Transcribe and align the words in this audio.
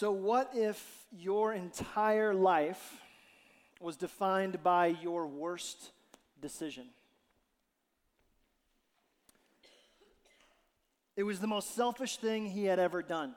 So, 0.00 0.12
what 0.12 0.52
if 0.54 0.82
your 1.12 1.52
entire 1.52 2.32
life 2.32 3.02
was 3.80 3.98
defined 3.98 4.62
by 4.62 4.86
your 4.86 5.26
worst 5.26 5.90
decision? 6.40 6.86
It 11.16 11.24
was 11.24 11.38
the 11.38 11.46
most 11.46 11.74
selfish 11.74 12.16
thing 12.16 12.46
he 12.46 12.64
had 12.64 12.78
ever 12.78 13.02
done. 13.02 13.34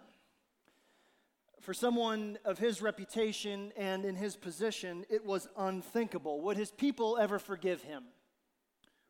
For 1.60 1.73
someone 1.73 2.38
of 2.46 2.60
his 2.60 2.82
reputation 2.82 3.73
and 3.75 4.05
in 4.05 4.16
his 4.16 4.38
position, 4.38 5.05
it 5.09 5.25
was 5.25 5.50
unthinkable. 5.57 6.39
Would 6.43 6.55
his 6.55 6.71
people 6.71 7.18
ever 7.18 7.39
forgive 7.39 7.82
him? 7.82 8.04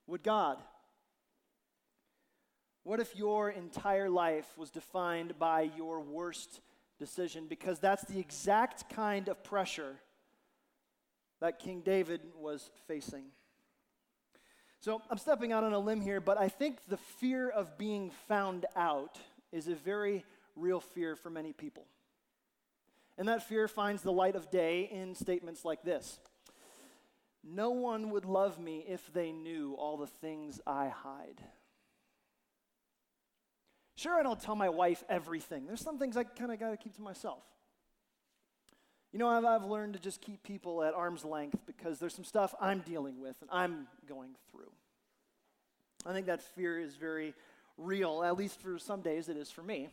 Would 0.08 0.24
God? 0.24 0.58
What 2.82 3.00
if 3.00 3.16
your 3.16 3.52
entire 3.52 4.10
life 4.10 4.58
was 4.58 4.72
defined 4.72 5.38
by 5.38 5.70
your 5.78 6.00
worst 6.00 6.60
decision? 7.00 7.48
Because 7.48 7.80
that's 7.80 8.04
the 8.06 8.20
exact 8.20 8.90
kind 8.90 9.28
of 9.28 9.44
pressure 9.44 9.96
that 11.42 11.60
King 11.60 11.82
David 11.82 12.22
was 12.40 12.70
facing. 12.88 13.26
So 14.80 15.02
I'm 15.10 15.18
stepping 15.18 15.52
out 15.52 15.64
on 15.64 15.74
a 15.74 15.80
limb 15.80 16.02
here, 16.02 16.20
but 16.20 16.38
I 16.38 16.50
think 16.50 16.80
the 16.88 16.98
fear 16.98 17.50
of 17.50 17.78
being 17.78 18.12
found 18.28 18.66
out 18.76 19.18
is 19.52 19.68
a 19.68 19.76
very 19.76 20.26
real 20.56 20.80
fear 20.80 21.16
for 21.16 21.30
many 21.30 21.54
people. 21.54 21.86
And 23.18 23.28
that 23.28 23.48
fear 23.48 23.68
finds 23.68 24.02
the 24.02 24.12
light 24.12 24.36
of 24.36 24.50
day 24.50 24.90
in 24.92 25.16
statements 25.16 25.64
like 25.64 25.84
this 25.84 26.20
No 27.44 27.72
one 27.72 28.10
would 28.10 28.26
love 28.26 28.60
me 28.60 28.84
if 28.88 29.14
they 29.14 29.32
knew 29.32 29.76
all 29.78 29.98
the 29.98 30.08
things 30.08 30.60
I 30.66 30.90
hide. 30.90 31.42
Sure, 33.96 34.20
I 34.20 34.24
don't 34.24 34.42
tell 34.42 34.56
my 34.56 34.70
wife 34.70 35.04
everything. 35.08 35.68
There's 35.68 35.82
some 35.82 36.00
things 36.00 36.18
I 36.18 36.24
kind 36.24 36.52
of 36.52 36.60
got 36.60 36.72
to 36.72 36.78
keep 36.78 36.96
to 36.96 37.02
myself. 37.02 37.44
You 39.12 39.20
know, 39.20 39.28
I've, 39.28 39.46
I've 39.46 39.64
learned 39.64 39.94
to 39.94 40.00
just 40.00 40.22
keep 40.22 40.42
people 40.42 40.84
at 40.84 40.96
arm's 40.96 41.24
length 41.24 41.60
because 41.68 42.00
there's 42.00 42.16
some 42.16 42.24
stuff 42.24 42.56
I'm 42.60 42.80
dealing 42.80 43.22
with 43.22 43.36
and 43.42 43.50
I'm 43.52 43.88
going 44.08 44.32
through. 44.52 44.72
I 46.06 46.14
think 46.14 46.26
that 46.26 46.42
fear 46.42 46.80
is 46.80 46.96
very 46.96 47.36
real, 47.78 48.24
at 48.24 48.38
least 48.38 48.60
for 48.60 48.80
some 48.80 49.02
days 49.02 49.30
it 49.30 49.38
is 49.38 49.52
for 49.52 49.62
me. 49.62 49.90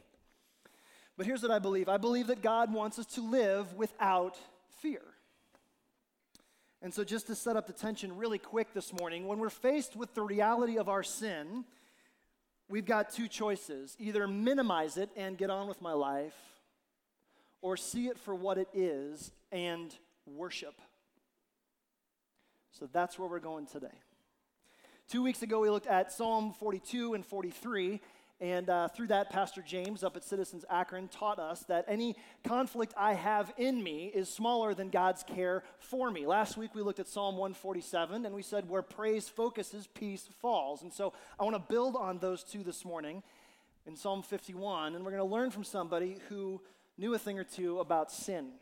But 1.16 1.26
here's 1.26 1.42
what 1.42 1.50
I 1.50 1.58
believe 1.58 1.88
I 1.88 1.98
believe 1.98 2.28
that 2.28 2.40
God 2.40 2.72
wants 2.72 2.98
us 2.98 3.06
to 3.06 3.20
live 3.20 3.74
without 3.74 4.38
fear. 4.80 5.02
And 6.82 6.94
so, 6.94 7.04
just 7.04 7.26
to 7.26 7.34
set 7.34 7.56
up 7.56 7.66
the 7.66 7.74
tension 7.74 8.16
really 8.16 8.38
quick 8.38 8.72
this 8.72 8.90
morning, 8.98 9.26
when 9.26 9.38
we're 9.38 9.50
faced 9.50 9.96
with 9.96 10.14
the 10.14 10.22
reality 10.22 10.78
of 10.78 10.88
our 10.88 11.02
sin, 11.02 11.66
we've 12.70 12.86
got 12.86 13.10
two 13.10 13.28
choices 13.28 13.96
either 13.98 14.26
minimize 14.26 14.96
it 14.96 15.10
and 15.16 15.36
get 15.36 15.50
on 15.50 15.68
with 15.68 15.82
my 15.82 15.92
life, 15.92 16.36
or 17.60 17.76
see 17.76 18.06
it 18.06 18.18
for 18.18 18.34
what 18.34 18.56
it 18.56 18.68
is 18.72 19.32
and 19.52 19.94
worship. 20.26 20.80
So 22.72 22.88
that's 22.90 23.18
where 23.18 23.28
we're 23.28 23.40
going 23.40 23.66
today. 23.66 23.88
Two 25.08 25.22
weeks 25.22 25.42
ago, 25.42 25.60
we 25.60 25.68
looked 25.68 25.88
at 25.88 26.12
Psalm 26.12 26.54
42 26.58 27.14
and 27.14 27.26
43. 27.26 28.00
And 28.40 28.70
uh, 28.70 28.88
through 28.88 29.08
that, 29.08 29.28
Pastor 29.28 29.60
James 29.60 30.02
up 30.02 30.16
at 30.16 30.24
Citizens 30.24 30.64
Akron 30.70 31.08
taught 31.08 31.38
us 31.38 31.60
that 31.64 31.84
any 31.86 32.16
conflict 32.42 32.94
I 32.96 33.12
have 33.12 33.52
in 33.58 33.82
me 33.82 34.10
is 34.14 34.30
smaller 34.30 34.72
than 34.72 34.88
God's 34.88 35.22
care 35.22 35.62
for 35.78 36.10
me. 36.10 36.26
Last 36.26 36.56
week, 36.56 36.74
we 36.74 36.80
looked 36.80 37.00
at 37.00 37.06
Psalm 37.06 37.36
147, 37.36 38.24
and 38.24 38.34
we 38.34 38.42
said, 38.42 38.66
Where 38.66 38.80
praise 38.80 39.28
focuses, 39.28 39.86
peace 39.88 40.26
falls. 40.40 40.80
And 40.80 40.90
so 40.90 41.12
I 41.38 41.44
want 41.44 41.54
to 41.54 41.72
build 41.72 41.96
on 41.96 42.18
those 42.18 42.42
two 42.42 42.62
this 42.62 42.82
morning 42.82 43.22
in 43.86 43.94
Psalm 43.94 44.22
51, 44.22 44.94
and 44.94 45.04
we're 45.04 45.10
going 45.10 45.22
to 45.22 45.34
learn 45.34 45.50
from 45.50 45.64
somebody 45.64 46.16
who 46.30 46.62
knew 46.96 47.12
a 47.12 47.18
thing 47.18 47.38
or 47.38 47.44
two 47.44 47.78
about 47.78 48.10
sin, 48.10 48.52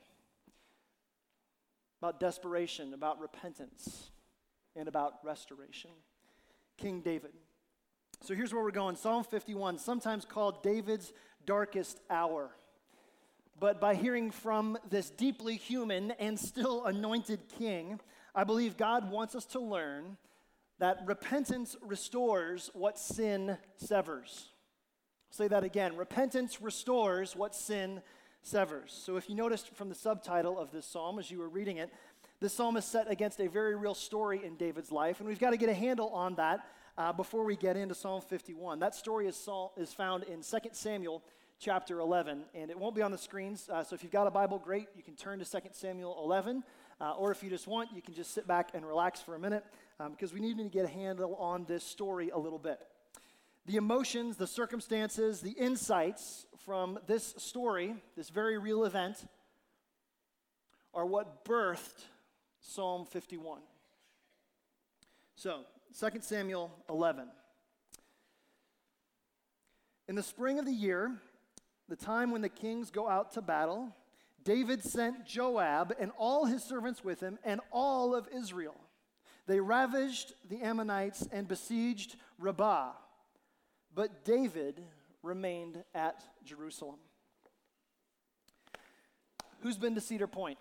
about 2.03 2.19
desperation, 2.19 2.95
about 2.95 3.21
repentance, 3.21 4.11
and 4.75 4.89
about 4.89 5.15
restoration. 5.23 5.91
King 6.77 7.01
David. 7.01 7.31
So 8.21 8.35
here's 8.35 8.53
where 8.53 8.63
we're 8.63 8.71
going 8.73 8.97
Psalm 8.97 9.25
51, 9.25 9.79
sometimes 9.79 10.25
called 10.25 10.63
David's 10.63 11.13
darkest 11.47 12.01
hour. 12.11 12.51
But 13.61 13.81
by 13.81 13.95
hearing 13.95 14.31
from 14.31 14.77
this 14.91 15.11
deeply 15.11 15.57
human 15.57 16.11
and 16.13 16.39
still 16.39 16.85
anointed 16.85 17.41
king, 17.59 18.01
I 18.35 18.45
believe 18.45 18.77
God 18.77 19.11
wants 19.11 19.35
us 19.35 19.45
to 19.47 19.61
learn 19.61 20.17
that 20.79 21.03
repentance 21.07 21.77
restores 21.81 22.71
what 22.75 22.99
sin 22.99 23.57
severs. 23.77 24.49
I'll 25.31 25.37
say 25.37 25.49
that 25.49 25.65
again. 25.65 25.97
Repentance 25.97 26.61
restores 26.61 27.35
what 27.35 27.55
sin 27.55 28.03
severs. 28.43 28.93
So 28.93 29.17
if 29.17 29.29
you 29.29 29.35
noticed 29.35 29.75
from 29.75 29.89
the 29.89 29.95
subtitle 29.95 30.59
of 30.59 30.71
this 30.71 30.87
psalm 30.87 31.19
as 31.19 31.31
you 31.31 31.39
were 31.39 31.49
reading 31.49 31.79
it, 31.79 31.93
this 32.41 32.53
psalm 32.53 32.77
is 32.77 32.85
set 32.85 33.11
against 33.11 33.41
a 33.41 33.49
very 33.49 33.75
real 33.75 33.95
story 33.95 34.45
in 34.45 34.57
David's 34.57 34.93
life, 34.93 35.19
and 35.19 35.29
we've 35.29 35.41
got 35.41 35.51
to 35.51 35.57
get 35.57 35.69
a 35.69 35.75
handle 35.75 36.11
on 36.11 36.37
that 36.37 36.65
uh, 36.99 37.13
before 37.13 37.45
we 37.45 37.57
get 37.57 37.77
into 37.77 37.95
Psalm 37.95 38.21
51. 38.21 38.81
That 38.81 38.95
story 38.95 39.29
is, 39.29 39.49
is 39.77 39.93
found 39.93 40.25
in 40.25 40.43
2 40.43 40.59
Samuel 40.73 41.23
chapter 41.61 42.01
11, 42.01 42.43
and 42.55 42.71
it 42.71 42.79
won't 42.79 42.97
be 42.97 43.03
on 43.03 43.13
the 43.13 43.19
screens. 43.19 43.69
Uh, 43.73 43.85
so 43.85 43.95
if 43.95 44.03
you've 44.03 44.13
got 44.13 44.27
a 44.27 44.31
Bible, 44.33 44.59
great. 44.59 44.89
You 44.97 45.05
can 45.05 45.15
turn 45.15 45.39
to 45.39 45.45
2 45.45 45.59
Samuel 45.73 46.21
11, 46.25 46.65
uh, 47.01 47.13
or 47.13 47.31
if 47.31 47.43
you 47.43 47.51
just 47.51 47.69
want, 47.69 47.91
you 47.95 48.03
can 48.03 48.15
just 48.15 48.35
sit 48.35 48.49
back 48.49 48.71
and 48.75 48.85
relax 48.85 49.21
for 49.21 49.37
a 49.37 49.39
minute 49.39 49.65
um, 50.01 50.11
because 50.11 50.33
we 50.33 50.41
need 50.41 50.59
to 50.59 50.65
get 50.65 50.85
a 50.85 50.89
handle 50.89 51.37
on 51.37 51.65
this 51.67 51.85
story 51.85 52.31
a 52.31 52.39
little 52.39 52.59
bit. 52.59 52.81
The 53.67 53.77
emotions, 53.77 54.37
the 54.37 54.47
circumstances, 54.47 55.41
the 55.41 55.53
insights 55.53 56.47
from 56.65 56.99
this 57.07 57.35
story, 57.39 57.95
this 58.17 58.29
very 58.29 58.59
real 58.59 58.85
event, 58.85 59.25
are 60.93 61.07
what 61.07 61.45
birthed 61.45 62.07
Psalm 62.61 63.05
51. 63.05 63.61
So, 65.37 65.61
2 65.99 66.09
Samuel 66.21 66.71
11. 66.89 67.29
In 70.09 70.15
the 70.15 70.23
spring 70.23 70.59
of 70.59 70.65
the 70.65 70.73
year, 70.73 71.13
the 71.89 71.97
time 71.97 72.31
when 72.31 72.43
the 72.43 72.49
kings 72.49 72.91
go 72.91 73.09
out 73.09 73.33
to 73.35 73.43
battle, 73.43 73.95
David 74.45 74.83
sent 74.85 75.27
Joab 75.27 75.95
and 75.99 76.11
all 76.17 76.47
his 76.47 76.63
servants 76.63 77.05
with 77.05 77.21
him 77.21 77.39
and 77.45 77.61
all 77.71 78.15
of 78.15 78.29
Israel. 78.35 78.77
They 79.47 79.61
ravaged 79.61 80.35
the 80.49 80.63
Ammonites 80.63 81.27
and 81.33 81.49
besieged 81.49 82.17
Rabbah, 82.39 82.93
but 83.95 84.25
David 84.25 84.83
remained 85.23 85.83
at 85.95 86.23
Jerusalem. 86.45 86.97
Who's 89.61 89.77
been 89.77 89.95
to 89.95 90.01
Cedar 90.01 90.27
Point? 90.27 90.59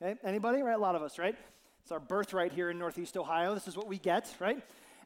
Okay, 0.00 0.18
anybody? 0.22 0.62
Right, 0.62 0.76
a 0.76 0.78
lot 0.78 0.94
of 0.94 1.02
us, 1.02 1.18
right? 1.18 1.36
It's 1.84 1.92
our 1.92 2.00
birthright 2.00 2.54
here 2.54 2.70
in 2.70 2.78
Northeast 2.78 3.14
Ohio. 3.14 3.52
This 3.52 3.68
is 3.68 3.76
what 3.76 3.86
we 3.86 3.98
get, 3.98 4.34
right? 4.40 4.58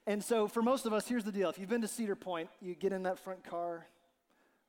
And 0.07 0.23
so 0.23 0.47
for 0.47 0.63
most 0.63 0.87
of 0.87 0.93
us, 0.93 1.09
here's 1.09 1.25
the 1.25 1.33
deal. 1.33 1.51
If 1.51 1.59
you've 1.59 1.69
been 1.69 1.81
to 1.81 1.89
Cedar 1.89 2.15
Point, 2.15 2.51
you 2.61 2.77
get 2.77 2.93
in 2.93 3.03
that 3.03 3.19
front 3.19 3.43
car 3.43 3.85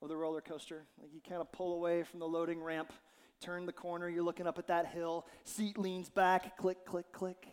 of 0.01 0.09
the 0.09 0.17
roller 0.17 0.41
coaster. 0.41 0.81
Like 0.99 1.13
you 1.13 1.21
kind 1.21 1.39
of 1.39 1.51
pull 1.51 1.75
away 1.75 2.01
from 2.01 2.19
the 2.19 2.25
loading 2.25 2.63
ramp, 2.63 2.91
turn 3.39 3.67
the 3.67 3.71
corner, 3.71 4.09
you're 4.09 4.23
looking 4.23 4.47
up 4.47 4.57
at 4.57 4.65
that 4.69 4.87
hill, 4.87 5.27
seat 5.43 5.77
leans 5.77 6.09
back, 6.09 6.57
click, 6.57 6.83
click, 6.83 7.05
click. 7.11 7.45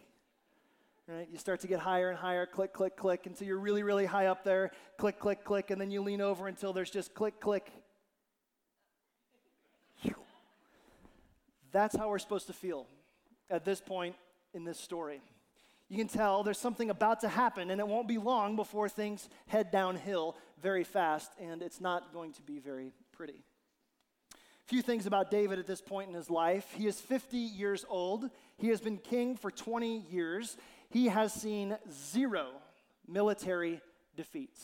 Right? 1.06 1.28
You 1.30 1.36
start 1.36 1.60
to 1.60 1.66
get 1.66 1.80
higher 1.80 2.08
and 2.08 2.18
higher, 2.18 2.46
click, 2.46 2.72
click, 2.72 2.96
click, 2.96 3.26
until 3.26 3.46
you're 3.46 3.58
really, 3.58 3.82
really 3.82 4.06
high 4.06 4.24
up 4.24 4.42
there, 4.42 4.70
click, 4.96 5.18
click, 5.18 5.44
click, 5.44 5.70
and 5.70 5.78
then 5.78 5.90
you 5.90 6.00
lean 6.00 6.22
over 6.22 6.48
until 6.48 6.72
there's 6.72 6.90
just 6.90 7.12
click, 7.12 7.40
click. 7.40 7.70
That's 11.72 11.94
how 11.94 12.08
we're 12.08 12.18
supposed 12.20 12.46
to 12.46 12.54
feel 12.54 12.86
at 13.50 13.66
this 13.66 13.82
point 13.82 14.16
in 14.56 14.64
this 14.64 14.80
story. 14.80 15.20
You 15.88 15.98
can 15.98 16.08
tell 16.08 16.42
there's 16.42 16.58
something 16.58 16.90
about 16.90 17.20
to 17.20 17.28
happen, 17.28 17.70
and 17.70 17.80
it 17.80 17.86
won't 17.86 18.08
be 18.08 18.18
long 18.18 18.56
before 18.56 18.88
things 18.88 19.28
head 19.46 19.70
downhill 19.70 20.36
very 20.60 20.82
fast, 20.82 21.30
and 21.38 21.62
it's 21.62 21.80
not 21.80 22.12
going 22.12 22.32
to 22.32 22.42
be 22.42 22.58
very 22.58 22.92
pretty. 23.12 23.44
Few 24.64 24.82
things 24.82 25.06
about 25.06 25.30
David 25.30 25.60
at 25.60 25.66
this 25.66 25.80
point 25.80 26.08
in 26.08 26.14
his 26.14 26.28
life. 26.28 26.66
He 26.74 26.88
is 26.88 26.98
50 26.98 27.36
years 27.36 27.84
old. 27.88 28.28
He 28.56 28.68
has 28.68 28.80
been 28.80 28.98
king 28.98 29.36
for 29.36 29.52
20 29.52 30.00
years. 30.10 30.56
He 30.90 31.06
has 31.06 31.32
seen 31.32 31.76
zero 31.92 32.48
military 33.06 33.80
defeats. 34.16 34.60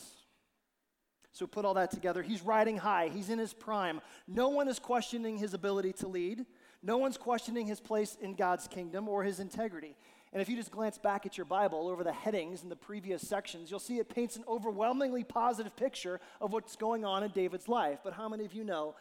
So 1.31 1.47
put 1.47 1.63
all 1.63 1.75
that 1.75 1.91
together. 1.91 2.21
He's 2.21 2.41
riding 2.41 2.77
high, 2.77 3.09
he's 3.13 3.29
in 3.29 3.39
his 3.39 3.53
prime. 3.53 4.01
No 4.27 4.49
one 4.49 4.67
is 4.67 4.77
questioning 4.77 5.37
his 5.37 5.53
ability 5.53 5.93
to 5.93 6.07
lead. 6.07 6.45
No 6.83 6.97
one's 6.97 7.17
questioning 7.17 7.65
his 7.65 7.79
place 7.79 8.17
in 8.21 8.35
God's 8.35 8.67
kingdom 8.67 9.07
or 9.07 9.23
his 9.23 9.39
integrity. 9.39 9.95
And 10.33 10.41
if 10.41 10.49
you 10.49 10.57
just 10.57 10.71
glance 10.71 10.97
back 10.97 11.25
at 11.25 11.37
your 11.37 11.45
Bible 11.45 11.87
over 11.87 12.03
the 12.03 12.11
headings 12.11 12.61
in 12.61 12.69
the 12.69 12.75
previous 12.75 13.25
sections, 13.25 13.71
you'll 13.71 13.79
see 13.79 13.99
it 13.99 14.09
paints 14.09 14.35
an 14.35 14.43
overwhelmingly 14.47 15.23
positive 15.23 15.75
picture 15.77 16.19
of 16.41 16.51
what's 16.51 16.75
going 16.75 17.05
on 17.05 17.23
in 17.23 17.31
David's 17.31 17.69
life. 17.69 17.99
But 18.03 18.13
how 18.13 18.27
many 18.27 18.43
of 18.43 18.53
you 18.53 18.65
know 18.65 18.95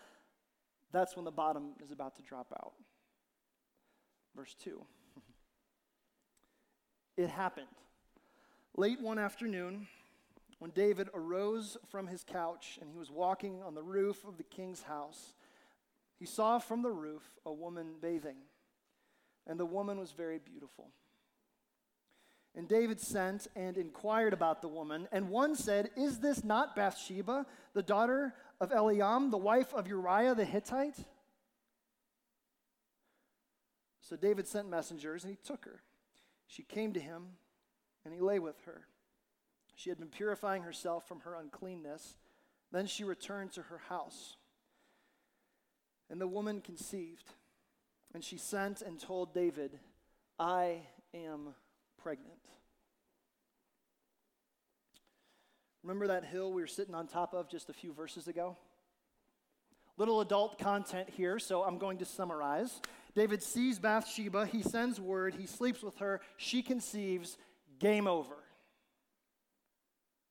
that's 0.92 1.16
when 1.16 1.24
the 1.24 1.32
bottom 1.32 1.70
is 1.82 1.90
about 1.90 2.14
to 2.16 2.22
drop 2.22 2.52
out? 2.52 2.72
Verse 4.36 4.54
2. 4.62 4.80
It 7.14 7.28
happened. 7.28 7.66
Late 8.74 9.02
one 9.02 9.18
afternoon, 9.18 9.86
when 10.60 10.70
David 10.70 11.10
arose 11.12 11.76
from 11.90 12.06
his 12.06 12.24
couch 12.24 12.78
and 12.80 12.88
he 12.90 12.96
was 12.96 13.10
walking 13.10 13.62
on 13.62 13.74
the 13.74 13.82
roof 13.82 14.24
of 14.26 14.38
the 14.38 14.44
king's 14.44 14.84
house, 14.84 15.34
he 16.22 16.26
saw 16.26 16.60
from 16.60 16.82
the 16.82 16.90
roof 16.90 17.24
a 17.44 17.52
woman 17.52 17.94
bathing, 18.00 18.36
and 19.44 19.58
the 19.58 19.66
woman 19.66 19.98
was 19.98 20.12
very 20.12 20.38
beautiful. 20.38 20.92
And 22.54 22.68
David 22.68 23.00
sent 23.00 23.48
and 23.56 23.76
inquired 23.76 24.32
about 24.32 24.62
the 24.62 24.68
woman, 24.68 25.08
and 25.10 25.30
one 25.30 25.56
said, 25.56 25.90
Is 25.96 26.20
this 26.20 26.44
not 26.44 26.76
Bathsheba, 26.76 27.44
the 27.74 27.82
daughter 27.82 28.34
of 28.60 28.70
Eliam, 28.70 29.32
the 29.32 29.36
wife 29.36 29.74
of 29.74 29.88
Uriah 29.88 30.36
the 30.36 30.44
Hittite? 30.44 30.94
So 34.00 34.14
David 34.14 34.46
sent 34.46 34.70
messengers, 34.70 35.24
and 35.24 35.32
he 35.32 35.38
took 35.44 35.64
her. 35.64 35.82
She 36.46 36.62
came 36.62 36.92
to 36.92 37.00
him, 37.00 37.30
and 38.04 38.14
he 38.14 38.20
lay 38.20 38.38
with 38.38 38.60
her. 38.66 38.82
She 39.74 39.90
had 39.90 39.98
been 39.98 40.06
purifying 40.06 40.62
herself 40.62 41.08
from 41.08 41.22
her 41.22 41.34
uncleanness. 41.34 42.14
Then 42.70 42.86
she 42.86 43.02
returned 43.02 43.50
to 43.54 43.62
her 43.62 43.78
house. 43.88 44.36
And 46.12 46.20
the 46.20 46.28
woman 46.28 46.60
conceived, 46.60 47.24
and 48.12 48.22
she 48.22 48.36
sent 48.36 48.82
and 48.82 49.00
told 49.00 49.32
David, 49.32 49.78
I 50.38 50.80
am 51.14 51.54
pregnant. 52.02 52.36
Remember 55.82 56.06
that 56.08 56.26
hill 56.26 56.52
we 56.52 56.60
were 56.60 56.68
sitting 56.68 56.94
on 56.94 57.06
top 57.06 57.32
of 57.32 57.48
just 57.48 57.70
a 57.70 57.72
few 57.72 57.94
verses 57.94 58.28
ago? 58.28 58.58
Little 59.96 60.20
adult 60.20 60.58
content 60.58 61.08
here, 61.08 61.38
so 61.38 61.62
I'm 61.62 61.78
going 61.78 61.96
to 61.96 62.04
summarize. 62.04 62.82
David 63.14 63.42
sees 63.42 63.78
Bathsheba, 63.78 64.44
he 64.44 64.62
sends 64.62 65.00
word, 65.00 65.34
he 65.34 65.46
sleeps 65.46 65.82
with 65.82 65.96
her, 65.96 66.20
she 66.36 66.60
conceives, 66.62 67.38
game 67.78 68.06
over. 68.06 68.34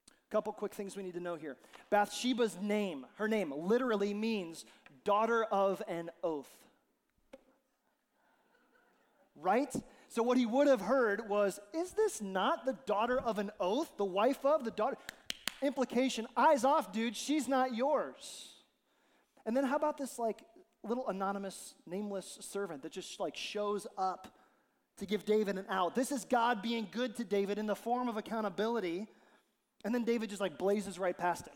A 0.08 0.32
Couple 0.32 0.54
quick 0.54 0.76
things 0.76 0.96
we 0.96 1.04
need 1.04 1.16
to 1.16 1.20
know 1.20 1.36
here. 1.36 1.58
Bathsheba's 1.90 2.56
name, 2.62 3.06
her 3.16 3.28
name 3.28 3.52
literally 3.56 4.14
means 4.14 4.64
daughter 5.04 5.44
of 5.44 5.82
an 5.88 6.10
oath. 6.24 6.52
Right? 9.36 9.74
So 10.08 10.24
what 10.24 10.38
he 10.38 10.46
would 10.46 10.68
have 10.68 10.82
heard 10.82 11.30
was, 11.30 11.60
is 11.74 11.92
this 11.92 12.22
not 12.22 12.66
the 12.66 12.78
daughter 12.86 13.18
of 13.20 13.40
an 13.40 13.50
oath? 13.60 13.92
The 13.98 14.06
wife 14.06 14.46
of 14.46 14.66
the 14.66 14.72
daughter? 14.72 14.98
Implication, 15.62 16.28
eyes 16.36 16.66
off, 16.66 16.92
dude, 16.92 17.16
she's 17.16 17.48
not 17.48 17.74
yours. 17.74 18.50
And 19.46 19.56
then 19.56 19.64
how 19.64 19.78
about 19.78 19.98
this 19.98 20.20
like 20.20 20.42
little 20.84 21.08
anonymous, 21.08 21.76
nameless 21.88 22.40
servant 22.42 22.84
that 22.84 22.92
just 22.92 23.20
like 23.20 23.36
shows 23.36 23.88
up 23.98 24.28
to 24.98 25.06
give 25.06 25.24
David 25.26 25.58
an 25.58 25.66
out? 25.70 25.96
This 25.96 26.12
is 26.12 26.26
God 26.26 26.62
being 26.62 26.88
good 26.92 27.16
to 27.16 27.24
David 27.24 27.58
in 27.58 27.66
the 27.66 27.76
form 27.76 28.10
of 28.10 28.18
accountability. 28.18 29.08
And 29.86 29.96
then 29.96 30.04
David 30.04 30.30
just 30.30 30.42
like 30.42 30.58
blazes 30.58 31.00
right 31.00 31.18
past 31.18 31.48
him. 31.48 31.56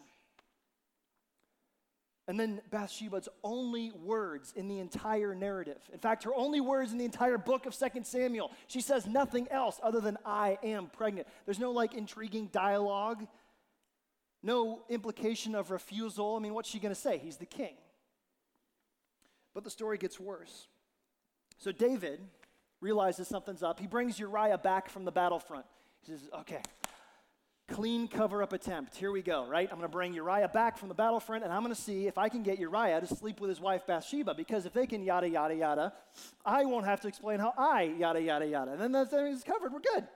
And 2.28 2.40
then 2.40 2.62
Bathsheba's 2.72 3.30
only 3.44 3.92
words 3.92 4.52
in 4.56 4.68
the 4.68 4.80
entire 4.80 5.36
narrative. 5.36 5.78
In 5.94 6.00
fact, 6.00 6.24
her 6.24 6.34
only 6.36 6.60
words 6.60 6.92
in 6.92 6.98
the 6.98 7.06
entire 7.06 7.38
book 7.38 7.68
of 7.68 7.78
2 7.78 7.88
Samuel. 8.04 8.52
She 8.66 8.82
says 8.82 9.06
nothing 9.06 9.48
else 9.52 9.80
other 9.84 10.00
than, 10.00 10.18
I 10.26 10.58
am 10.64 10.88
pregnant. 10.88 11.28
There's 11.46 11.60
no 11.60 11.72
like 11.72 11.94
intriguing 11.94 12.50
dialogue, 12.52 13.28
no 14.42 14.82
implication 14.90 15.54
of 15.54 15.70
refusal. 15.70 16.36
I 16.36 16.40
mean, 16.40 16.56
what's 16.56 16.70
she 16.70 16.80
going 16.80 16.94
to 16.94 17.00
say? 17.00 17.20
He's 17.20 17.38
the 17.38 17.46
king. 17.46 17.76
But 19.54 19.64
the 19.64 19.70
story 19.70 20.00
gets 20.00 20.20
worse. 20.20 20.68
So 21.58 21.72
David 21.72 22.22
realizes 22.82 23.28
something's 23.28 23.64
up. 23.64 23.80
He 23.80 23.88
brings 23.88 24.20
Uriah 24.20 24.58
back 24.58 24.90
from 24.90 25.06
the 25.06 25.12
battlefront. 25.12 25.66
He 26.04 26.12
says, 26.12 26.30
Okay, 26.42 26.62
clean 27.68 28.08
cover 28.08 28.44
up 28.44 28.54
attempt. 28.54 28.96
Here 28.96 29.12
we 29.12 29.22
go, 29.22 29.46
right? 29.46 29.68
I'm 29.72 29.78
going 29.78 29.90
to 29.90 29.92
bring 29.92 30.14
Uriah 30.14 30.50
back 30.50 30.78
from 30.78 30.88
the 30.88 30.94
battlefront 30.94 31.44
and 31.44 31.52
I'm 31.52 31.64
going 31.64 31.74
to 31.74 31.82
see 31.82 32.08
if 32.08 32.18
I 32.18 32.30
can 32.30 32.44
get 32.44 32.60
Uriah 32.60 33.02
to 33.02 33.08
sleep 33.08 33.40
with 33.40 33.50
his 33.50 33.60
wife 33.60 33.88
Bathsheba 33.88 34.36
because 34.36 34.66
if 34.66 34.74
they 34.74 34.86
can 34.86 35.04
yada, 35.04 35.28
yada, 35.28 35.56
yada, 35.56 35.94
I 36.46 36.66
won't 36.66 36.86
have 36.86 37.02
to 37.02 37.08
explain 37.08 37.40
how 37.40 37.54
I 37.58 37.84
yada, 37.98 38.22
yada, 38.22 38.46
yada. 38.46 38.72
And 38.74 38.82
then 38.82 38.92
that's 38.92 39.14
everything's 39.14 39.44
covered. 39.44 39.74
We're 39.74 39.80
good. 39.80 40.08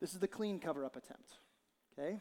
This 0.00 0.12
is 0.12 0.20
the 0.20 0.28
clean 0.28 0.60
cover 0.60 0.84
up 0.84 0.96
attempt, 0.96 1.38
okay? 1.98 2.18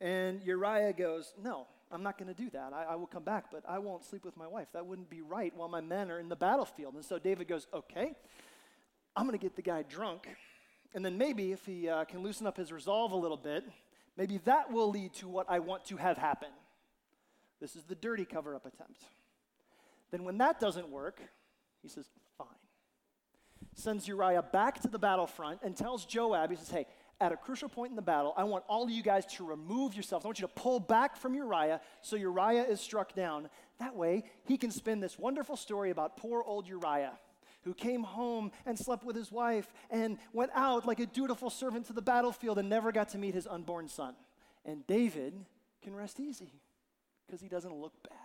And 0.00 0.42
Uriah 0.42 0.92
goes, 0.92 1.32
No, 1.42 1.66
I'm 1.90 2.02
not 2.02 2.18
going 2.18 2.32
to 2.32 2.34
do 2.34 2.50
that. 2.50 2.72
I, 2.74 2.84
I, 2.90 2.94
will 2.96 3.06
come 3.06 3.22
back, 3.22 3.46
but 3.50 3.62
I 3.66 3.78
won't 3.78 4.04
sleep 4.04 4.26
with 4.26 4.36
my 4.36 4.46
wife. 4.46 4.68
That 4.74 4.84
wouldn't 4.84 5.08
be 5.08 5.22
right 5.22 5.52
while 5.56 5.68
my 5.68 5.80
men 5.80 6.10
are 6.10 6.18
in 6.18 6.28
the 6.28 6.36
battlefield. 6.36 6.94
And 6.94 7.04
so 7.04 7.18
David 7.18 7.48
goes, 7.48 7.66
Okay, 7.72 8.12
I'm 9.16 9.26
going 9.26 9.38
to 9.38 9.42
get 9.42 9.56
the 9.56 9.62
guy 9.62 9.84
drunk 9.88 10.28
and 10.94 11.04
then 11.04 11.16
maybe 11.16 11.52
if 11.52 11.64
he 11.64 11.88
uh, 11.88 12.04
can 12.04 12.22
loosen 12.22 12.46
up 12.46 12.56
his 12.56 12.72
resolve 12.72 13.12
a 13.12 13.16
little 13.16 13.36
bit, 13.36 13.64
maybe 14.16 14.38
that 14.44 14.70
will 14.70 14.90
lead 14.90 15.14
to 15.14 15.28
what 15.28 15.46
I 15.48 15.58
want 15.58 15.84
to 15.86 15.96
have 15.96 16.18
happen. 16.18 16.50
This 17.60 17.76
is 17.76 17.84
the 17.84 17.94
dirty 17.94 18.24
cover 18.24 18.54
up 18.54 18.66
attempt. 18.66 19.04
Then, 20.10 20.24
when 20.24 20.38
that 20.38 20.60
doesn't 20.60 20.88
work, 20.88 21.22
he 21.80 21.88
says, 21.88 22.06
Fine. 22.36 22.48
Sends 23.74 24.06
Uriah 24.06 24.42
back 24.42 24.80
to 24.82 24.88
the 24.88 24.98
battlefront 24.98 25.60
and 25.62 25.76
tells 25.76 26.04
Joab, 26.04 26.50
he 26.50 26.56
says, 26.56 26.68
Hey, 26.68 26.86
at 27.20 27.30
a 27.30 27.36
crucial 27.36 27.68
point 27.68 27.90
in 27.90 27.96
the 27.96 28.02
battle, 28.02 28.34
I 28.36 28.44
want 28.44 28.64
all 28.68 28.82
of 28.82 28.90
you 28.90 29.02
guys 29.02 29.24
to 29.36 29.46
remove 29.46 29.94
yourselves. 29.94 30.24
I 30.24 30.28
want 30.28 30.40
you 30.40 30.46
to 30.48 30.52
pull 30.52 30.80
back 30.80 31.16
from 31.16 31.34
Uriah 31.34 31.80
so 32.00 32.16
Uriah 32.16 32.64
is 32.64 32.80
struck 32.80 33.14
down. 33.14 33.48
That 33.78 33.94
way, 33.94 34.24
he 34.44 34.58
can 34.58 34.72
spin 34.72 34.98
this 34.98 35.18
wonderful 35.18 35.56
story 35.56 35.90
about 35.90 36.16
poor 36.16 36.42
old 36.42 36.66
Uriah 36.66 37.12
who 37.64 37.74
came 37.74 38.02
home 38.02 38.50
and 38.66 38.78
slept 38.78 39.04
with 39.04 39.16
his 39.16 39.30
wife 39.30 39.72
and 39.90 40.18
went 40.32 40.50
out 40.54 40.86
like 40.86 41.00
a 41.00 41.06
dutiful 41.06 41.50
servant 41.50 41.86
to 41.86 41.92
the 41.92 42.02
battlefield 42.02 42.58
and 42.58 42.68
never 42.68 42.92
got 42.92 43.10
to 43.10 43.18
meet 43.18 43.34
his 43.34 43.46
unborn 43.46 43.88
son. 43.88 44.14
And 44.64 44.86
David 44.86 45.34
can 45.82 45.94
rest 45.94 46.20
easy 46.20 46.52
because 47.26 47.40
he 47.40 47.48
doesn't 47.48 47.74
look 47.74 47.94
bad. 48.02 48.18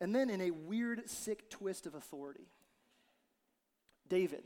And 0.00 0.14
then, 0.14 0.30
in 0.30 0.40
a 0.40 0.50
weird, 0.50 1.10
sick 1.10 1.50
twist 1.50 1.86
of 1.86 1.94
authority, 1.94 2.46
David, 4.08 4.44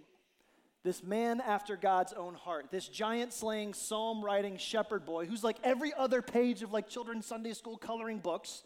this 0.82 1.02
man 1.02 1.40
after 1.40 1.76
God's 1.76 2.12
own 2.12 2.34
heart, 2.34 2.70
this 2.70 2.88
giant 2.88 3.32
slaying, 3.32 3.74
psalm 3.74 4.24
writing 4.24 4.56
shepherd 4.56 5.04
boy 5.04 5.26
who's 5.26 5.44
like 5.44 5.58
every 5.62 5.92
other 5.94 6.22
page 6.22 6.62
of 6.62 6.72
like 6.72 6.88
children's 6.88 7.26
Sunday 7.26 7.52
school 7.52 7.76
coloring 7.76 8.18
books, 8.18 8.64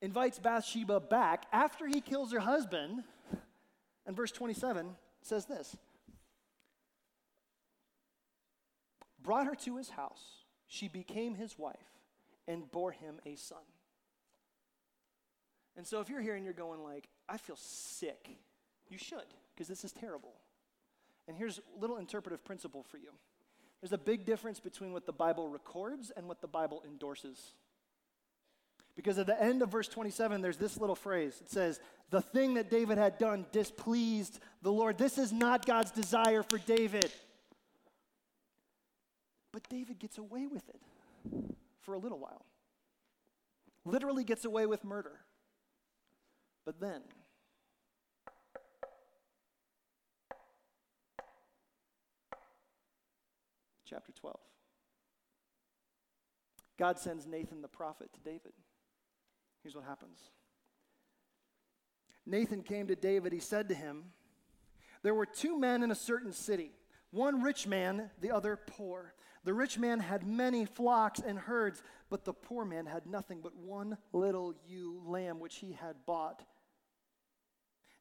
invites 0.00 0.38
Bathsheba 0.38 1.00
back 1.00 1.46
after 1.52 1.86
he 1.86 2.00
kills 2.00 2.32
her 2.32 2.40
husband. 2.40 3.04
And 4.06 4.16
verse 4.16 4.32
27 4.32 4.96
says 5.22 5.46
this 5.46 5.76
Brought 9.20 9.46
her 9.46 9.54
to 9.54 9.76
his 9.76 9.90
house, 9.90 10.44
she 10.66 10.88
became 10.88 11.34
his 11.34 11.58
wife, 11.58 11.76
and 12.46 12.70
bore 12.70 12.92
him 12.92 13.16
a 13.26 13.34
son. 13.36 13.58
And 15.76 15.86
so 15.86 16.00
if 16.00 16.08
you're 16.08 16.20
here 16.20 16.34
and 16.34 16.44
you're 16.44 16.54
going 16.54 16.82
like, 16.82 17.08
I 17.28 17.36
feel 17.36 17.56
sick, 17.56 18.38
you 18.88 18.98
should, 18.98 19.26
because 19.54 19.68
this 19.68 19.84
is 19.84 19.92
terrible. 19.92 20.34
And 21.28 21.36
here's 21.36 21.58
a 21.58 21.80
little 21.80 21.98
interpretive 21.98 22.44
principle 22.44 22.82
for 22.82 22.96
you. 22.96 23.10
There's 23.80 23.92
a 23.92 23.98
big 23.98 24.24
difference 24.24 24.58
between 24.58 24.92
what 24.92 25.06
the 25.06 25.12
Bible 25.12 25.48
records 25.48 26.10
and 26.16 26.26
what 26.26 26.40
the 26.40 26.48
Bible 26.48 26.82
endorses. 26.84 27.52
Because 28.98 29.16
at 29.20 29.28
the 29.28 29.40
end 29.40 29.62
of 29.62 29.68
verse 29.68 29.86
27, 29.86 30.42
there's 30.42 30.56
this 30.56 30.76
little 30.76 30.96
phrase. 30.96 31.40
It 31.40 31.48
says, 31.48 31.78
The 32.10 32.20
thing 32.20 32.54
that 32.54 32.68
David 32.68 32.98
had 32.98 33.16
done 33.16 33.46
displeased 33.52 34.40
the 34.60 34.72
Lord. 34.72 34.98
This 34.98 35.18
is 35.18 35.32
not 35.32 35.64
God's 35.64 35.92
desire 35.92 36.42
for 36.42 36.58
David. 36.58 37.08
But 39.52 39.62
David 39.68 40.00
gets 40.00 40.18
away 40.18 40.48
with 40.48 40.68
it 40.68 40.80
for 41.82 41.94
a 41.94 41.98
little 41.98 42.18
while. 42.18 42.44
Literally 43.84 44.24
gets 44.24 44.44
away 44.44 44.66
with 44.66 44.82
murder. 44.82 45.20
But 46.66 46.80
then, 46.80 47.02
chapter 53.88 54.10
12. 54.10 54.36
God 56.76 56.98
sends 56.98 57.28
Nathan 57.28 57.62
the 57.62 57.68
prophet 57.68 58.10
to 58.12 58.20
David. 58.28 58.54
Here's 59.62 59.74
what 59.74 59.84
happens 59.84 60.18
Nathan 62.26 62.62
came 62.62 62.86
to 62.88 62.96
David. 62.96 63.32
He 63.32 63.40
said 63.40 63.68
to 63.68 63.74
him, 63.74 64.04
There 65.02 65.14
were 65.14 65.26
two 65.26 65.58
men 65.58 65.82
in 65.82 65.90
a 65.90 65.96
certain 65.96 66.32
city, 66.32 66.72
one 67.10 67.42
rich 67.42 67.66
man, 67.66 68.10
the 68.20 68.30
other 68.30 68.56
poor. 68.56 69.14
The 69.44 69.54
rich 69.54 69.78
man 69.78 70.00
had 70.00 70.26
many 70.26 70.66
flocks 70.66 71.20
and 71.20 71.38
herds, 71.38 71.82
but 72.10 72.24
the 72.24 72.34
poor 72.34 72.64
man 72.64 72.86
had 72.86 73.06
nothing 73.06 73.40
but 73.40 73.56
one 73.56 73.96
little 74.12 74.54
ewe 74.66 75.00
lamb 75.06 75.40
which 75.40 75.56
he 75.56 75.72
had 75.72 75.96
bought. 76.04 76.42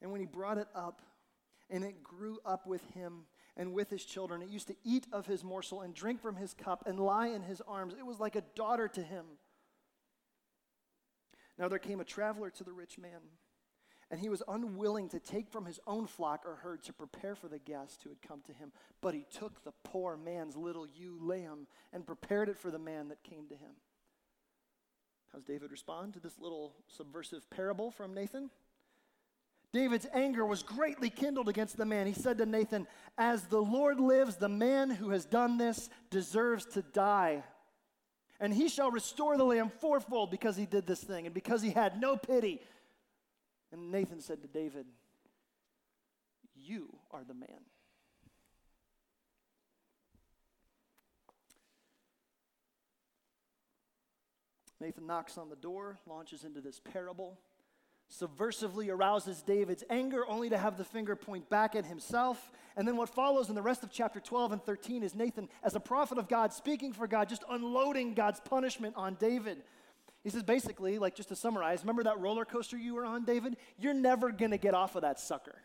And 0.01 0.11
when 0.11 0.19
he 0.19 0.25
brought 0.25 0.57
it 0.57 0.67
up, 0.75 1.01
and 1.69 1.83
it 1.83 2.03
grew 2.03 2.39
up 2.45 2.65
with 2.65 2.81
him 2.91 3.25
and 3.55 3.73
with 3.73 3.89
his 3.89 4.05
children, 4.05 4.41
it 4.41 4.49
used 4.49 4.67
to 4.67 4.75
eat 4.83 5.07
of 5.11 5.25
his 5.25 5.43
morsel 5.43 5.81
and 5.81 5.93
drink 5.93 6.21
from 6.21 6.35
his 6.35 6.53
cup 6.53 6.83
and 6.85 6.99
lie 6.99 7.27
in 7.27 7.41
his 7.41 7.61
arms. 7.67 7.93
It 7.97 8.05
was 8.05 8.19
like 8.19 8.35
a 8.35 8.43
daughter 8.55 8.87
to 8.89 9.01
him. 9.01 9.25
Now 11.57 11.67
there 11.67 11.79
came 11.79 11.99
a 11.99 12.05
traveler 12.05 12.49
to 12.51 12.63
the 12.63 12.71
rich 12.71 12.97
man, 12.97 13.19
and 14.11 14.19
he 14.19 14.29
was 14.29 14.43
unwilling 14.47 15.09
to 15.09 15.19
take 15.19 15.49
from 15.49 15.65
his 15.65 15.79
own 15.87 16.07
flock 16.07 16.43
or 16.45 16.55
herd 16.55 16.83
to 16.83 16.93
prepare 16.93 17.35
for 17.35 17.47
the 17.47 17.59
guest 17.59 18.03
who 18.03 18.09
had 18.09 18.21
come 18.21 18.41
to 18.45 18.53
him. 18.53 18.71
But 19.01 19.13
he 19.13 19.25
took 19.29 19.63
the 19.63 19.73
poor 19.83 20.15
man's 20.15 20.55
little 20.55 20.87
ewe 20.87 21.19
lamb 21.21 21.67
and 21.91 22.05
prepared 22.05 22.49
it 22.49 22.57
for 22.57 22.71
the 22.71 22.79
man 22.79 23.09
that 23.09 23.23
came 23.23 23.47
to 23.47 23.55
him. 23.55 23.75
How's 25.33 25.43
David 25.43 25.71
respond 25.71 26.13
to 26.13 26.19
this 26.19 26.39
little 26.39 26.73
subversive 26.87 27.49
parable 27.49 27.91
from 27.91 28.13
Nathan? 28.13 28.49
David's 29.73 30.07
anger 30.13 30.45
was 30.45 30.63
greatly 30.63 31.09
kindled 31.09 31.49
against 31.49 31.75
the 31.75 31.85
man. 31.85 32.07
He 32.07 32.13
said 32.13 32.37
to 32.37 32.45
Nathan, 32.45 32.87
As 33.17 33.43
the 33.43 33.61
Lord 33.61 33.99
lives, 33.99 34.37
the 34.37 34.49
man 34.49 34.89
who 34.89 35.09
has 35.09 35.25
done 35.25 35.57
this 35.57 35.89
deserves 36.09 36.65
to 36.67 36.81
die. 36.81 37.43
And 38.39 38.53
he 38.53 38.69
shall 38.69 38.91
restore 38.91 39.37
the 39.37 39.43
lamb 39.43 39.71
fourfold 39.81 40.29
because 40.29 40.55
he 40.55 40.65
did 40.65 40.85
this 40.85 41.03
thing 41.03 41.25
and 41.25 41.33
because 41.33 41.61
he 41.61 41.71
had 41.71 41.99
no 41.99 42.15
pity. 42.15 42.61
And 43.71 43.91
Nathan 43.91 44.21
said 44.21 44.41
to 44.43 44.47
David, 44.47 44.85
You 46.55 46.95
are 47.11 47.23
the 47.23 47.33
man. 47.33 47.65
Nathan 54.79 55.07
knocks 55.07 55.39
on 55.39 55.49
the 55.49 55.55
door, 55.55 55.97
launches 56.05 56.43
into 56.43 56.61
this 56.61 56.79
parable, 56.79 57.39
subversively 58.11 58.89
arouses 58.89 59.41
David's 59.41 59.83
anger, 59.89 60.23
only 60.27 60.49
to 60.49 60.57
have 60.57 60.77
the 60.77 60.83
finger 60.83 61.15
point 61.15 61.49
back 61.49 61.75
at 61.75 61.85
himself. 61.85 62.51
And 62.75 62.87
then 62.87 62.95
what 62.95 63.09
follows 63.09 63.49
in 63.49 63.55
the 63.55 63.61
rest 63.61 63.83
of 63.83 63.91
chapter 63.91 64.19
12 64.19 64.53
and 64.53 64.63
13 64.63 65.03
is 65.03 65.15
Nathan, 65.15 65.49
as 65.63 65.75
a 65.75 65.79
prophet 65.79 66.17
of 66.17 66.27
God, 66.27 66.53
speaking 66.53 66.93
for 66.93 67.07
God, 67.07 67.27
just 67.27 67.43
unloading 67.49 68.13
God's 68.13 68.39
punishment 68.39 68.95
on 68.95 69.15
David. 69.15 69.63
He 70.23 70.29
says 70.29 70.43
basically, 70.43 70.99
like 70.99 71.15
just 71.15 71.29
to 71.29 71.35
summarize, 71.35 71.81
remember 71.81 72.03
that 72.03 72.19
roller 72.19 72.45
coaster 72.45 72.77
you 72.77 72.95
were 72.95 73.05
on, 73.05 73.25
David? 73.25 73.57
You're 73.77 73.93
never 73.93 74.31
going 74.31 74.51
to 74.51 74.57
get 74.57 74.73
off 74.73 74.95
of 74.95 75.01
that 75.01 75.19
sucker. 75.19 75.55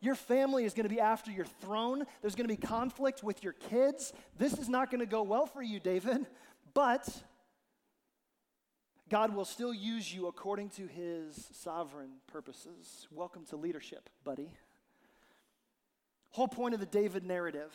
Your 0.00 0.14
family 0.14 0.64
is 0.64 0.74
going 0.74 0.84
to 0.84 0.94
be 0.94 1.00
after 1.00 1.30
your 1.30 1.46
throne. 1.46 2.04
There's 2.20 2.34
going 2.34 2.48
to 2.48 2.54
be 2.54 2.66
conflict 2.66 3.22
with 3.22 3.42
your 3.42 3.54
kids. 3.54 4.12
This 4.38 4.54
is 4.58 4.68
not 4.68 4.90
going 4.90 5.00
to 5.00 5.06
go 5.06 5.22
well 5.22 5.46
for 5.46 5.62
you, 5.62 5.80
David. 5.80 6.26
But 6.74 7.08
God 9.08 9.36
will 9.36 9.44
still 9.44 9.72
use 9.72 10.12
you 10.12 10.26
according 10.26 10.70
to 10.70 10.88
his 10.88 11.48
sovereign 11.52 12.10
purposes. 12.26 13.06
Welcome 13.12 13.44
to 13.46 13.56
leadership, 13.56 14.10
buddy. 14.24 14.50
Whole 16.30 16.48
point 16.48 16.74
of 16.74 16.80
the 16.80 16.86
David 16.86 17.24
narrative 17.24 17.72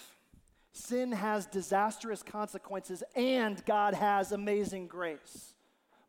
sin 0.73 1.13
has 1.13 1.45
disastrous 1.45 2.21
consequences, 2.21 3.01
and 3.15 3.63
God 3.65 3.93
has 3.93 4.31
amazing 4.31 4.87
grace. 4.87 5.53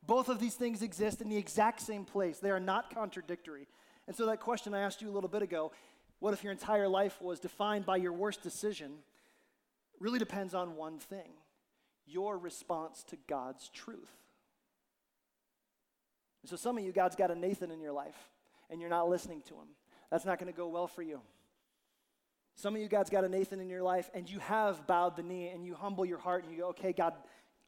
Both 0.05 0.29
of 0.29 0.41
these 0.41 0.55
things 0.55 0.83
exist 0.83 1.21
in 1.21 1.29
the 1.29 1.37
exact 1.37 1.81
same 1.81 2.05
place, 2.05 2.39
they 2.39 2.51
are 2.51 2.61
not 2.61 2.93
contradictory. 2.93 3.69
And 4.09 4.17
so, 4.17 4.27
that 4.27 4.41
question 4.41 4.75
I 4.75 4.81
asked 4.81 5.03
you 5.03 5.09
a 5.09 5.13
little 5.13 5.29
bit 5.29 5.43
ago 5.43 5.71
what 6.19 6.35
if 6.35 6.43
your 6.43 6.53
entire 6.53 6.89
life 6.89 7.21
was 7.21 7.39
defined 7.39 7.87
by 7.87 7.97
your 7.97 8.13
worst 8.13 8.43
decision? 8.43 8.93
Really 10.01 10.19
depends 10.19 10.53
on 10.55 10.77
one 10.77 10.99
thing 10.99 11.31
your 12.07 12.37
response 12.37 13.05
to 13.05 13.17
God's 13.29 13.69
truth. 13.69 14.22
And 16.43 16.51
so 16.51 16.57
some 16.57 16.77
of 16.79 16.85
you, 16.85 16.93
God's 16.93 17.17
got 17.17 17.31
a 17.31 17.35
Nathan 17.35 17.71
in 17.71 17.81
your 17.81 17.93
life, 17.93 18.17
and 18.71 18.81
you're 18.81 18.91
not 18.91 19.09
listening 19.09 19.43
to 19.49 19.55
him. 19.55 19.69
That's 20.11 20.25
not 20.25 20.39
going 20.39 20.53
to 20.53 20.57
go 20.57 20.69
well 20.69 20.87
for 20.87 21.03
you. 21.03 21.21
Some 22.57 22.75
of 22.75 22.83
you, 22.83 22.89
God's 22.89 23.11
got 23.11 23.25
a 23.25 23.29
Nathan 23.29 23.61
in 23.61 23.71
your 23.71 23.83
life, 23.83 24.11
and 24.15 24.29
you 24.29 24.39
have 24.41 24.87
bowed 24.87 25.17
the 25.17 25.23
knee, 25.23 25.49
and 25.49 25.65
you 25.65 25.75
humble 25.75 26.05
your 26.05 26.19
heart, 26.19 26.45
and 26.45 26.53
you 26.53 26.59
go, 26.59 26.69
okay, 26.69 26.93
God, 26.93 27.15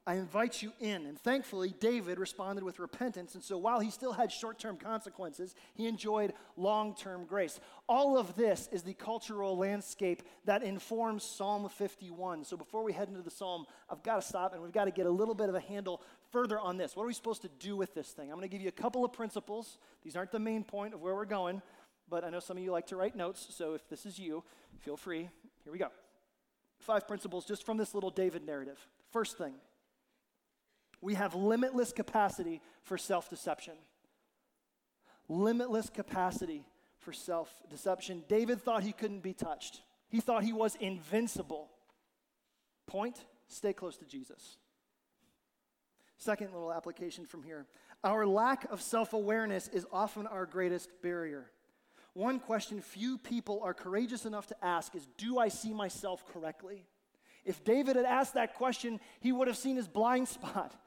I 0.06 0.16
invite 0.16 0.60
you 0.60 0.72
in. 0.80 1.06
And 1.06 1.18
thankfully, 1.18 1.74
David 1.80 2.18
responded 2.18 2.62
with 2.62 2.78
repentance. 2.78 3.34
And 3.34 3.42
so 3.42 3.56
while 3.56 3.80
he 3.80 3.90
still 3.90 4.12
had 4.12 4.30
short 4.30 4.58
term 4.58 4.76
consequences, 4.76 5.54
he 5.72 5.86
enjoyed 5.86 6.34
long 6.58 6.94
term 6.94 7.24
grace. 7.24 7.58
All 7.88 8.18
of 8.18 8.36
this 8.36 8.68
is 8.70 8.82
the 8.82 8.92
cultural 8.92 9.56
landscape 9.56 10.22
that 10.44 10.62
informs 10.62 11.24
Psalm 11.24 11.70
51. 11.70 12.44
So 12.44 12.56
before 12.58 12.84
we 12.84 12.92
head 12.92 13.08
into 13.08 13.22
the 13.22 13.30
psalm, 13.30 13.64
I've 13.88 14.02
got 14.02 14.16
to 14.16 14.22
stop 14.22 14.52
and 14.52 14.62
we've 14.62 14.72
got 14.72 14.84
to 14.84 14.90
get 14.90 15.06
a 15.06 15.10
little 15.10 15.34
bit 15.34 15.48
of 15.48 15.54
a 15.54 15.60
handle 15.60 16.02
further 16.34 16.58
on 16.58 16.76
this. 16.76 16.96
What 16.96 17.04
are 17.04 17.06
we 17.06 17.14
supposed 17.14 17.42
to 17.42 17.50
do 17.60 17.76
with 17.76 17.94
this 17.94 18.08
thing? 18.08 18.24
I'm 18.24 18.36
going 18.36 18.42
to 18.42 18.48
give 18.48 18.60
you 18.60 18.68
a 18.68 18.72
couple 18.72 19.04
of 19.04 19.12
principles. 19.12 19.78
These 20.02 20.16
aren't 20.16 20.32
the 20.32 20.40
main 20.40 20.64
point 20.64 20.92
of 20.92 21.00
where 21.00 21.14
we're 21.14 21.26
going, 21.26 21.62
but 22.10 22.24
I 22.24 22.30
know 22.30 22.40
some 22.40 22.56
of 22.56 22.62
you 22.64 22.72
like 22.72 22.88
to 22.88 22.96
write 22.96 23.14
notes. 23.14 23.46
So 23.50 23.74
if 23.74 23.88
this 23.88 24.04
is 24.04 24.18
you, 24.18 24.42
feel 24.80 24.96
free. 24.96 25.28
Here 25.62 25.72
we 25.72 25.78
go. 25.78 25.90
Five 26.80 27.06
principles 27.06 27.44
just 27.44 27.64
from 27.64 27.76
this 27.76 27.94
little 27.94 28.10
David 28.10 28.44
narrative. 28.44 28.84
First 29.12 29.38
thing, 29.38 29.54
we 31.00 31.14
have 31.14 31.36
limitless 31.36 31.92
capacity 31.92 32.60
for 32.82 32.98
self 32.98 33.30
deception. 33.30 33.74
Limitless 35.28 35.88
capacity 35.88 36.66
for 36.98 37.12
self 37.12 37.62
deception. 37.70 38.24
David 38.28 38.60
thought 38.60 38.82
he 38.82 38.92
couldn't 38.92 39.22
be 39.22 39.34
touched, 39.34 39.82
he 40.08 40.18
thought 40.18 40.42
he 40.42 40.52
was 40.52 40.74
invincible. 40.80 41.70
Point 42.88 43.24
stay 43.46 43.72
close 43.72 43.96
to 43.98 44.04
Jesus. 44.04 44.56
Second 46.24 46.54
little 46.54 46.72
application 46.72 47.26
from 47.26 47.42
here 47.42 47.66
our 48.02 48.26
lack 48.26 48.64
of 48.70 48.80
self 48.80 49.12
awareness 49.12 49.68
is 49.68 49.86
often 49.92 50.26
our 50.26 50.46
greatest 50.46 50.88
barrier. 51.02 51.50
One 52.14 52.40
question 52.40 52.80
few 52.80 53.18
people 53.18 53.60
are 53.62 53.74
courageous 53.74 54.24
enough 54.24 54.46
to 54.46 54.64
ask 54.64 54.94
is 54.94 55.06
Do 55.18 55.38
I 55.38 55.48
see 55.48 55.74
myself 55.74 56.24
correctly? 56.32 56.86
If 57.44 57.62
David 57.62 57.96
had 57.96 58.06
asked 58.06 58.34
that 58.34 58.54
question, 58.54 59.00
he 59.20 59.32
would 59.32 59.48
have 59.48 59.58
seen 59.58 59.76
his 59.76 59.86
blind 59.86 60.28
spot. 60.28 60.74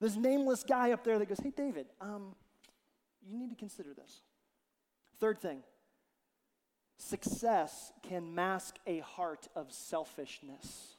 This 0.00 0.16
nameless 0.16 0.64
guy 0.64 0.90
up 0.90 1.04
there 1.04 1.20
that 1.20 1.28
goes, 1.28 1.38
Hey, 1.38 1.52
David, 1.56 1.86
um, 2.00 2.34
you 3.24 3.38
need 3.38 3.50
to 3.50 3.56
consider 3.56 3.94
this. 3.94 4.22
Third 5.20 5.40
thing 5.40 5.62
success 6.98 7.92
can 8.02 8.34
mask 8.34 8.74
a 8.88 8.98
heart 8.98 9.46
of 9.54 9.72
selfishness. 9.72 10.93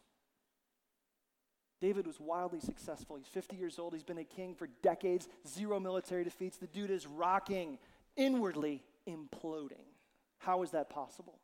David 1.82 2.08
was 2.08 2.20
wildly 2.20 2.60
successful. 2.60 3.18
He's 3.18 3.28
50 3.28 3.56
years 3.58 3.80
old. 3.80 3.94
He's 3.94 4.04
been 4.04 4.18
a 4.18 4.24
king 4.24 4.56
for 4.56 4.68
decades, 4.82 5.28
zero 5.48 5.80
military 5.80 6.24
defeats. 6.24 6.58
The 6.58 6.68
dude 6.68 6.92
is 6.92 7.06
rocking, 7.06 7.78
inwardly 8.16 8.84
imploding. 9.08 9.86
How 10.38 10.64
is 10.64 10.72
that 10.72 10.90
possible? 10.90 11.40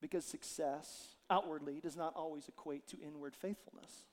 Because 0.00 0.24
success 0.24 1.16
outwardly 1.30 1.80
does 1.80 1.96
not 1.96 2.14
always 2.14 2.48
equate 2.48 2.86
to 2.88 2.98
inward 3.00 3.34
faithfulness. 3.34 4.04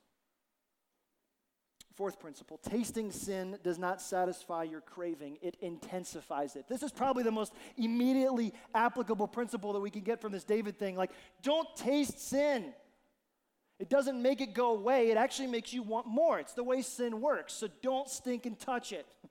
Fourth 1.94 2.18
principle 2.18 2.58
tasting 2.58 3.12
sin 3.12 3.56
does 3.62 3.78
not 3.78 4.02
satisfy 4.02 4.64
your 4.64 4.80
craving, 4.80 5.38
it 5.40 5.56
intensifies 5.60 6.56
it. 6.56 6.66
This 6.68 6.82
is 6.82 6.90
probably 6.90 7.22
the 7.22 7.30
most 7.30 7.52
immediately 7.76 8.52
applicable 8.74 9.28
principle 9.28 9.72
that 9.74 9.80
we 9.80 9.90
can 9.90 10.02
get 10.02 10.20
from 10.20 10.32
this 10.32 10.42
David 10.42 10.76
thing. 10.76 10.96
Like, 10.96 11.12
don't 11.42 11.68
taste 11.76 12.18
sin. 12.18 12.74
It 13.78 13.88
doesn't 13.88 14.20
make 14.20 14.40
it 14.40 14.54
go 14.54 14.70
away, 14.70 15.10
it 15.10 15.16
actually 15.16 15.48
makes 15.48 15.72
you 15.72 15.82
want 15.82 16.06
more. 16.06 16.38
It's 16.38 16.52
the 16.52 16.64
way 16.64 16.82
sin 16.82 17.20
works. 17.20 17.52
So 17.52 17.68
don't 17.82 18.08
stink 18.08 18.46
and 18.46 18.58
touch 18.58 18.92
it. 18.92 19.06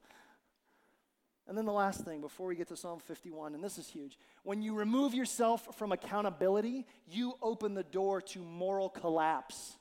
And 1.45 1.57
then 1.57 1.65
the 1.65 1.73
last 1.73 2.05
thing 2.05 2.21
before 2.21 2.47
we 2.47 2.55
get 2.55 2.69
to 2.69 2.77
Psalm 2.77 2.99
51, 2.99 3.53
and 3.53 3.61
this 3.61 3.77
is 3.77 3.89
huge. 3.89 4.17
When 4.43 4.61
you 4.61 4.73
remove 4.73 5.13
yourself 5.13 5.75
from 5.75 5.91
accountability, 5.91 6.85
you 7.05 7.33
open 7.41 7.73
the 7.73 7.83
door 7.83 8.21
to 8.21 8.39
moral 8.39 8.87
collapse. 8.87 9.75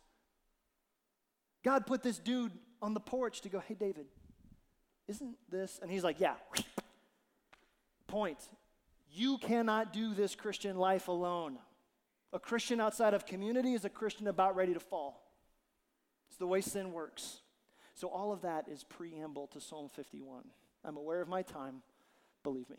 God 1.65 1.87
put 1.87 2.03
this 2.03 2.19
dude 2.19 2.51
on 2.81 2.95
the 2.95 3.01
porch 3.01 3.43
to 3.43 3.49
go, 3.49 3.61
hey, 3.61 3.75
David, 3.75 4.07
isn't 5.07 5.37
this? 5.51 5.79
And 5.81 5.91
he's 5.91 6.03
like, 6.03 6.19
yeah. 6.19 6.35
Point. 8.09 8.39
You 9.13 9.39
cannot 9.39 9.93
do 9.93 10.15
this 10.15 10.35
Christian 10.35 10.77
life 10.77 11.07
alone. 11.07 11.59
A 12.33 12.39
Christian 12.39 12.81
outside 12.81 13.15
of 13.15 13.27
community 13.27 13.75
is 13.75 13.85
a 13.85 13.91
Christian 13.91 14.27
about 14.27 14.57
ready 14.57 14.73
to 14.75 14.81
fall. 14.81 15.23
It's 16.29 16.39
the 16.39 16.47
way 16.47 16.61
sin 16.61 16.93
works. 16.93 17.41
So, 17.95 18.09
all 18.09 18.33
of 18.33 18.43
that 18.43 18.69
is 18.69 18.85
preamble 18.85 19.49
to 19.49 19.61
Psalm 19.61 19.91
51. 19.95 20.45
I'm 20.85 20.97
aware 20.97 21.21
of 21.21 21.29
my 21.29 21.43
time, 21.43 21.83
believe 22.43 22.71
me. 22.71 22.77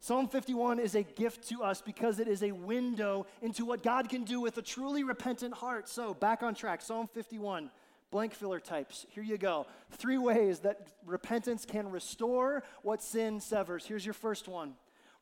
Psalm 0.00 0.28
51 0.28 0.80
is 0.80 0.94
a 0.94 1.02
gift 1.02 1.48
to 1.48 1.62
us 1.62 1.80
because 1.80 2.18
it 2.18 2.28
is 2.28 2.42
a 2.42 2.52
window 2.52 3.26
into 3.40 3.64
what 3.64 3.82
God 3.82 4.10
can 4.10 4.24
do 4.24 4.38
with 4.40 4.58
a 4.58 4.62
truly 4.62 5.02
repentant 5.02 5.54
heart. 5.54 5.88
So, 5.88 6.12
back 6.12 6.42
on 6.42 6.54
track, 6.54 6.82
Psalm 6.82 7.08
51, 7.14 7.70
blank 8.10 8.34
filler 8.34 8.60
types. 8.60 9.06
Here 9.10 9.22
you 9.22 9.38
go. 9.38 9.66
Three 9.92 10.18
ways 10.18 10.58
that 10.58 10.88
repentance 11.06 11.64
can 11.64 11.90
restore 11.90 12.64
what 12.82 13.02
sin 13.02 13.40
severs. 13.40 13.86
Here's 13.86 14.04
your 14.04 14.14
first 14.14 14.46
one 14.46 14.74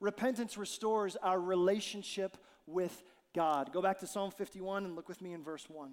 repentance 0.02 0.59
restores 0.59 1.16
our 1.16 1.40
relationship 1.40 2.37
with 2.66 3.02
God. 3.35 3.73
Go 3.73 3.80
back 3.80 4.00
to 4.00 4.06
Psalm 4.06 4.32
51 4.32 4.85
and 4.85 4.97
look 4.97 5.09
with 5.09 5.23
me 5.23 5.32
in 5.32 5.42
verse 5.42 5.64
1. 5.71 5.92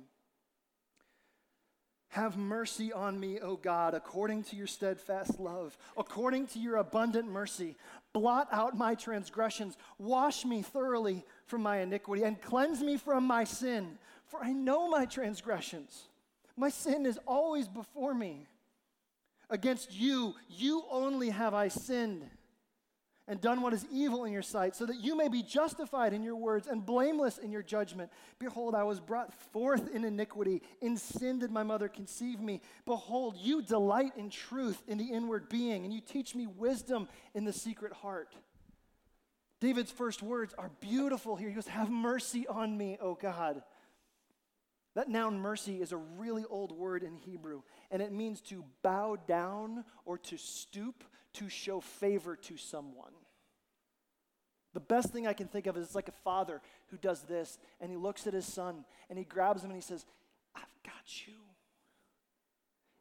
Have 2.09 2.35
mercy 2.35 2.91
on 2.91 3.19
me, 3.19 3.39
O 3.39 3.55
God, 3.55 3.93
according 3.93 4.43
to 4.45 4.55
your 4.55 4.65
steadfast 4.65 5.39
love, 5.39 5.77
according 5.95 6.47
to 6.47 6.59
your 6.59 6.77
abundant 6.77 7.29
mercy. 7.29 7.75
Blot 8.11 8.47
out 8.51 8.75
my 8.75 8.95
transgressions, 8.95 9.77
wash 9.99 10.43
me 10.43 10.63
thoroughly 10.63 11.23
from 11.45 11.61
my 11.61 11.77
iniquity, 11.77 12.23
and 12.23 12.41
cleanse 12.41 12.81
me 12.81 12.97
from 12.97 13.25
my 13.25 13.43
sin. 13.43 13.99
For 14.25 14.43
I 14.43 14.53
know 14.53 14.89
my 14.89 15.05
transgressions. 15.05 16.07
My 16.57 16.69
sin 16.69 17.05
is 17.05 17.19
always 17.27 17.67
before 17.67 18.15
me. 18.15 18.47
Against 19.51 19.93
you, 19.93 20.33
you 20.49 20.85
only 20.89 21.29
have 21.29 21.53
I 21.53 21.67
sinned 21.67 22.25
and 23.29 23.39
done 23.39 23.61
what 23.61 23.73
is 23.73 23.85
evil 23.93 24.25
in 24.25 24.33
your 24.33 24.41
sight, 24.41 24.75
so 24.75 24.87
that 24.87 24.97
you 24.97 25.15
may 25.15 25.29
be 25.29 25.43
justified 25.43 26.13
in 26.13 26.23
your 26.23 26.35
words 26.35 26.65
and 26.65 26.83
blameless 26.83 27.37
in 27.37 27.51
your 27.51 27.61
judgment. 27.61 28.11
Behold, 28.39 28.73
I 28.73 28.83
was 28.83 28.99
brought 28.99 29.31
forth 29.53 29.93
in 29.93 30.03
iniquity. 30.03 30.63
In 30.81 30.97
sin 30.97 31.37
did 31.37 31.51
my 31.51 31.61
mother 31.61 31.87
conceive 31.87 32.41
me. 32.41 32.59
Behold, 32.85 33.37
you 33.37 33.61
delight 33.61 34.13
in 34.17 34.31
truth 34.31 34.81
in 34.87 34.97
the 34.97 35.05
inward 35.05 35.47
being, 35.47 35.85
and 35.85 35.93
you 35.93 36.01
teach 36.01 36.33
me 36.33 36.47
wisdom 36.47 37.07
in 37.35 37.45
the 37.45 37.53
secret 37.53 37.93
heart. 37.93 38.35
David's 39.61 39.91
first 39.91 40.23
words 40.23 40.55
are 40.57 40.71
beautiful 40.79 41.35
here. 41.35 41.49
He 41.49 41.55
goes, 41.55 41.67
Have 41.67 41.91
mercy 41.91 42.47
on 42.47 42.75
me, 42.75 42.97
O 42.99 43.13
God. 43.13 43.61
That 44.99 45.07
noun 45.07 45.39
mercy 45.39 45.81
is 45.81 45.93
a 45.93 45.97
really 45.97 46.43
old 46.49 46.73
word 46.73 47.03
in 47.03 47.15
Hebrew, 47.15 47.61
and 47.89 48.01
it 48.01 48.11
means 48.11 48.41
to 48.41 48.65
bow 48.83 49.15
down 49.29 49.85
or 50.03 50.17
to 50.17 50.35
stoop 50.35 51.05
to 51.35 51.47
show 51.47 51.79
favor 51.79 52.35
to 52.35 52.57
someone. 52.57 53.13
The 54.73 54.81
best 54.81 55.13
thing 55.13 55.25
I 55.25 55.31
can 55.31 55.47
think 55.47 55.67
of 55.67 55.77
is 55.77 55.85
it's 55.85 55.95
like 55.95 56.09
a 56.09 56.23
father 56.25 56.61
who 56.87 56.97
does 56.97 57.21
this, 57.21 57.59
and 57.79 57.89
he 57.89 57.95
looks 57.95 58.27
at 58.27 58.33
his 58.33 58.45
son, 58.45 58.83
and 59.09 59.17
he 59.17 59.23
grabs 59.23 59.63
him 59.63 59.69
and 59.69 59.77
he 59.77 59.81
says, 59.81 60.05
I've 60.53 60.83
got 60.83 61.25
you. 61.25 61.35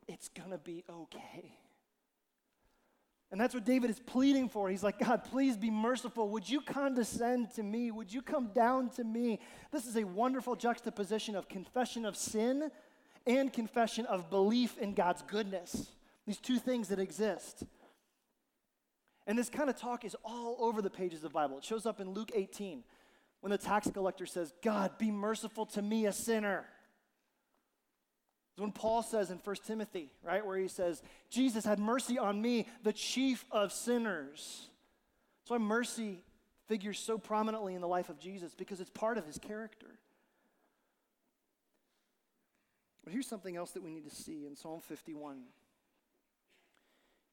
It's 0.07 0.29
going 0.29 0.53
to 0.53 0.59
be 0.59 0.85
okay. 0.89 1.59
And 3.31 3.39
that's 3.39 3.53
what 3.53 3.65
David 3.65 3.91
is 3.91 4.01
pleading 4.01 4.49
for. 4.49 4.71
He's 4.71 4.83
like, 4.83 4.99
God, 4.99 5.25
please 5.25 5.57
be 5.57 5.71
merciful. 5.71 6.31
Would 6.31 6.49
you 6.49 6.63
condescend 6.63 7.51
to 7.57 7.63
me? 7.63 7.91
Would 7.91 8.13
you 8.13 8.23
come 8.23 8.49
down 8.55 8.89
to 8.91 9.05
me? 9.05 9.39
This 9.71 9.87
is 9.87 9.97
a 9.97 10.05
wonderful 10.05 10.57
juxtaposition 10.57 11.37
of 11.37 11.49
confession 11.49 12.07
of 12.07 12.17
sin 12.17 12.71
and 13.27 13.53
confession 13.53 14.07
of 14.07 14.31
belief 14.31 14.79
in 14.79 14.95
God's 14.95 15.21
goodness. 15.23 15.91
These 16.27 16.39
two 16.39 16.59
things 16.59 16.89
that 16.89 16.99
exist. 16.99 17.65
And 19.27 19.39
this 19.39 19.51
kind 19.51 19.69
of 19.69 19.77
talk 19.77 20.07
is 20.07 20.17
all 20.25 20.57
over 20.59 20.81
the 20.81 20.89
pages 20.89 21.19
of 21.19 21.25
the 21.25 21.29
Bible. 21.35 21.59
It 21.59 21.65
shows 21.65 21.85
up 21.85 22.01
in 22.01 22.13
Luke 22.13 22.31
18 22.35 22.83
when 23.41 23.51
the 23.51 23.59
tax 23.59 23.91
collector 23.91 24.25
says, 24.25 24.55
God, 24.63 24.97
be 24.97 25.11
merciful 25.11 25.67
to 25.67 25.83
me, 25.83 26.07
a 26.07 26.13
sinner. 26.13 26.65
It's 28.59 28.61
when 28.61 28.73
Paul 28.73 29.05
says 29.05 29.31
in 29.31 29.39
1 29.39 29.57
Timothy, 29.69 30.11
right, 30.21 30.45
where 30.45 30.59
he 30.59 30.67
says, 30.67 31.01
Jesus 31.31 31.65
had 31.65 31.79
mercy 31.79 32.19
on 32.19 32.43
me, 32.43 32.67
the 32.83 32.93
chief 32.93 33.45
of 33.53 33.73
sinners. 33.73 34.67
That's 35.41 35.51
why 35.53 35.59
mercy 35.59 36.25
figures 36.67 36.99
so 36.99 37.19
prominently 37.19 37.77
in 37.77 37.81
the 37.81 37.87
life 37.87 38.09
of 38.09 38.19
Jesus, 38.19 38.57
because 38.57 38.81
it's 38.81 38.91
part 38.91 39.17
of 39.17 39.25
his 39.25 39.39
character. 39.39 40.01
But 43.05 43.13
here's 43.13 43.29
something 43.29 43.57
else 43.57 43.71
that 43.71 43.85
we 43.85 43.91
need 43.91 44.11
to 44.11 44.17
see 44.17 44.45
in 44.45 44.57
Psalm 44.57 44.81
51. 44.81 45.39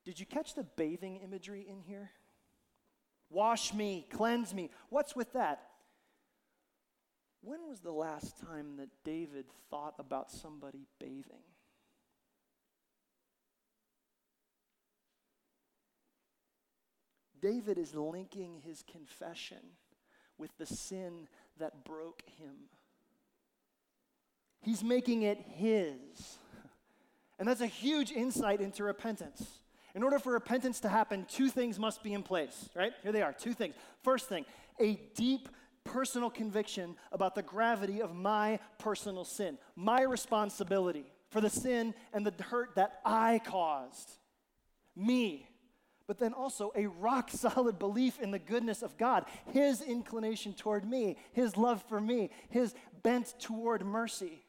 Did 0.03 0.20
you 0.20 0.27
catch 0.27 0.53
the 0.53 0.65
bathing 0.77 1.22
imagery 1.24 1.65
in 1.67 1.79
here? 1.79 2.12
Wash 3.32 3.74
me, 3.74 4.05
cleanse 4.12 4.53
me. 4.53 4.70
What's 4.89 5.15
with 5.15 5.34
that? 5.34 5.70
When 7.46 7.68
was 7.70 7.82
the 7.82 7.92
last 7.92 8.40
time 8.40 8.78
that 8.78 8.90
David 9.04 9.46
thought 9.70 9.94
about 10.00 10.32
somebody 10.32 10.88
bathing? 11.00 11.44
David 17.40 17.78
is 17.78 17.94
linking 17.94 18.62
his 18.66 18.84
confession 18.92 19.60
with 20.40 20.58
the 20.58 20.66
sin 20.66 21.28
that 21.60 21.86
broke 21.86 22.24
him. 22.40 22.56
He's 24.62 24.84
making 24.84 25.22
it 25.22 25.40
his. 25.48 26.40
And 27.38 27.48
that's 27.48 27.62
a 27.62 27.68
huge 27.68 28.12
insight 28.12 28.60
into 28.60 28.84
repentance. 28.84 29.60
In 29.94 30.02
order 30.02 30.18
for 30.18 30.34
repentance 30.34 30.80
to 30.80 30.90
happen, 30.90 31.28
two 31.30 31.50
things 31.50 31.78
must 31.78 32.02
be 32.02 32.14
in 32.14 32.24
place, 32.24 32.70
right? 32.74 32.94
Here 33.04 33.12
they 33.12 33.22
are 33.22 33.34
two 33.34 33.54
things. 33.54 33.75
First 34.04 34.28
thing, 34.28 34.46
a 34.80 35.00
deep 35.14 35.48
personal 35.96 36.30
conviction 36.30 36.94
about 37.14 37.36
the 37.36 37.42
gravity 37.42 38.02
of 38.02 38.14
my 38.14 38.60
personal 38.80 39.24
sin, 39.24 39.58
my 39.78 40.02
responsibility 40.02 41.06
for 41.30 41.40
the 41.40 41.50
sin 41.50 41.94
and 42.12 42.28
the 42.28 42.44
hurt 42.44 42.75
that 42.75 43.00
I 43.06 43.40
caused. 43.46 44.12
Me. 44.94 45.48
But 46.05 46.20
then 46.20 46.34
also 46.34 46.74
a 46.75 46.88
rock 46.88 47.29
solid 47.31 47.79
belief 47.79 48.20
in 48.20 48.31
the 48.31 48.40
goodness 48.40 48.81
of 48.81 48.98
God, 48.98 49.24
His 49.53 49.81
inclination 49.81 50.51
toward 50.53 50.84
me, 50.84 51.16
His 51.31 51.55
love 51.55 51.81
for 51.88 52.01
me, 52.01 52.29
His 52.50 52.75
bent 53.01 53.34
toward 53.40 53.86
mercy. 53.86 54.44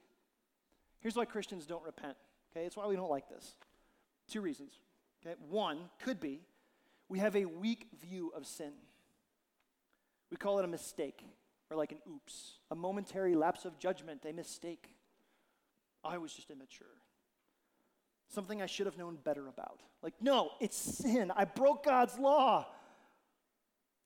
Here's 0.99 1.15
why 1.15 1.27
Christians 1.27 1.65
don't 1.65 1.85
repent, 1.85 2.17
okay? 2.51 2.67
It's 2.67 2.77
why 2.77 2.89
we 2.89 2.97
don't 2.97 3.11
like 3.11 3.29
this. 3.29 3.55
Two 4.29 4.41
reasons. 4.41 4.81
Okay? 5.25 5.37
One 5.49 5.79
could 6.03 6.19
be 6.19 6.41
we 7.09 7.21
have 7.21 7.37
a 7.37 7.45
weak 7.45 7.87
view 8.03 8.33
of 8.35 8.47
sin. 8.47 8.73
We 10.31 10.37
call 10.37 10.59
it 10.59 10.65
a 10.65 10.69
mistake 10.69 11.25
or 11.71 11.77
like 11.77 11.93
an 11.93 11.99
oops, 12.09 12.59
a 12.71 12.75
momentary 12.75 13.35
lapse 13.35 13.65
of 13.65 13.79
judgment, 13.79 14.25
a 14.29 14.33
mistake. 14.33 14.89
I 16.05 16.19
was 16.19 16.33
just 16.33 16.51
immature. 16.51 16.87
Something 18.29 18.61
I 18.61 18.67
should 18.67 18.87
have 18.87 18.99
known 18.99 19.19
better 19.23 19.49
about. 19.49 19.81
Like, 20.03 20.15
no, 20.21 20.51
it's 20.61 20.77
sin. 20.77 21.33
I 21.35 21.45
broke 21.45 21.85
God's 21.85 22.19
law. 22.19 22.67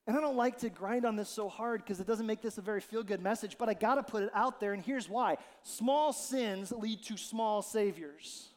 And 0.07 0.17
I 0.17 0.21
don't 0.21 0.37
like 0.37 0.59
to 0.59 0.71
grind 0.71 1.05
on 1.05 1.17
this 1.17 1.29
so 1.29 1.49
hard 1.49 1.83
because 1.83 2.01
it 2.01 2.07
doesn't 2.07 2.27
make 2.27 2.43
this 2.43 2.59
a 2.59 2.63
very 2.63 2.81
feel 2.81 3.03
good 3.03 3.23
message, 3.23 3.57
but 3.59 3.69
I 3.69 3.75
got 3.75 3.95
to 3.95 4.03
put 4.03 4.23
it 4.23 4.31
out 4.35 4.59
there, 4.59 4.73
and 4.73 4.83
here's 4.83 5.09
why. 5.09 5.37
Small 5.63 6.13
sins 6.13 6.73
lead 6.73 7.03
to 7.05 7.17
small 7.17 7.63
saviors. 7.63 8.49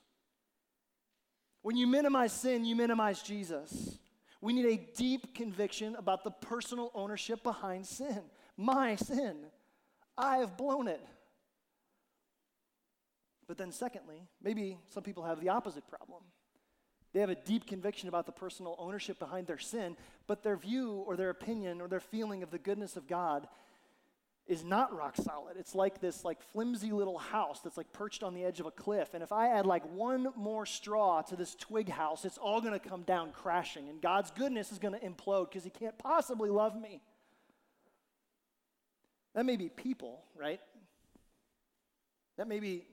When 1.62 1.78
you 1.78 1.88
minimize 1.88 2.34
sin, 2.34 2.66
you 2.66 2.76
minimize 2.76 3.22
Jesus. 3.22 3.98
We 4.44 4.52
need 4.52 4.66
a 4.66 4.98
deep 4.98 5.34
conviction 5.34 5.96
about 5.96 6.26
the 6.26 6.32
personal 6.32 6.92
ownership 6.94 7.44
behind 7.44 7.88
sin. 7.88 8.24
My 8.58 8.98
sin. 8.98 9.38
I 10.18 10.40
have 10.40 10.58
blown 10.58 10.90
it. 10.90 11.00
But 13.48 13.58
then, 13.58 13.72
secondly, 13.72 14.28
maybe 14.42 14.80
some 14.90 15.02
people 15.02 15.24
have 15.24 15.40
the 15.40 15.48
opposite 15.48 15.88
problem. 15.88 16.24
They 17.14 17.22
have 17.22 17.30
a 17.30 17.36
deep 17.36 17.66
conviction 17.66 18.10
about 18.10 18.26
the 18.26 18.34
personal 18.34 18.76
ownership 18.80 19.18
behind 19.18 19.48
their 19.48 19.58
sin, 19.58 19.96
but 20.28 20.44
their 20.44 20.58
view 20.58 21.06
or 21.08 21.16
their 21.16 21.30
opinion 21.30 21.80
or 21.80 21.88
their 21.88 22.02
feeling 22.02 22.44
of 22.44 22.52
the 22.52 22.60
goodness 22.60 22.98
of 22.98 23.08
God 23.08 23.48
is 24.48 24.64
not 24.64 24.94
rock 24.94 25.16
solid. 25.16 25.56
It's 25.58 25.74
like 25.74 26.02
this 26.02 26.26
like 26.26 26.42
flimsy 26.52 26.92
little 26.92 27.18
house 27.18 27.62
that's 27.62 27.78
like 27.78 27.92
perched 27.94 28.24
on 28.24 28.34
the 28.34 28.44
edge 28.44 28.60
of 28.60 28.66
a 28.66 28.72
cliff. 28.72 29.14
And 29.14 29.24
if 29.24 29.32
I 29.32 29.50
add 29.50 29.66
like 29.66 29.86
one 29.94 30.28
more 30.36 30.66
straw 30.66 31.22
to 31.24 31.36
this 31.36 31.56
twig 31.56 31.90
house, 31.90 32.26
it's 32.26 32.38
all 32.38 32.60
going 32.60 32.74
to 32.74 32.90
come 32.90 33.04
down 33.04 33.32
crashing 33.32 33.88
and 33.90 34.02
God's 34.02 34.32
goodness 34.32 34.72
is 34.72 34.80
going 34.80 35.00
to 35.00 35.06
implode 35.06 35.50
because 35.50 35.64
he 35.64 35.70
can't 35.70 35.98
possibly 35.98 36.50
love 36.50 36.80
me. 36.80 37.02
That 39.34 39.46
may 39.46 39.56
be 39.56 39.70
people, 39.70 40.24
right? 40.38 40.60
That 42.38 42.48
may 42.48 42.60
be 42.60 42.86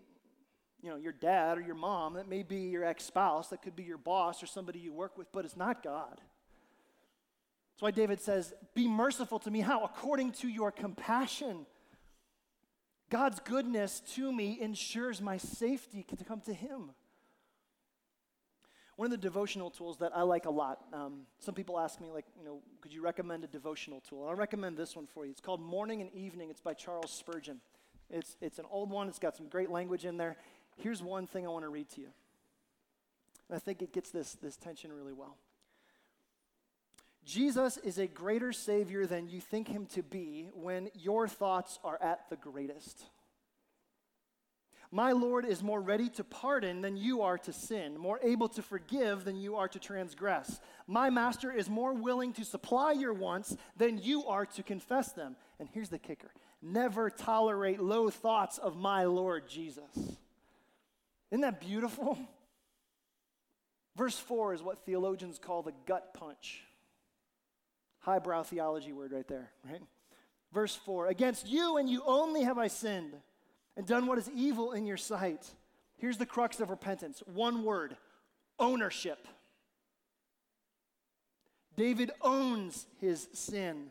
you 0.83 0.89
know, 0.89 0.97
your 0.97 1.13
dad 1.13 1.59
or 1.59 1.61
your 1.61 1.75
mom, 1.75 2.15
that 2.15 2.29
may 2.29 2.43
be 2.43 2.69
your 2.69 2.85
ex-spouse, 2.85 3.49
that 3.49 3.61
could 3.61 3.77
be 3.77 3.83
your 3.83 3.99
boss 3.99 4.43
or 4.43 4.47
somebody 4.47 4.79
you 4.79 4.93
work 4.93 5.19
with, 5.19 5.31
but 5.33 5.45
it's 5.45 5.57
not 5.57 5.83
God. 5.83 6.21
That's 7.81 7.97
why 7.97 8.03
David 8.03 8.21
says, 8.21 8.53
Be 8.75 8.87
merciful 8.87 9.39
to 9.39 9.51
me. 9.51 9.61
How? 9.61 9.83
According 9.85 10.33
to 10.33 10.49
your 10.49 10.71
compassion. 10.71 11.65
God's 13.09 13.41
goodness 13.41 14.01
to 14.17 14.31
me 14.31 14.59
ensures 14.61 15.23
my 15.23 15.39
safety 15.39 16.05
to 16.15 16.23
come 16.23 16.43
to 16.43 16.53
Him. 16.53 16.91
One 18.97 19.07
of 19.07 19.13
the 19.13 19.17
devotional 19.17 19.71
tools 19.71 19.97
that 20.01 20.13
I 20.15 20.21
like 20.23 20.45
a 20.45 20.51
lot, 20.51 20.85
um, 20.93 21.23
some 21.39 21.55
people 21.55 21.81
ask 21.81 22.03
me, 22.03 22.11
like, 22.11 22.27
you 22.39 22.45
know, 22.45 22.61
could 22.83 22.93
you 22.93 23.01
recommend 23.01 23.45
a 23.45 23.47
devotional 23.47 24.03
tool? 24.03 24.25
And 24.25 24.31
I 24.31 24.35
recommend 24.35 24.77
this 24.77 24.95
one 24.95 25.07
for 25.07 25.25
you. 25.25 25.31
It's 25.31 25.41
called 25.41 25.63
Morning 25.63 26.03
and 26.03 26.13
Evening. 26.13 26.51
It's 26.51 26.61
by 26.61 26.75
Charles 26.75 27.11
Spurgeon. 27.11 27.63
It's, 28.11 28.37
it's 28.43 28.59
an 28.59 28.67
old 28.71 28.91
one, 28.91 29.09
it's 29.09 29.19
got 29.19 29.39
some 29.39 29.49
great 29.49 29.71
language 29.71 30.05
in 30.05 30.19
there. 30.19 30.37
Here's 30.77 31.03
one 31.03 31.27
thing 31.27 31.47
I 31.47 31.49
want 31.49 31.65
to 31.65 31.71
read 31.71 31.89
to 31.93 32.03
you. 32.03 32.09
I 33.51 33.59
think 33.59 33.81
it 33.81 33.95
gets 33.95 34.11
this, 34.11 34.35
this 34.35 34.59
tension 34.59 34.93
really 34.93 35.15
well. 35.15 35.39
Jesus 37.25 37.77
is 37.79 37.99
a 37.99 38.07
greater 38.07 38.53
Savior 38.53 39.07
than 39.07 39.29
you 39.29 39.41
think 39.41 39.69
him 39.69 39.87
to 39.95 40.03
be 40.03 40.51
when 40.55 40.89
your 40.95 41.29
thoughts 41.29 41.79
are 41.85 41.99
at 42.03 42.29
the 42.31 42.37
greatest. 42.37 43.05
My 44.93 45.13
Lord 45.13 45.45
is 45.45 45.63
more 45.63 45.81
ready 45.81 46.09
to 46.11 46.25
pardon 46.25 46.81
than 46.81 46.97
you 46.97 47.23
are 47.23 47.39
to 47.39 47.53
sin, 47.53 47.97
more 47.97 48.19
able 48.25 48.49
to 48.49 48.63
forgive 48.63 49.25
than 49.25 49.37
you 49.37 49.55
are 49.55 49.69
to 49.69 49.79
transgress. 49.79 50.61
My 50.89 51.11
Master 51.11 51.53
is 51.53 51.71
more 51.71 51.93
willing 51.93 52.33
to 52.33 52.45
supply 52.45 52.93
your 52.93 53.13
wants 53.13 53.57
than 53.77 53.99
you 53.99 54.27
are 54.27 54.47
to 54.47 54.65
confess 54.65 55.13
them. 55.13 55.37
And 55.61 55.69
here's 55.73 55.91
the 55.91 55.99
kicker 55.99 56.33
never 56.63 57.09
tolerate 57.09 57.81
low 57.81 58.11
thoughts 58.11 58.59
of 58.59 58.77
my 58.77 59.05
Lord 59.05 59.49
Jesus. 59.49 59.97
Isn't 61.31 61.43
that 61.43 61.61
beautiful? 61.61 62.19
Verse 63.97 64.19
4 64.19 64.55
is 64.55 64.63
what 64.63 64.85
theologians 64.85 65.39
call 65.39 65.63
the 65.63 65.73
gut 65.87 66.15
punch. 66.15 66.63
Highbrow 68.01 68.45
theology 68.45 68.93
word 68.93 69.13
right 69.13 69.29
there, 69.29 69.51
right? 69.69 69.83
Verse 70.53 70.75
4 70.75 71.09
Against 71.09 71.49
you 71.49 71.77
and 71.77 71.89
you 71.89 72.03
only 72.07 72.43
have 72.43 72.59
I 72.59 72.69
sinned 72.69 73.15
and 73.77 73.87
done 73.87 74.07
what 74.07 74.19
is 74.19 74.31
evil 74.35 74.73
in 74.73 74.87
your 74.87 74.97
sight. 74.97 75.49
Here's 75.97 76.17
the 76.19 76.27
crux 76.27 76.61
of 76.61 76.71
repentance 76.71 77.23
one 77.27 77.65
word 77.65 77.97
ownership. 78.59 79.27
David 81.77 82.11
owns 82.21 82.87
his 83.01 83.29
sin. 83.33 83.91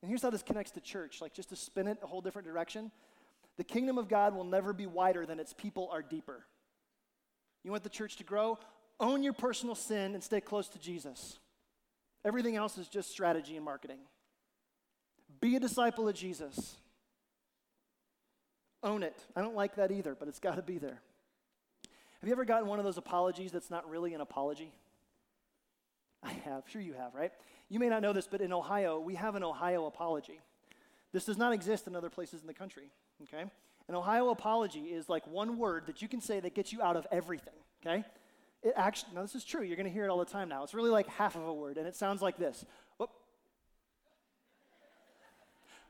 And 0.00 0.08
here's 0.08 0.22
how 0.22 0.30
this 0.30 0.42
connects 0.42 0.72
to 0.72 0.80
church, 0.80 1.20
like 1.20 1.32
just 1.34 1.48
to 1.50 1.56
spin 1.56 1.88
it 1.88 1.98
a 2.02 2.06
whole 2.06 2.20
different 2.20 2.46
direction. 2.46 2.90
The 3.56 3.64
kingdom 3.64 3.98
of 3.98 4.08
God 4.08 4.34
will 4.34 4.44
never 4.44 4.72
be 4.72 4.86
wider 4.86 5.26
than 5.26 5.40
its 5.40 5.52
people 5.52 5.88
are 5.92 6.02
deeper. 6.02 6.44
You 7.64 7.72
want 7.72 7.82
the 7.82 7.90
church 7.90 8.16
to 8.16 8.24
grow? 8.24 8.58
Own 9.00 9.22
your 9.22 9.32
personal 9.32 9.74
sin 9.74 10.14
and 10.14 10.22
stay 10.22 10.40
close 10.40 10.68
to 10.68 10.78
Jesus. 10.78 11.38
Everything 12.28 12.56
else 12.56 12.76
is 12.76 12.88
just 12.88 13.10
strategy 13.10 13.56
and 13.56 13.64
marketing. 13.64 14.00
Be 15.40 15.56
a 15.56 15.60
disciple 15.60 16.06
of 16.06 16.14
Jesus. 16.14 16.76
Own 18.82 19.02
it. 19.02 19.16
I 19.34 19.40
don't 19.40 19.56
like 19.56 19.76
that 19.76 19.90
either, 19.90 20.14
but 20.14 20.28
it's 20.28 20.38
got 20.38 20.56
to 20.56 20.62
be 20.62 20.76
there. 20.76 21.00
Have 22.20 22.28
you 22.28 22.32
ever 22.32 22.44
gotten 22.44 22.68
one 22.68 22.78
of 22.78 22.84
those 22.84 22.98
apologies 22.98 23.50
that's 23.50 23.70
not 23.70 23.88
really 23.88 24.12
an 24.12 24.20
apology? 24.20 24.74
I 26.22 26.32
have. 26.44 26.64
Sure, 26.66 26.82
you 26.82 26.92
have, 26.92 27.14
right? 27.14 27.32
You 27.70 27.80
may 27.80 27.88
not 27.88 28.02
know 28.02 28.12
this, 28.12 28.28
but 28.30 28.42
in 28.42 28.52
Ohio, 28.52 29.00
we 29.00 29.14
have 29.14 29.34
an 29.34 29.42
Ohio 29.42 29.86
apology. 29.86 30.38
This 31.12 31.24
does 31.24 31.38
not 31.38 31.54
exist 31.54 31.86
in 31.86 31.96
other 31.96 32.10
places 32.10 32.42
in 32.42 32.46
the 32.46 32.52
country, 32.52 32.90
okay? 33.22 33.50
An 33.88 33.94
Ohio 33.94 34.28
apology 34.28 34.80
is 34.80 35.08
like 35.08 35.26
one 35.26 35.56
word 35.56 35.86
that 35.86 36.02
you 36.02 36.08
can 36.08 36.20
say 36.20 36.40
that 36.40 36.54
gets 36.54 36.74
you 36.74 36.82
out 36.82 36.96
of 36.96 37.06
everything, 37.10 37.54
okay? 37.80 38.04
It 38.62 38.74
actually, 38.76 39.14
now 39.14 39.22
this 39.22 39.34
is 39.34 39.44
true, 39.44 39.62
you're 39.62 39.76
gonna 39.76 39.88
hear 39.88 40.04
it 40.04 40.08
all 40.08 40.18
the 40.18 40.24
time 40.24 40.48
now. 40.48 40.64
It's 40.64 40.74
really 40.74 40.90
like 40.90 41.06
half 41.08 41.36
of 41.36 41.46
a 41.46 41.54
word, 41.54 41.78
and 41.78 41.86
it 41.86 41.94
sounds 41.94 42.20
like 42.20 42.38
this. 42.38 42.64
Whoop. 42.98 43.10